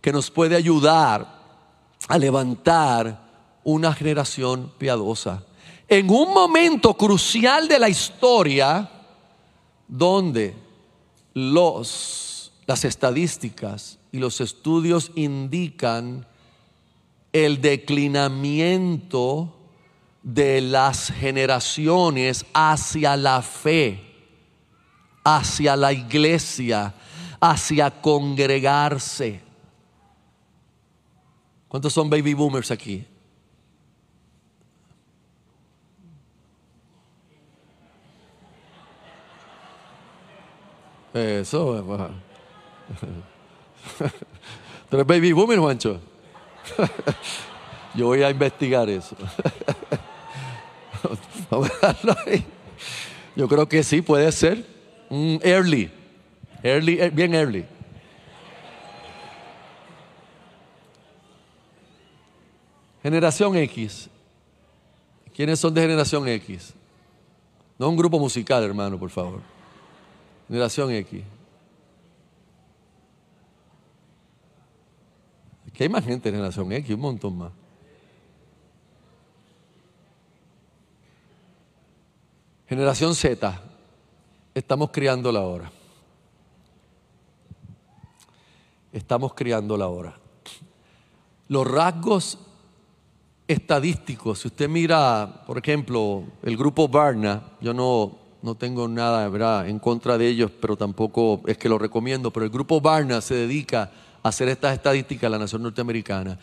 que 0.00 0.12
nos 0.12 0.30
puede 0.30 0.54
ayudar 0.54 1.38
a 2.06 2.18
levantar 2.18 3.26
una 3.64 3.92
generación 3.92 4.72
piadosa. 4.78 5.42
En 5.88 6.08
un 6.10 6.32
momento 6.32 6.94
crucial 6.94 7.66
de 7.66 7.78
la 7.78 7.88
historia, 7.88 8.88
donde 9.88 10.54
los, 11.34 12.52
las 12.66 12.84
estadísticas 12.84 13.98
y 14.12 14.18
los 14.18 14.40
estudios 14.40 15.10
indican 15.14 16.26
el 17.32 17.60
declinamiento 17.60 19.54
de 20.22 20.60
las 20.60 21.10
generaciones 21.10 22.44
hacia 22.52 23.16
la 23.16 23.42
fe, 23.42 24.00
hacia 25.24 25.76
la 25.76 25.92
iglesia, 25.92 26.94
hacia 27.40 27.90
congregarse. 27.90 29.40
¿Cuántos 31.68 31.92
son 31.92 32.08
baby 32.10 32.34
boomers 32.34 32.70
aquí? 32.70 33.06
Eso. 41.18 41.84
¿Tú 44.88 44.96
eres 44.96 45.06
baby 45.06 45.32
boomer, 45.32 45.58
Juancho? 45.58 46.00
Yo 47.94 48.06
voy 48.06 48.22
a 48.22 48.30
investigar 48.30 48.88
eso. 48.88 49.16
Yo 53.36 53.48
creo 53.48 53.68
que 53.68 53.82
sí, 53.82 54.02
puede 54.02 54.30
ser. 54.32 54.64
early. 55.10 55.90
Early, 56.62 57.00
eh, 57.00 57.10
bien 57.10 57.34
early. 57.34 57.64
Generación 63.02 63.56
X. 63.56 64.08
¿Quiénes 65.34 65.60
son 65.60 65.72
de 65.72 65.82
Generación 65.82 66.26
X? 66.28 66.74
No 67.78 67.88
un 67.88 67.96
grupo 67.96 68.18
musical, 68.18 68.64
hermano, 68.64 68.98
por 68.98 69.10
favor. 69.10 69.57
Generación 70.48 70.90
X. 70.90 71.22
Que 75.72 75.84
hay 75.84 75.88
más 75.88 76.04
gente 76.04 76.28
en 76.28 76.34
Generación 76.34 76.72
X, 76.72 76.94
un 76.94 77.00
montón 77.00 77.38
más. 77.38 77.52
Generación 82.66 83.14
Z. 83.14 83.62
Estamos 84.54 84.90
criando 84.90 85.30
la 85.30 85.42
hora. 85.42 85.70
Estamos 88.92 89.34
criando 89.34 89.76
la 89.76 89.86
hora. 89.86 90.18
Los 91.48 91.70
rasgos 91.70 92.38
estadísticos, 93.46 94.40
si 94.40 94.48
usted 94.48 94.68
mira, 94.68 95.44
por 95.46 95.58
ejemplo, 95.58 96.24
el 96.42 96.56
grupo 96.56 96.88
Barna, 96.88 97.52
yo 97.60 97.72
no, 97.72 98.18
no 98.42 98.54
tengo 98.54 98.88
nada 98.88 99.68
en 99.68 99.78
contra 99.78 100.18
de 100.18 100.28
ellos, 100.28 100.50
pero 100.60 100.76
tampoco 100.76 101.42
es 101.46 101.58
que 101.58 101.68
lo 101.68 101.78
recomiendo, 101.78 102.32
pero 102.32 102.44
el 102.44 102.50
grupo 102.50 102.80
Barna 102.80 103.20
se 103.20 103.34
dedica 103.34 103.90
a 104.22 104.28
hacer 104.28 104.48
estas 104.48 104.74
estadísticas 104.74 105.24
en 105.24 105.32
la 105.32 105.38
nación 105.38 105.62
norteamericana. 105.62 106.38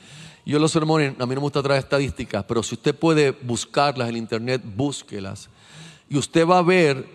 Yo 0.45 0.59
los 0.59 0.71
sermones, 0.71 1.13
a 1.19 1.25
mí 1.25 1.35
no 1.35 1.41
me 1.41 1.45
gusta 1.45 1.63
traer 1.63 1.79
estadísticas, 1.79 2.43
pero 2.43 2.61
si 2.61 2.75
usted 2.75 2.93
puede 2.95 3.31
buscarlas 3.31 4.09
en 4.09 4.17
internet, 4.17 4.61
búsquelas. 4.63 5.49
Y 6.09 6.17
usted 6.17 6.47
va 6.47 6.59
a 6.59 6.63
ver 6.63 7.07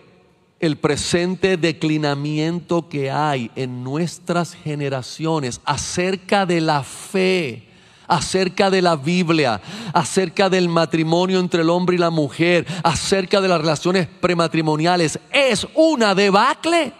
el 0.59 0.77
presente 0.77 1.57
declinamiento 1.57 2.89
que 2.89 3.11
hay 3.11 3.51
en 3.57 3.85
nuestras 3.85 4.55
generaciones 4.55 5.61
acerca 5.65 6.45
de 6.45 6.61
la 6.61 6.83
fe 6.83 7.70
acerca 8.11 8.71
de 8.71 8.83
la 8.83 8.97
Biblia, 8.97 9.61
acerca 9.95 10.51
del 10.51 10.69
matrimonio 10.69 11.39
entre 11.39 11.63
el 11.63 11.71
hombre 11.71 11.95
y 11.95 11.99
la 11.99 12.11
mujer, 12.11 12.67
acerca 12.83 13.41
de 13.41 13.49
las 13.49 13.61
relaciones 13.61 14.09
prematrimoniales. 14.09 15.19
Es 15.33 15.67
una 15.75 16.15
debacle. 16.15 16.93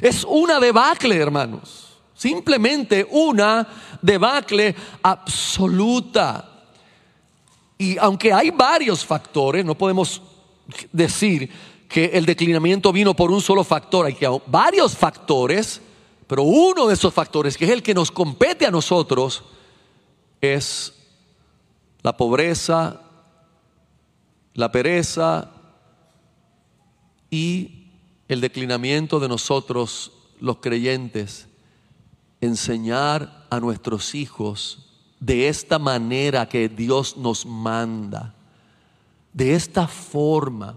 Es 0.00 0.24
una 0.24 0.60
debacle, 0.60 1.16
hermanos. 1.16 1.98
Simplemente 2.14 3.06
una 3.10 3.66
debacle 4.00 4.76
absoluta. 5.02 6.48
Y 7.76 7.98
aunque 7.98 8.32
hay 8.32 8.50
varios 8.50 9.04
factores, 9.04 9.64
no 9.64 9.76
podemos 9.76 10.22
decir 10.92 11.50
que 11.88 12.06
el 12.14 12.24
declinamiento 12.24 12.92
vino 12.92 13.14
por 13.14 13.32
un 13.32 13.40
solo 13.40 13.64
factor, 13.64 14.06
hay 14.06 14.14
que 14.14 14.28
varios 14.46 14.96
factores 14.96 15.80
pero 16.26 16.42
uno 16.42 16.86
de 16.86 16.94
esos 16.94 17.14
factores, 17.14 17.56
que 17.56 17.64
es 17.64 17.70
el 17.70 17.82
que 17.82 17.94
nos 17.94 18.10
compete 18.10 18.66
a 18.66 18.70
nosotros, 18.70 19.44
es 20.40 20.92
la 22.02 22.16
pobreza, 22.16 23.02
la 24.54 24.72
pereza 24.72 25.50
y 27.30 27.86
el 28.28 28.40
declinamiento 28.40 29.20
de 29.20 29.28
nosotros, 29.28 30.12
los 30.40 30.58
creyentes, 30.58 31.48
enseñar 32.40 33.46
a 33.50 33.60
nuestros 33.60 34.14
hijos 34.14 34.86
de 35.20 35.48
esta 35.48 35.78
manera 35.78 36.48
que 36.48 36.68
Dios 36.68 37.16
nos 37.16 37.46
manda, 37.46 38.34
de 39.32 39.54
esta 39.54 39.86
forma. 39.86 40.76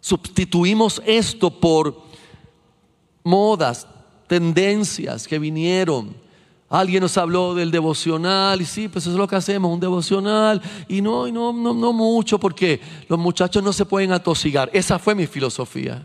Sustituimos 0.00 1.02
esto 1.04 1.50
por 1.50 2.02
modas, 3.22 3.86
tendencias 4.30 5.26
que 5.26 5.40
vinieron. 5.40 6.14
Alguien 6.68 7.02
nos 7.02 7.18
habló 7.18 7.52
del 7.52 7.72
devocional 7.72 8.62
y 8.62 8.64
sí, 8.64 8.86
pues 8.86 9.02
eso 9.02 9.10
es 9.10 9.18
lo 9.18 9.26
que 9.26 9.34
hacemos, 9.34 9.72
un 9.72 9.80
devocional 9.80 10.62
y 10.86 11.02
no, 11.02 11.26
y 11.26 11.32
no, 11.32 11.52
no, 11.52 11.74
no 11.74 11.92
mucho 11.92 12.38
porque 12.38 12.80
los 13.08 13.18
muchachos 13.18 13.60
no 13.60 13.72
se 13.72 13.84
pueden 13.84 14.12
atosigar. 14.12 14.70
Esa 14.72 15.00
fue 15.00 15.16
mi 15.16 15.26
filosofía. 15.26 16.00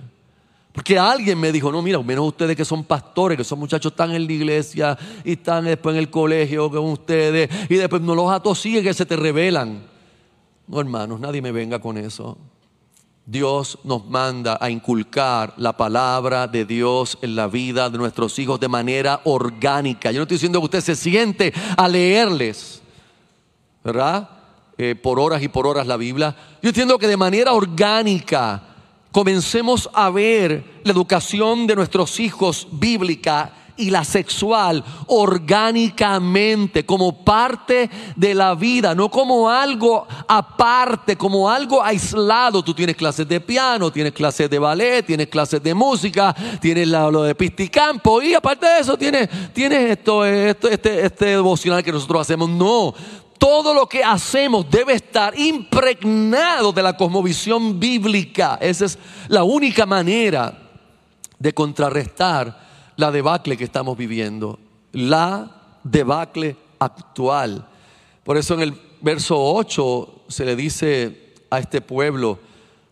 Porque 0.74 0.98
alguien 0.98 1.40
me 1.40 1.52
dijo, 1.52 1.72
no, 1.72 1.84
mira, 1.84 2.02
menos 2.02 2.28
ustedes 2.28 2.56
que 2.56 2.66
son 2.66 2.84
pastores, 2.84 3.38
que 3.38 3.44
son 3.44 3.60
muchachos 3.60 3.92
están 3.92 4.12
en 4.12 4.26
la 4.26 4.34
iglesia 4.34 4.98
y 5.24 5.34
están 5.34 5.66
después 5.66 5.94
en 5.94 6.00
el 6.00 6.10
colegio 6.10 6.72
con 6.72 6.86
ustedes 6.86 7.48
y 7.70 7.76
después 7.76 8.02
no 8.02 8.16
los 8.16 8.32
atosiguen 8.32 8.84
que 8.84 8.96
se 8.96 9.06
te 9.06 9.16
revelan. 9.16 9.84
No, 10.68 10.82
hermanos, 10.82 11.20
nadie 11.20 11.44
me 11.44 11.52
venga 11.52 11.78
con 11.78 11.96
eso. 12.00 12.40
Dios 13.28 13.80
nos 13.84 14.06
manda 14.06 14.60
a 14.62 14.70
inculcar 14.70 15.56
la 15.58 15.76
palabra 15.76 16.46
de 16.46 16.64
Dios 16.64 17.18
en 17.24 17.36
la 17.36 17.48
vida 17.48 17.90
de 17.90 17.98
nuestros 17.98 18.38
hijos 18.38 18.60
de 18.60 18.68
manera 18.68 19.22
orgánica. 19.24 20.12
Yo 20.12 20.20
no 20.20 20.24
estoy 20.24 20.36
diciendo 20.36 20.60
que 20.60 20.66
usted 20.66 20.82
se 20.82 20.96
siente 20.96 21.52
a 21.76 21.88
leerles, 21.88 22.84
¿verdad? 23.84 24.30
Eh, 24.78 24.94
por 24.94 25.20
horas 25.20 25.42
y 25.42 25.48
por 25.48 25.66
horas 25.66 25.88
la 25.88 25.98
Biblia. 25.98 26.36
Yo 26.62 26.70
entiendo 26.70 27.00
que 27.00 27.08
de 27.08 27.18
manera 27.18 27.54
orgánica 27.54 28.62
comencemos 29.12 29.90
a 29.94 30.12
ver 30.12 30.82
la 30.84 30.92
educación 30.92 31.66
de 31.66 31.76
nuestros 31.76 32.20
hijos 32.20 32.68
bíblica 32.72 33.54
y 33.78 33.90
la 33.90 34.04
sexual 34.04 34.84
orgánicamente, 35.08 36.86
como 36.86 37.24
parte 37.24 37.90
de 38.16 38.34
la 38.34 38.56
vida, 38.56 38.96
no 38.96 39.10
como 39.10 39.50
algo 39.50 40.08
aparte, 40.28 41.18
como 41.18 41.50
algo 41.50 41.84
aislado. 41.84 42.64
Tú 42.64 42.74
tienes 42.74 42.96
clases 42.96 43.28
de 43.28 43.42
piano, 43.42 43.92
tienes 43.92 44.14
clases 44.14 44.50
de 44.50 44.60
ballet, 44.60 45.06
tienes 45.06 45.28
clases 45.28 45.62
de 45.62 45.74
música, 45.74 46.36
tienes 46.62 46.88
lo 46.88 47.24
de 47.24 47.36
pisticampo 47.36 48.22
y 48.22 48.34
aparte 48.34 48.66
de 48.66 48.80
eso 48.80 48.98
tienes, 48.98 49.30
tienes 49.54 49.92
esto, 49.92 50.26
este, 50.26 51.06
este 51.06 51.26
devocional 51.26 51.84
que 51.84 51.92
nosotros 51.92 52.22
hacemos. 52.22 52.50
No, 52.50 52.94
todo 53.38 53.74
lo 53.74 53.88
que 53.88 54.04
hacemos 54.04 54.70
debe 54.70 54.94
estar 54.94 55.38
impregnado 55.38 56.72
de 56.72 56.82
la 56.82 56.96
cosmovisión 56.96 57.80
bíblica. 57.80 58.58
Esa 58.62 58.86
es 58.86 58.98
la 59.28 59.44
única 59.44 59.86
manera 59.86 60.58
de 61.38 61.54
contrarrestar 61.54 62.65
la 62.98 63.12
debacle 63.12 63.58
que 63.58 63.64
estamos 63.64 63.98
viviendo. 63.98 64.60
La 64.92 65.80
debacle 65.84 66.58
actual. 66.80 67.68
Por 68.24 68.38
eso 68.38 68.54
en 68.56 68.62
el 68.62 68.82
verso 69.02 69.38
8 69.40 70.24
se 70.28 70.46
le 70.46 70.56
dice 70.56 71.34
a 71.50 71.60
este 71.60 71.82
pueblo 71.82 72.40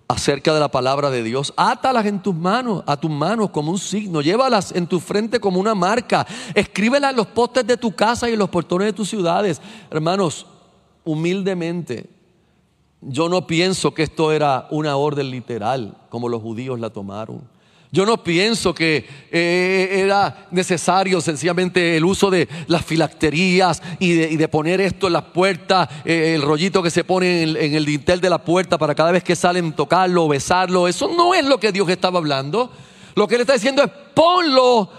acerca 0.08 0.54
de 0.54 0.60
la 0.60 0.70
palabra 0.70 1.10
de 1.10 1.24
Dios, 1.24 1.54
átalas 1.58 2.06
en 2.06 2.22
tus 2.22 2.36
manos, 2.36 2.84
a 2.86 2.98
tus 2.98 3.10
manos 3.10 3.50
como 3.50 3.72
un 3.72 3.80
signo, 3.80 4.22
llévalas 4.22 4.72
en 4.74 4.86
tu 4.86 5.00
frente 5.00 5.40
como 5.40 5.60
una 5.60 5.74
marca, 5.74 6.28
escríbelas 6.54 7.12
en 7.12 7.18
los 7.18 7.28
postes 7.28 7.66
de 7.66 7.78
tu 7.78 7.96
casa 7.96 8.30
y 8.30 8.34
en 8.34 8.40
los 8.40 8.50
portones 8.50 8.88
de 8.88 8.94
tus 8.94 9.10
ciudades. 9.10 9.60
Hermanos, 9.90 10.46
humildemente, 11.04 12.10
yo 13.02 13.28
no 13.28 13.48
pienso 13.48 13.94
que 13.94 14.04
esto 14.04 14.32
era 14.32 14.68
una 14.70 14.96
orden 14.98 15.32
literal, 15.32 15.98
como 16.10 16.30
los 16.30 16.42
judíos 16.42 16.80
la 16.80 16.90
tomaron. 16.90 17.53
Yo 17.94 18.08
no 18.08 18.24
pienso 18.24 18.74
que 18.74 19.08
eh, 19.32 20.02
era 20.04 20.48
necesario 20.50 21.22
sencillamente 21.22 21.96
el 21.96 22.04
uso 22.04 22.32
de 22.32 22.50
las 22.66 22.84
filacterías 22.84 23.84
y 24.00 24.14
de, 24.36 24.48
poner 24.48 24.82
esto 24.82 25.06
en 25.06 25.14
las 25.14 25.26
puertas, 25.26 25.88
eh, 26.04 26.34
el 26.34 26.42
rollito 26.42 26.82
que 26.82 26.90
se 26.90 27.04
pone 27.04 27.44
en, 27.44 27.56
en 27.56 27.76
el 27.76 27.86
dintel 27.86 28.20
de 28.20 28.32
la 28.32 28.44
puerta 28.44 28.80
para 28.80 28.96
cada 28.96 29.12
vez 29.12 29.24
que 29.24 29.36
salen 29.36 29.74
tocarlo, 29.74 30.28
besarlo. 30.28 30.88
Eso 30.88 31.08
no 31.16 31.36
es 31.36 31.46
lo 31.46 31.60
que 31.60 31.72
Dios 31.72 31.88
estaba 31.88 32.18
hablando. 32.18 32.72
Lo 33.14 33.28
que 33.28 33.36
Él 33.36 33.42
está 33.42 33.54
diciendo 33.54 33.84
es 33.84 33.92
ponlo 34.16 34.90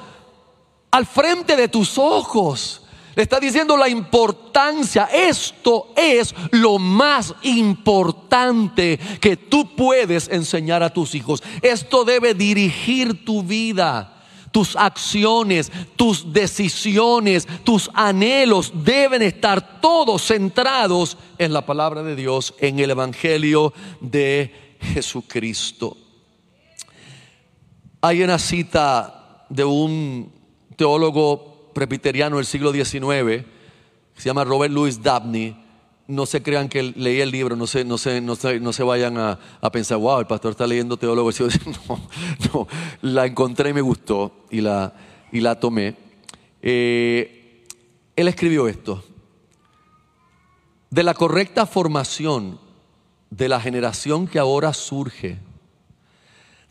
al 0.93 1.05
frente 1.05 1.57
de 1.57 1.67
tus 1.67 1.99
ojos. 1.99 2.84
Le 3.15 3.23
está 3.23 3.39
diciendo 3.39 3.77
la 3.77 3.89
importancia. 3.89 5.05
Esto 5.13 5.93
es 5.97 6.35
lo 6.51 6.79
más 6.79 7.35
importante 7.43 8.99
que 9.21 9.37
tú 9.37 9.75
puedes 9.77 10.29
enseñar 10.29 10.83
a 10.83 10.93
tus 10.93 11.15
hijos. 11.15 11.43
Esto 11.63 12.05
debe 12.05 12.35
dirigir 12.35 13.25
tu 13.25 13.43
vida. 13.43 14.11
Tus 14.51 14.77
acciones, 14.77 15.73
tus 15.97 16.33
decisiones, 16.33 17.49
tus 17.65 17.91
anhelos 17.93 18.73
deben 18.73 19.21
estar 19.23 19.81
todos 19.81 20.23
centrados 20.29 21.17
en 21.39 21.53
la 21.53 21.67
palabra 21.67 22.05
de 22.05 22.15
Dios, 22.15 22.55
en 22.61 22.79
el 22.79 22.91
Evangelio 22.91 23.73
de 24.01 24.77
Jesucristo. 24.81 25.97
Hay 28.01 28.23
una 28.23 28.39
cita 28.39 29.47
de 29.49 29.65
un 29.65 30.33
teólogo 30.77 31.54
presbiteriano 31.75 32.37
del 32.37 32.47
siglo 32.47 32.73
XIX, 32.73 33.45
se 34.17 34.25
llama 34.25 34.45
Robert 34.45 34.73
Louis 34.73 35.03
Dabney. 35.03 35.63
No 36.07 36.27
se 36.27 36.43
crean 36.43 36.69
que 36.69 36.83
leí 36.83 37.21
el 37.21 37.31
libro, 37.31 37.57
no 37.57 37.67
se, 37.67 37.85
no 37.85 37.97
no 38.23 38.37
no 38.61 38.73
se 38.73 38.83
vayan 38.83 39.19
a, 39.19 39.39
pensar, 39.73 39.99
wow, 39.99 40.21
el 40.21 40.27
pastor 40.27 40.53
está 40.53 40.67
leyendo 40.67 40.97
teólogo. 40.97 41.31
No, 41.89 42.01
no, 42.53 42.69
la 43.03 43.27
encontré 43.27 43.71
y 43.71 43.73
me 43.73 43.81
gustó 43.81 44.45
y 44.51 44.61
la, 44.61 44.95
y 45.33 45.41
la 45.41 45.59
tomé. 45.59 45.97
Eh, 46.63 47.65
él 48.17 48.29
escribió 48.29 48.69
esto. 48.69 49.03
De 50.91 51.03
la 51.03 51.15
correcta 51.15 51.67
formación 51.67 52.61
de 53.31 53.49
la 53.49 53.61
generación 53.61 54.29
que 54.29 54.39
ahora 54.39 54.73
surge, 54.73 55.39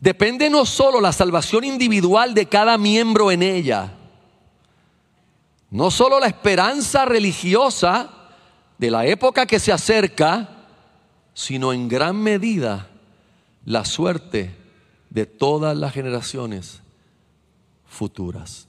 depende 0.00 0.48
no 0.48 0.64
solo 0.64 1.00
la 1.00 1.12
salvación 1.12 1.64
individual 1.64 2.34
de 2.34 2.46
cada 2.46 2.78
miembro 2.78 3.30
en 3.30 3.42
ella, 3.42 3.92
no 5.74 5.90
solo 5.90 6.20
la 6.20 6.28
esperanza 6.28 7.04
religiosa 7.04 8.08
de 8.78 8.92
la 8.92 9.06
época 9.06 9.44
que 9.44 9.58
se 9.58 9.72
acerca, 9.72 10.68
sino 11.34 11.72
en 11.72 11.88
gran 11.88 12.14
medida 12.14 12.88
la 13.64 13.84
suerte 13.84 14.54
de 15.10 15.26
todas 15.26 15.76
las 15.76 15.92
generaciones 15.92 16.80
futuras. 17.88 18.68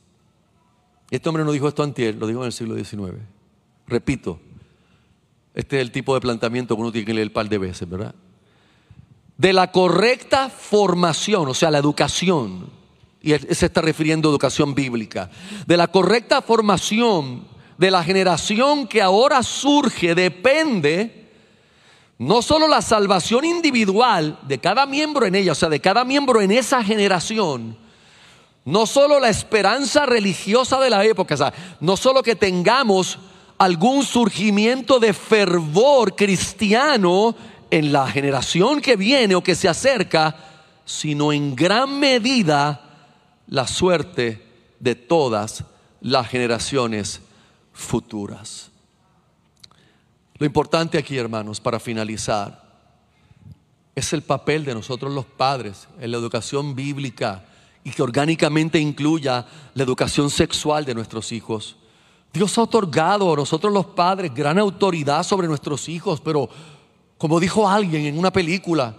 Este 1.12 1.30
hombre 1.30 1.44
no 1.44 1.52
dijo 1.52 1.68
esto 1.68 1.84
antes, 1.84 2.16
lo 2.16 2.26
dijo 2.26 2.40
en 2.40 2.48
el 2.48 2.54
siglo 2.54 2.74
XIX. 2.74 3.20
Repito, 3.86 4.40
este 5.54 5.76
es 5.76 5.84
el 5.84 5.92
tipo 5.92 6.16
de 6.16 6.22
planteamiento 6.22 6.76
que 6.76 6.82
uno 6.82 6.92
tiene 6.92 7.06
que 7.06 7.14
leer 7.14 7.28
un 7.28 7.34
par 7.34 7.48
de 7.48 7.60
veces, 7.60 7.88
¿verdad? 7.88 8.16
De 9.38 9.54
la 9.54 9.72
correcta 9.72 10.50
formación, 10.50 11.50
o 11.50 11.54
sea, 11.54 11.70
la 11.70 11.78
educación 11.78 12.68
y 13.26 13.56
se 13.56 13.66
está 13.66 13.82
refiriendo 13.82 14.30
a 14.30 14.32
educación 14.32 14.76
bíblica, 14.76 15.32
de 15.66 15.78
la 15.78 15.88
correcta 15.88 16.44
formación 16.44 17.48
de 17.76 17.90
la 17.90 18.04
generación 18.04 18.88
que 18.88 19.02
ahora 19.02 19.42
surge 19.42 20.14
depende 20.14 21.26
no 22.20 22.44
solo 22.44 22.68
la 22.68 22.84
salvación 22.84 23.44
individual 23.44 24.38
de 24.44 24.60
cada 24.60 24.86
miembro 24.86 25.26
en 25.26 25.34
ella, 25.34 25.54
o 25.54 25.56
sea, 25.56 25.70
de 25.70 25.82
cada 25.82 26.06
miembro 26.06 26.40
en 26.40 26.52
esa 26.52 26.84
generación, 26.84 27.76
no 28.64 28.86
solo 28.86 29.20
la 29.20 29.30
esperanza 29.30 30.06
religiosa 30.06 30.80
de 30.80 30.92
la 30.92 31.04
época, 31.04 31.34
o 31.34 31.38
sea, 31.38 31.54
no 31.80 31.98
solo 31.98 32.22
que 32.22 32.36
tengamos 32.36 33.18
algún 33.58 34.04
surgimiento 34.04 35.00
de 35.00 35.14
fervor 35.14 36.16
cristiano 36.16 37.36
en 37.72 37.92
la 37.92 38.08
generación 38.08 38.82
que 38.82 38.96
viene 38.96 39.34
o 39.34 39.44
que 39.44 39.56
se 39.56 39.68
acerca, 39.68 40.36
sino 40.86 41.34
en 41.34 41.56
gran 41.56 42.00
medida 42.00 42.85
la 43.48 43.68
suerte 43.68 44.46
de 44.80 44.96
todas 44.96 45.64
las 46.02 46.28
generaciones 46.28 47.22
futuras. 47.74 48.72
Lo 50.38 50.46
importante 50.46 50.98
aquí, 50.98 51.18
hermanos, 51.18 51.60
para 51.60 51.80
finalizar, 51.80 52.64
es 53.96 54.12
el 54.12 54.22
papel 54.22 54.66
de 54.66 54.74
nosotros 54.74 55.14
los 55.14 55.26
padres 55.26 55.88
en 56.00 56.12
la 56.12 56.18
educación 56.18 56.76
bíblica 56.76 57.46
y 57.84 57.92
que 57.92 58.04
orgánicamente 58.04 58.80
incluya 58.80 59.46
la 59.74 59.84
educación 59.84 60.30
sexual 60.30 60.84
de 60.84 60.96
nuestros 60.96 61.32
hijos. 61.32 61.78
Dios 62.34 62.58
ha 62.58 62.64
otorgado 62.64 63.32
a 63.32 63.38
nosotros 63.38 63.72
los 63.72 63.86
padres 63.86 64.34
gran 64.34 64.60
autoridad 64.60 65.24
sobre 65.24 65.48
nuestros 65.48 65.88
hijos, 65.88 66.20
pero 66.20 66.50
como 67.18 67.40
dijo 67.40 67.70
alguien 67.70 68.06
en 68.06 68.20
una 68.20 68.34
película, 68.34 68.94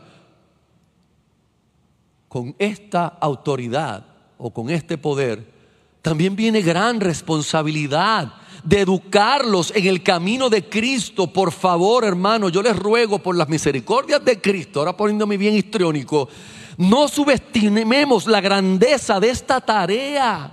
con 2.29 2.57
esta 2.59 3.07
autoridad 3.07 4.16
o 4.39 4.53
con 4.53 4.71
este 4.71 4.99
poder, 4.99 5.57
también 6.03 6.37
viene 6.37 6.63
gran 6.63 7.01
responsabilidad 7.01 8.33
de 8.63 8.81
educarlos 8.81 9.73
en 9.75 9.87
el 9.87 10.03
camino 10.03 10.49
de 10.49 10.69
Cristo. 10.69 11.33
Por 11.33 11.53
favor, 11.53 12.05
hermano, 12.05 12.49
yo 12.49 12.63
les 12.63 12.77
ruego 12.77 13.19
por 13.19 13.37
las 13.37 13.49
misericordias 13.49 14.25
de 14.25 14.41
Cristo, 14.41 14.81
ahora 14.81 14.97
poniéndome 14.97 15.37
bien 15.37 15.55
histriónico, 15.55 16.29
no 16.77 17.09
subestimemos 17.09 18.27
la 18.27 18.41
grandeza 18.41 19.19
de 19.19 19.31
esta 19.31 19.61
tarea. 19.61 20.53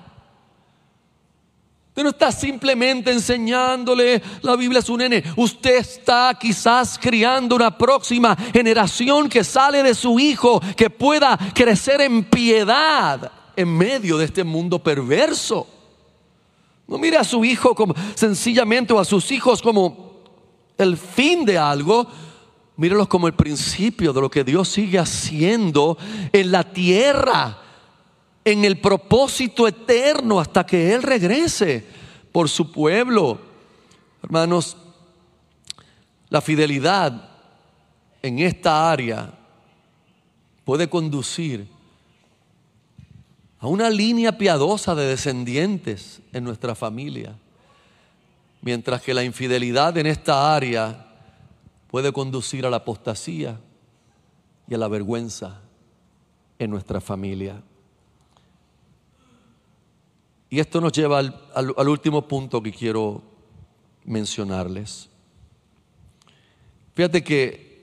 Usted 1.89 2.03
no 2.03 2.09
está 2.09 2.31
simplemente 2.31 3.11
enseñándole 3.11 4.21
la 4.41 4.55
Biblia 4.55 4.79
a 4.79 4.83
su 4.83 4.97
nene. 4.97 5.23
Usted 5.35 5.77
está 5.77 6.35
quizás 6.39 6.97
criando 6.97 7.55
una 7.55 7.77
próxima 7.77 8.35
generación 8.51 9.29
que 9.29 9.43
sale 9.43 9.83
de 9.83 9.93
su 9.93 10.19
hijo, 10.19 10.59
que 10.75 10.89
pueda 10.89 11.37
crecer 11.53 12.01
en 12.01 12.23
piedad 12.23 13.31
en 13.55 13.77
medio 13.77 14.17
de 14.17 14.25
este 14.25 14.43
mundo 14.43 14.79
perverso. 14.79 15.67
No 16.87 16.97
mire 16.97 17.17
a 17.17 17.23
su 17.23 17.43
hijo 17.45 17.73
como 17.73 17.93
sencillamente 18.15 18.93
o 18.93 18.99
a 18.99 19.05
sus 19.05 19.31
hijos 19.31 19.61
como 19.61 20.21
el 20.77 20.97
fin 20.97 21.45
de 21.45 21.57
algo. 21.57 22.07
Mírelos 22.75 23.07
como 23.07 23.27
el 23.27 23.33
principio 23.33 24.13
de 24.13 24.21
lo 24.21 24.29
que 24.29 24.43
Dios 24.43 24.67
sigue 24.67 24.97
haciendo 24.97 25.97
en 26.31 26.51
la 26.51 26.63
tierra 26.63 27.59
en 28.45 28.65
el 28.65 28.79
propósito 28.79 29.67
eterno 29.67 30.39
hasta 30.39 30.65
que 30.65 30.93
Él 30.93 31.03
regrese 31.03 31.85
por 32.31 32.49
su 32.49 32.71
pueblo. 32.71 33.39
Hermanos, 34.21 34.77
la 36.29 36.41
fidelidad 36.41 37.29
en 38.21 38.39
esta 38.39 38.91
área 38.91 39.33
puede 40.65 40.89
conducir 40.89 41.67
a 43.63 43.67
una 43.67 43.89
línea 43.89 44.37
piadosa 44.37 44.93
de 44.93 45.05
descendientes 45.05 46.19
en 46.33 46.43
nuestra 46.43 46.75
familia, 46.75 47.33
mientras 48.61 49.01
que 49.01 49.13
la 49.13 49.23
infidelidad 49.23 49.97
en 49.97 50.05
esta 50.05 50.53
área 50.53 51.07
puede 51.89 52.11
conducir 52.11 52.65
a 52.65 52.69
la 52.69 52.75
apostasía 52.75 53.57
y 54.67 54.73
a 54.73 54.77
la 54.77 54.89
vergüenza 54.89 55.61
en 56.59 56.71
nuestra 56.71 56.99
familia. 56.99 57.63
Y 60.49 60.59
esto 60.59 60.81
nos 60.81 60.91
lleva 60.91 61.19
al, 61.19 61.87
último 61.87 62.27
punto 62.27 62.61
que 62.61 62.73
quiero 62.73 63.23
mencionarles. 64.03 65.07
Fíjate 66.93 67.23
que 67.23 67.81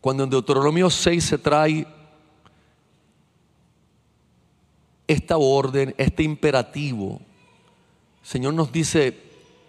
cuando 0.00 0.22
en 0.22 0.30
Deuteronomio 0.30 0.88
6 0.90 1.24
se 1.24 1.38
trae 1.38 1.97
esta 5.08 5.38
orden, 5.38 5.94
este 5.98 6.22
imperativo, 6.22 7.20
Señor 8.22 8.54
nos 8.54 8.70
dice 8.70 9.18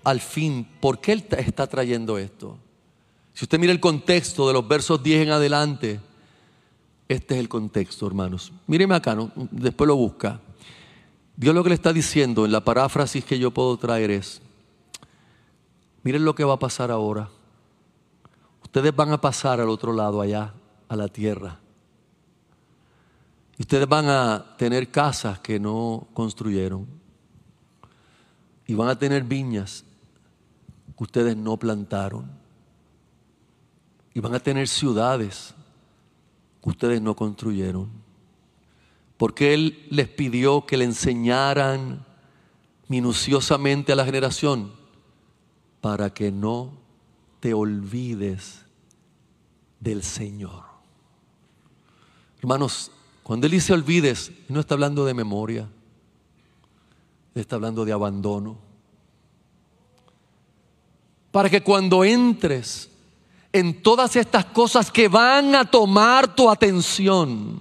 al 0.04 0.20
fin, 0.20 0.68
¿por 0.80 1.00
qué 1.00 1.14
Él 1.14 1.26
está 1.38 1.66
trayendo 1.66 2.18
esto? 2.18 2.58
Si 3.34 3.46
usted 3.46 3.58
mira 3.58 3.72
el 3.72 3.80
contexto 3.80 4.48
de 4.48 4.54
los 4.54 4.68
versos 4.68 5.02
10 5.02 5.24
en 5.24 5.32
adelante, 5.32 6.00
este 7.08 7.36
es 7.36 7.40
el 7.40 7.48
contexto, 7.48 8.06
hermanos. 8.06 8.52
Míreme 8.68 8.96
acá, 8.96 9.18
después 9.50 9.88
lo 9.88 9.96
busca. 9.96 10.42
Dios 11.38 11.56
lo 11.56 11.64
que 11.64 11.70
le 11.70 11.76
está 11.76 11.94
diciendo 11.94 12.44
en 12.44 12.52
la 12.52 12.64
paráfrasis 12.66 13.24
que 13.24 13.40
yo 13.40 13.52
puedo 13.52 13.78
traer 13.78 14.12
es, 14.12 14.42
miren 16.04 16.26
lo 16.26 16.36
que 16.36 16.44
va 16.44 16.56
a 16.56 16.60
pasar 16.60 16.92
ahora. 16.92 17.30
Ustedes 18.62 18.94
van 18.94 19.14
a 19.14 19.22
pasar 19.22 19.62
al 19.62 19.70
otro 19.70 19.94
lado 19.94 20.20
allá, 20.20 20.54
a 20.90 20.96
la 20.98 21.08
tierra. 21.08 21.60
Ustedes 23.60 23.88
van 23.88 24.08
a 24.08 24.56
tener 24.58 24.90
casas 24.90 25.40
que 25.40 25.60
no 25.60 26.08
construyeron. 26.14 26.88
Y 28.66 28.74
van 28.74 28.90
a 28.90 28.98
tener 28.98 29.24
viñas 29.24 29.84
que 30.98 31.04
ustedes 31.04 31.36
no 31.36 31.58
plantaron. 31.58 32.32
Y 34.14 34.20
van 34.20 34.34
a 34.34 34.40
tener 34.40 34.68
ciudades 34.68 35.54
que 36.64 36.70
ustedes 36.70 37.02
no 37.02 37.16
construyeron 37.16 38.10
porque 39.20 39.54
Él 39.54 39.86
les 39.90 40.08
pidió 40.08 40.66
que 40.66 40.78
le 40.78 40.86
enseñaran 40.86 42.06
minuciosamente 42.88 43.92
a 43.92 43.98
la 43.98 44.06
generación 44.06 44.72
para 45.82 46.14
que 46.14 46.32
no 46.32 46.78
te 47.42 47.54
olvides 47.54 48.64
del 49.82 50.04
Señor. 50.04 50.64
Hermanos, 52.40 52.94
cuando 53.30 53.46
Él 53.46 53.52
dice 53.52 53.74
olvides, 53.74 54.32
no 54.48 54.60
está 54.60 54.74
hablando 54.74 55.06
de 55.06 55.14
memoria, 55.14 55.70
está 57.36 57.58
hablando 57.58 57.86
de 57.86 57.92
abandono. 57.92 58.58
Para 61.32 61.48
que 61.48 61.62
cuando 61.62 62.04
entres 62.04 62.90
en 63.54 63.84
todas 63.84 64.16
estas 64.16 64.46
cosas 64.46 64.90
que 64.90 65.08
van 65.08 65.54
a 65.54 65.70
tomar 65.70 66.34
tu 66.34 66.50
atención, 66.50 67.60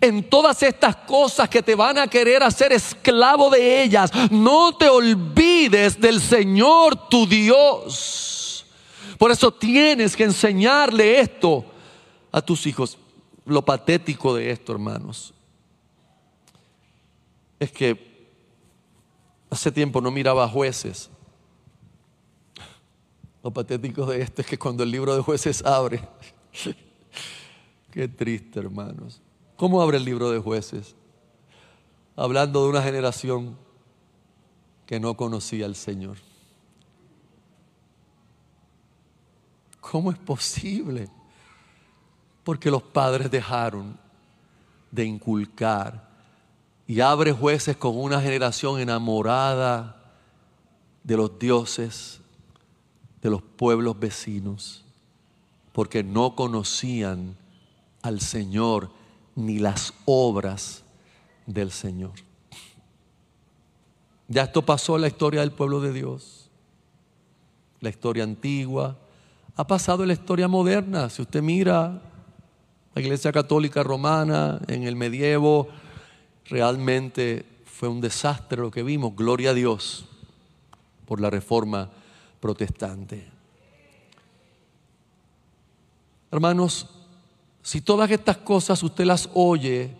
en 0.00 0.28
todas 0.28 0.64
estas 0.64 0.96
cosas 0.96 1.48
que 1.48 1.62
te 1.62 1.76
van 1.76 1.98
a 1.98 2.08
querer 2.08 2.42
hacer 2.42 2.72
esclavo 2.72 3.50
de 3.50 3.84
ellas, 3.84 4.10
no 4.32 4.76
te 4.76 4.88
olvides 4.88 6.00
del 6.00 6.20
Señor 6.20 7.08
tu 7.08 7.24
Dios. 7.24 8.66
Por 9.16 9.30
eso 9.30 9.52
tienes 9.52 10.16
que 10.16 10.24
enseñarle 10.24 11.20
esto 11.20 11.64
a 12.32 12.42
tus 12.42 12.66
hijos. 12.66 12.98
Lo 13.48 13.64
patético 13.64 14.34
de 14.34 14.50
esto, 14.50 14.72
hermanos, 14.72 15.32
es 17.58 17.72
que 17.72 18.28
hace 19.48 19.72
tiempo 19.72 20.02
no 20.02 20.10
miraba 20.10 20.46
jueces. 20.46 21.08
Lo 23.42 23.50
patético 23.50 24.04
de 24.04 24.20
esto 24.20 24.42
es 24.42 24.46
que 24.46 24.58
cuando 24.58 24.82
el 24.82 24.90
libro 24.90 25.16
de 25.16 25.22
jueces 25.22 25.64
abre, 25.64 26.06
qué 27.90 28.06
triste, 28.06 28.60
hermanos 28.60 29.22
¿Cómo 29.56 29.80
abre 29.80 29.96
el 29.96 30.04
libro 30.04 30.30
de 30.30 30.38
jueces? 30.38 30.94
Hablando 32.14 32.62
de 32.62 32.68
una 32.68 32.82
generación 32.82 33.56
que 34.86 35.00
no 35.00 35.16
conocía 35.16 35.64
al 35.64 35.74
Señor. 35.74 36.18
¿Cómo 39.80 40.12
es 40.12 40.18
posible? 40.18 41.08
Porque 42.48 42.70
los 42.70 42.82
padres 42.82 43.30
dejaron 43.30 43.98
de 44.90 45.04
inculcar 45.04 46.08
y 46.86 47.00
abre 47.00 47.30
jueces 47.30 47.76
con 47.76 47.94
una 47.98 48.22
generación 48.22 48.80
enamorada 48.80 50.14
de 51.04 51.18
los 51.18 51.38
dioses, 51.38 52.22
de 53.20 53.28
los 53.28 53.42
pueblos 53.42 54.00
vecinos, 54.00 54.82
porque 55.72 56.02
no 56.02 56.34
conocían 56.34 57.36
al 58.00 58.22
Señor 58.22 58.92
ni 59.34 59.58
las 59.58 59.92
obras 60.06 60.84
del 61.44 61.70
Señor. 61.70 62.14
Ya 64.26 64.44
esto 64.44 64.64
pasó 64.64 64.96
en 64.96 65.02
la 65.02 65.08
historia 65.08 65.40
del 65.40 65.52
pueblo 65.52 65.82
de 65.82 65.92
Dios, 65.92 66.48
la 67.80 67.90
historia 67.90 68.24
antigua, 68.24 68.96
ha 69.54 69.66
pasado 69.66 70.02
en 70.02 70.08
la 70.08 70.14
historia 70.14 70.48
moderna. 70.48 71.10
Si 71.10 71.20
usted 71.20 71.42
mira 71.42 72.07
la 72.94 73.00
Iglesia 73.00 73.32
Católica 73.32 73.82
Romana 73.82 74.60
en 74.68 74.82
el 74.82 74.96
medievo, 74.96 75.68
realmente 76.46 77.44
fue 77.64 77.88
un 77.88 78.00
desastre 78.00 78.60
lo 78.60 78.70
que 78.70 78.82
vimos. 78.82 79.14
Gloria 79.14 79.50
a 79.50 79.54
Dios 79.54 80.06
por 81.06 81.20
la 81.20 81.30
reforma 81.30 81.90
protestante. 82.40 83.26
Hermanos, 86.30 86.88
si 87.62 87.80
todas 87.80 88.10
estas 88.10 88.38
cosas 88.38 88.82
usted 88.82 89.04
las 89.04 89.30
oye 89.34 89.94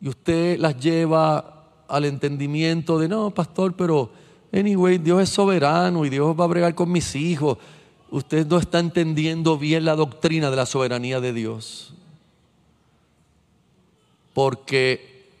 y 0.00 0.08
usted 0.08 0.58
las 0.58 0.78
lleva 0.78 1.64
al 1.88 2.04
entendimiento 2.04 2.98
de, 2.98 3.08
no, 3.08 3.30
pastor, 3.30 3.74
pero 3.74 4.10
anyway, 4.52 4.98
Dios 4.98 5.22
es 5.22 5.30
soberano 5.30 6.04
y 6.04 6.10
Dios 6.10 6.38
va 6.38 6.44
a 6.44 6.48
bregar 6.48 6.74
con 6.74 6.90
mis 6.90 7.14
hijos, 7.14 7.58
usted 8.14 8.46
no 8.46 8.58
está 8.58 8.78
entendiendo 8.78 9.58
bien 9.58 9.84
la 9.84 9.96
doctrina 9.96 10.48
de 10.48 10.54
la 10.54 10.66
soberanía 10.66 11.20
de 11.20 11.32
Dios. 11.32 11.94
Porque 14.32 15.32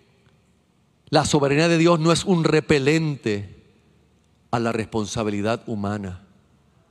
la 1.08 1.24
soberanía 1.24 1.68
de 1.68 1.78
Dios 1.78 2.00
no 2.00 2.10
es 2.10 2.24
un 2.24 2.42
repelente 2.42 3.62
a 4.50 4.58
la 4.58 4.72
responsabilidad 4.72 5.62
humana. 5.68 6.24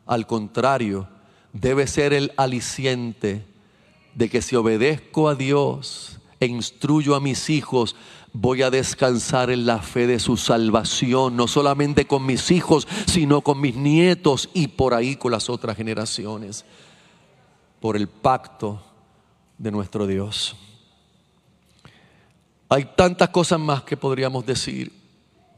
Al 0.05 0.25
contrario, 0.25 1.09
debe 1.51 1.85
ser 1.85 2.13
el 2.13 2.31
aliciente 2.37 3.43
de 4.15 4.29
que 4.29 4.41
si 4.41 4.55
obedezco 4.55 5.27
a 5.27 5.35
Dios 5.35 6.17
e 6.39 6.45
instruyo 6.45 7.13
a 7.13 7.19
mis 7.19 7.49
hijos, 7.49 7.97
voy 8.33 8.63
a 8.63 8.71
descansar 8.71 9.51
en 9.51 9.65
la 9.65 9.79
fe 9.79 10.07
de 10.07 10.19
su 10.19 10.37
salvación, 10.37 11.37
no 11.37 11.47
solamente 11.47 12.05
con 12.05 12.25
mis 12.25 12.49
hijos, 12.49 12.87
sino 13.05 13.41
con 13.41 13.61
mis 13.61 13.75
nietos 13.75 14.49
y 14.53 14.67
por 14.67 14.95
ahí 14.95 15.15
con 15.15 15.31
las 15.31 15.49
otras 15.49 15.77
generaciones, 15.77 16.65
por 17.79 17.95
el 17.95 18.07
pacto 18.07 18.83
de 19.57 19.71
nuestro 19.71 20.07
Dios. 20.07 20.55
Hay 22.69 22.85
tantas 22.95 23.29
cosas 23.29 23.59
más 23.59 23.83
que 23.83 23.95
podríamos 23.95 24.45
decir 24.45 24.91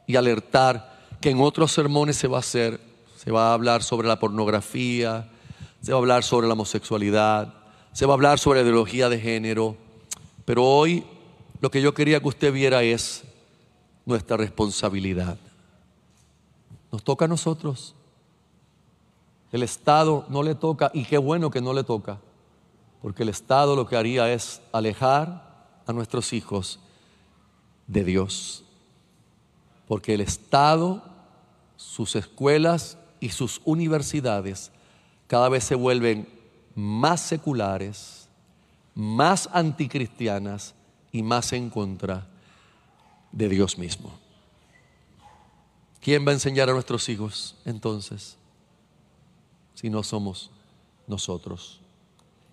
y 0.06 0.18
alertar 0.18 0.96
que 1.22 1.30
en 1.30 1.40
otros 1.40 1.72
sermones 1.72 2.18
se 2.18 2.28
va 2.28 2.38
a 2.38 2.42
hacer. 2.42 2.80
Se 3.16 3.32
va 3.32 3.50
a 3.50 3.54
hablar 3.54 3.82
sobre 3.82 4.08
la 4.08 4.20
pornografía, 4.20 5.30
se 5.82 5.92
va 5.92 5.98
a 5.98 6.02
hablar 6.02 6.24
sobre 6.24 6.46
la 6.46 6.54
homosexualidad, 6.54 7.54
se 7.94 8.06
va 8.06 8.14
a 8.14 8.16
hablar 8.16 8.38
sobre 8.38 8.62
ideología 8.62 9.08
de 9.08 9.20
género, 9.20 9.78
pero 10.44 10.64
hoy 10.64 11.06
lo 11.66 11.72
que 11.72 11.82
yo 11.82 11.96
quería 11.96 12.20
que 12.20 12.28
usted 12.28 12.54
viera 12.54 12.84
es 12.84 13.24
nuestra 14.06 14.38
responsabilidad. 14.38 15.36
Nos 16.92 17.04
toca 17.04 17.26
a 17.26 17.28
nosotros. 17.28 17.96
El 19.52 19.64
Estado 19.64 20.28
no 20.30 20.44
le 20.44 20.54
toca, 20.54 20.92
y 20.94 21.06
qué 21.06 21.18
bueno 21.18 21.50
que 21.50 21.62
no 21.62 21.74
le 21.74 21.84
toca, 21.84 22.20
porque 23.02 23.24
el 23.24 23.30
Estado 23.30 23.76
lo 23.76 23.88
que 23.88 23.96
haría 23.98 24.32
es 24.32 24.62
alejar 24.74 25.82
a 25.88 25.92
nuestros 25.92 26.34
hijos 26.34 26.80
de 27.88 28.04
Dios. 28.04 28.64
Porque 29.88 30.14
el 30.14 30.22
Estado, 30.22 31.02
sus 31.78 32.16
escuelas 32.16 33.00
y 33.20 33.30
sus 33.30 33.60
universidades 33.66 34.72
cada 35.26 35.50
vez 35.50 35.64
se 35.64 35.74
vuelven 35.74 36.30
más 36.76 37.22
seculares, 37.22 38.30
más 38.94 39.50
anticristianas 39.52 40.76
y 41.16 41.24
más 41.24 41.54
en 41.54 41.70
contra 41.70 42.28
de 43.32 43.48
Dios 43.48 43.78
mismo. 43.78 44.12
¿Quién 46.02 46.28
va 46.28 46.32
a 46.32 46.34
enseñar 46.34 46.70
a 46.70 46.74
nuestros 46.74 47.08
hijos 47.08 47.56
entonces? 47.64 48.36
Si 49.76 49.90
no 49.90 50.04
somos 50.04 50.52
nosotros. 51.08 51.80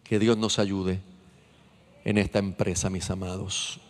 Que 0.04 0.20
Dios 0.20 0.36
nos 0.36 0.60
ayude 0.60 1.00
en 2.04 2.18
esta 2.18 2.38
empresa, 2.38 2.88
mis 2.88 3.10
amados. 3.10 3.80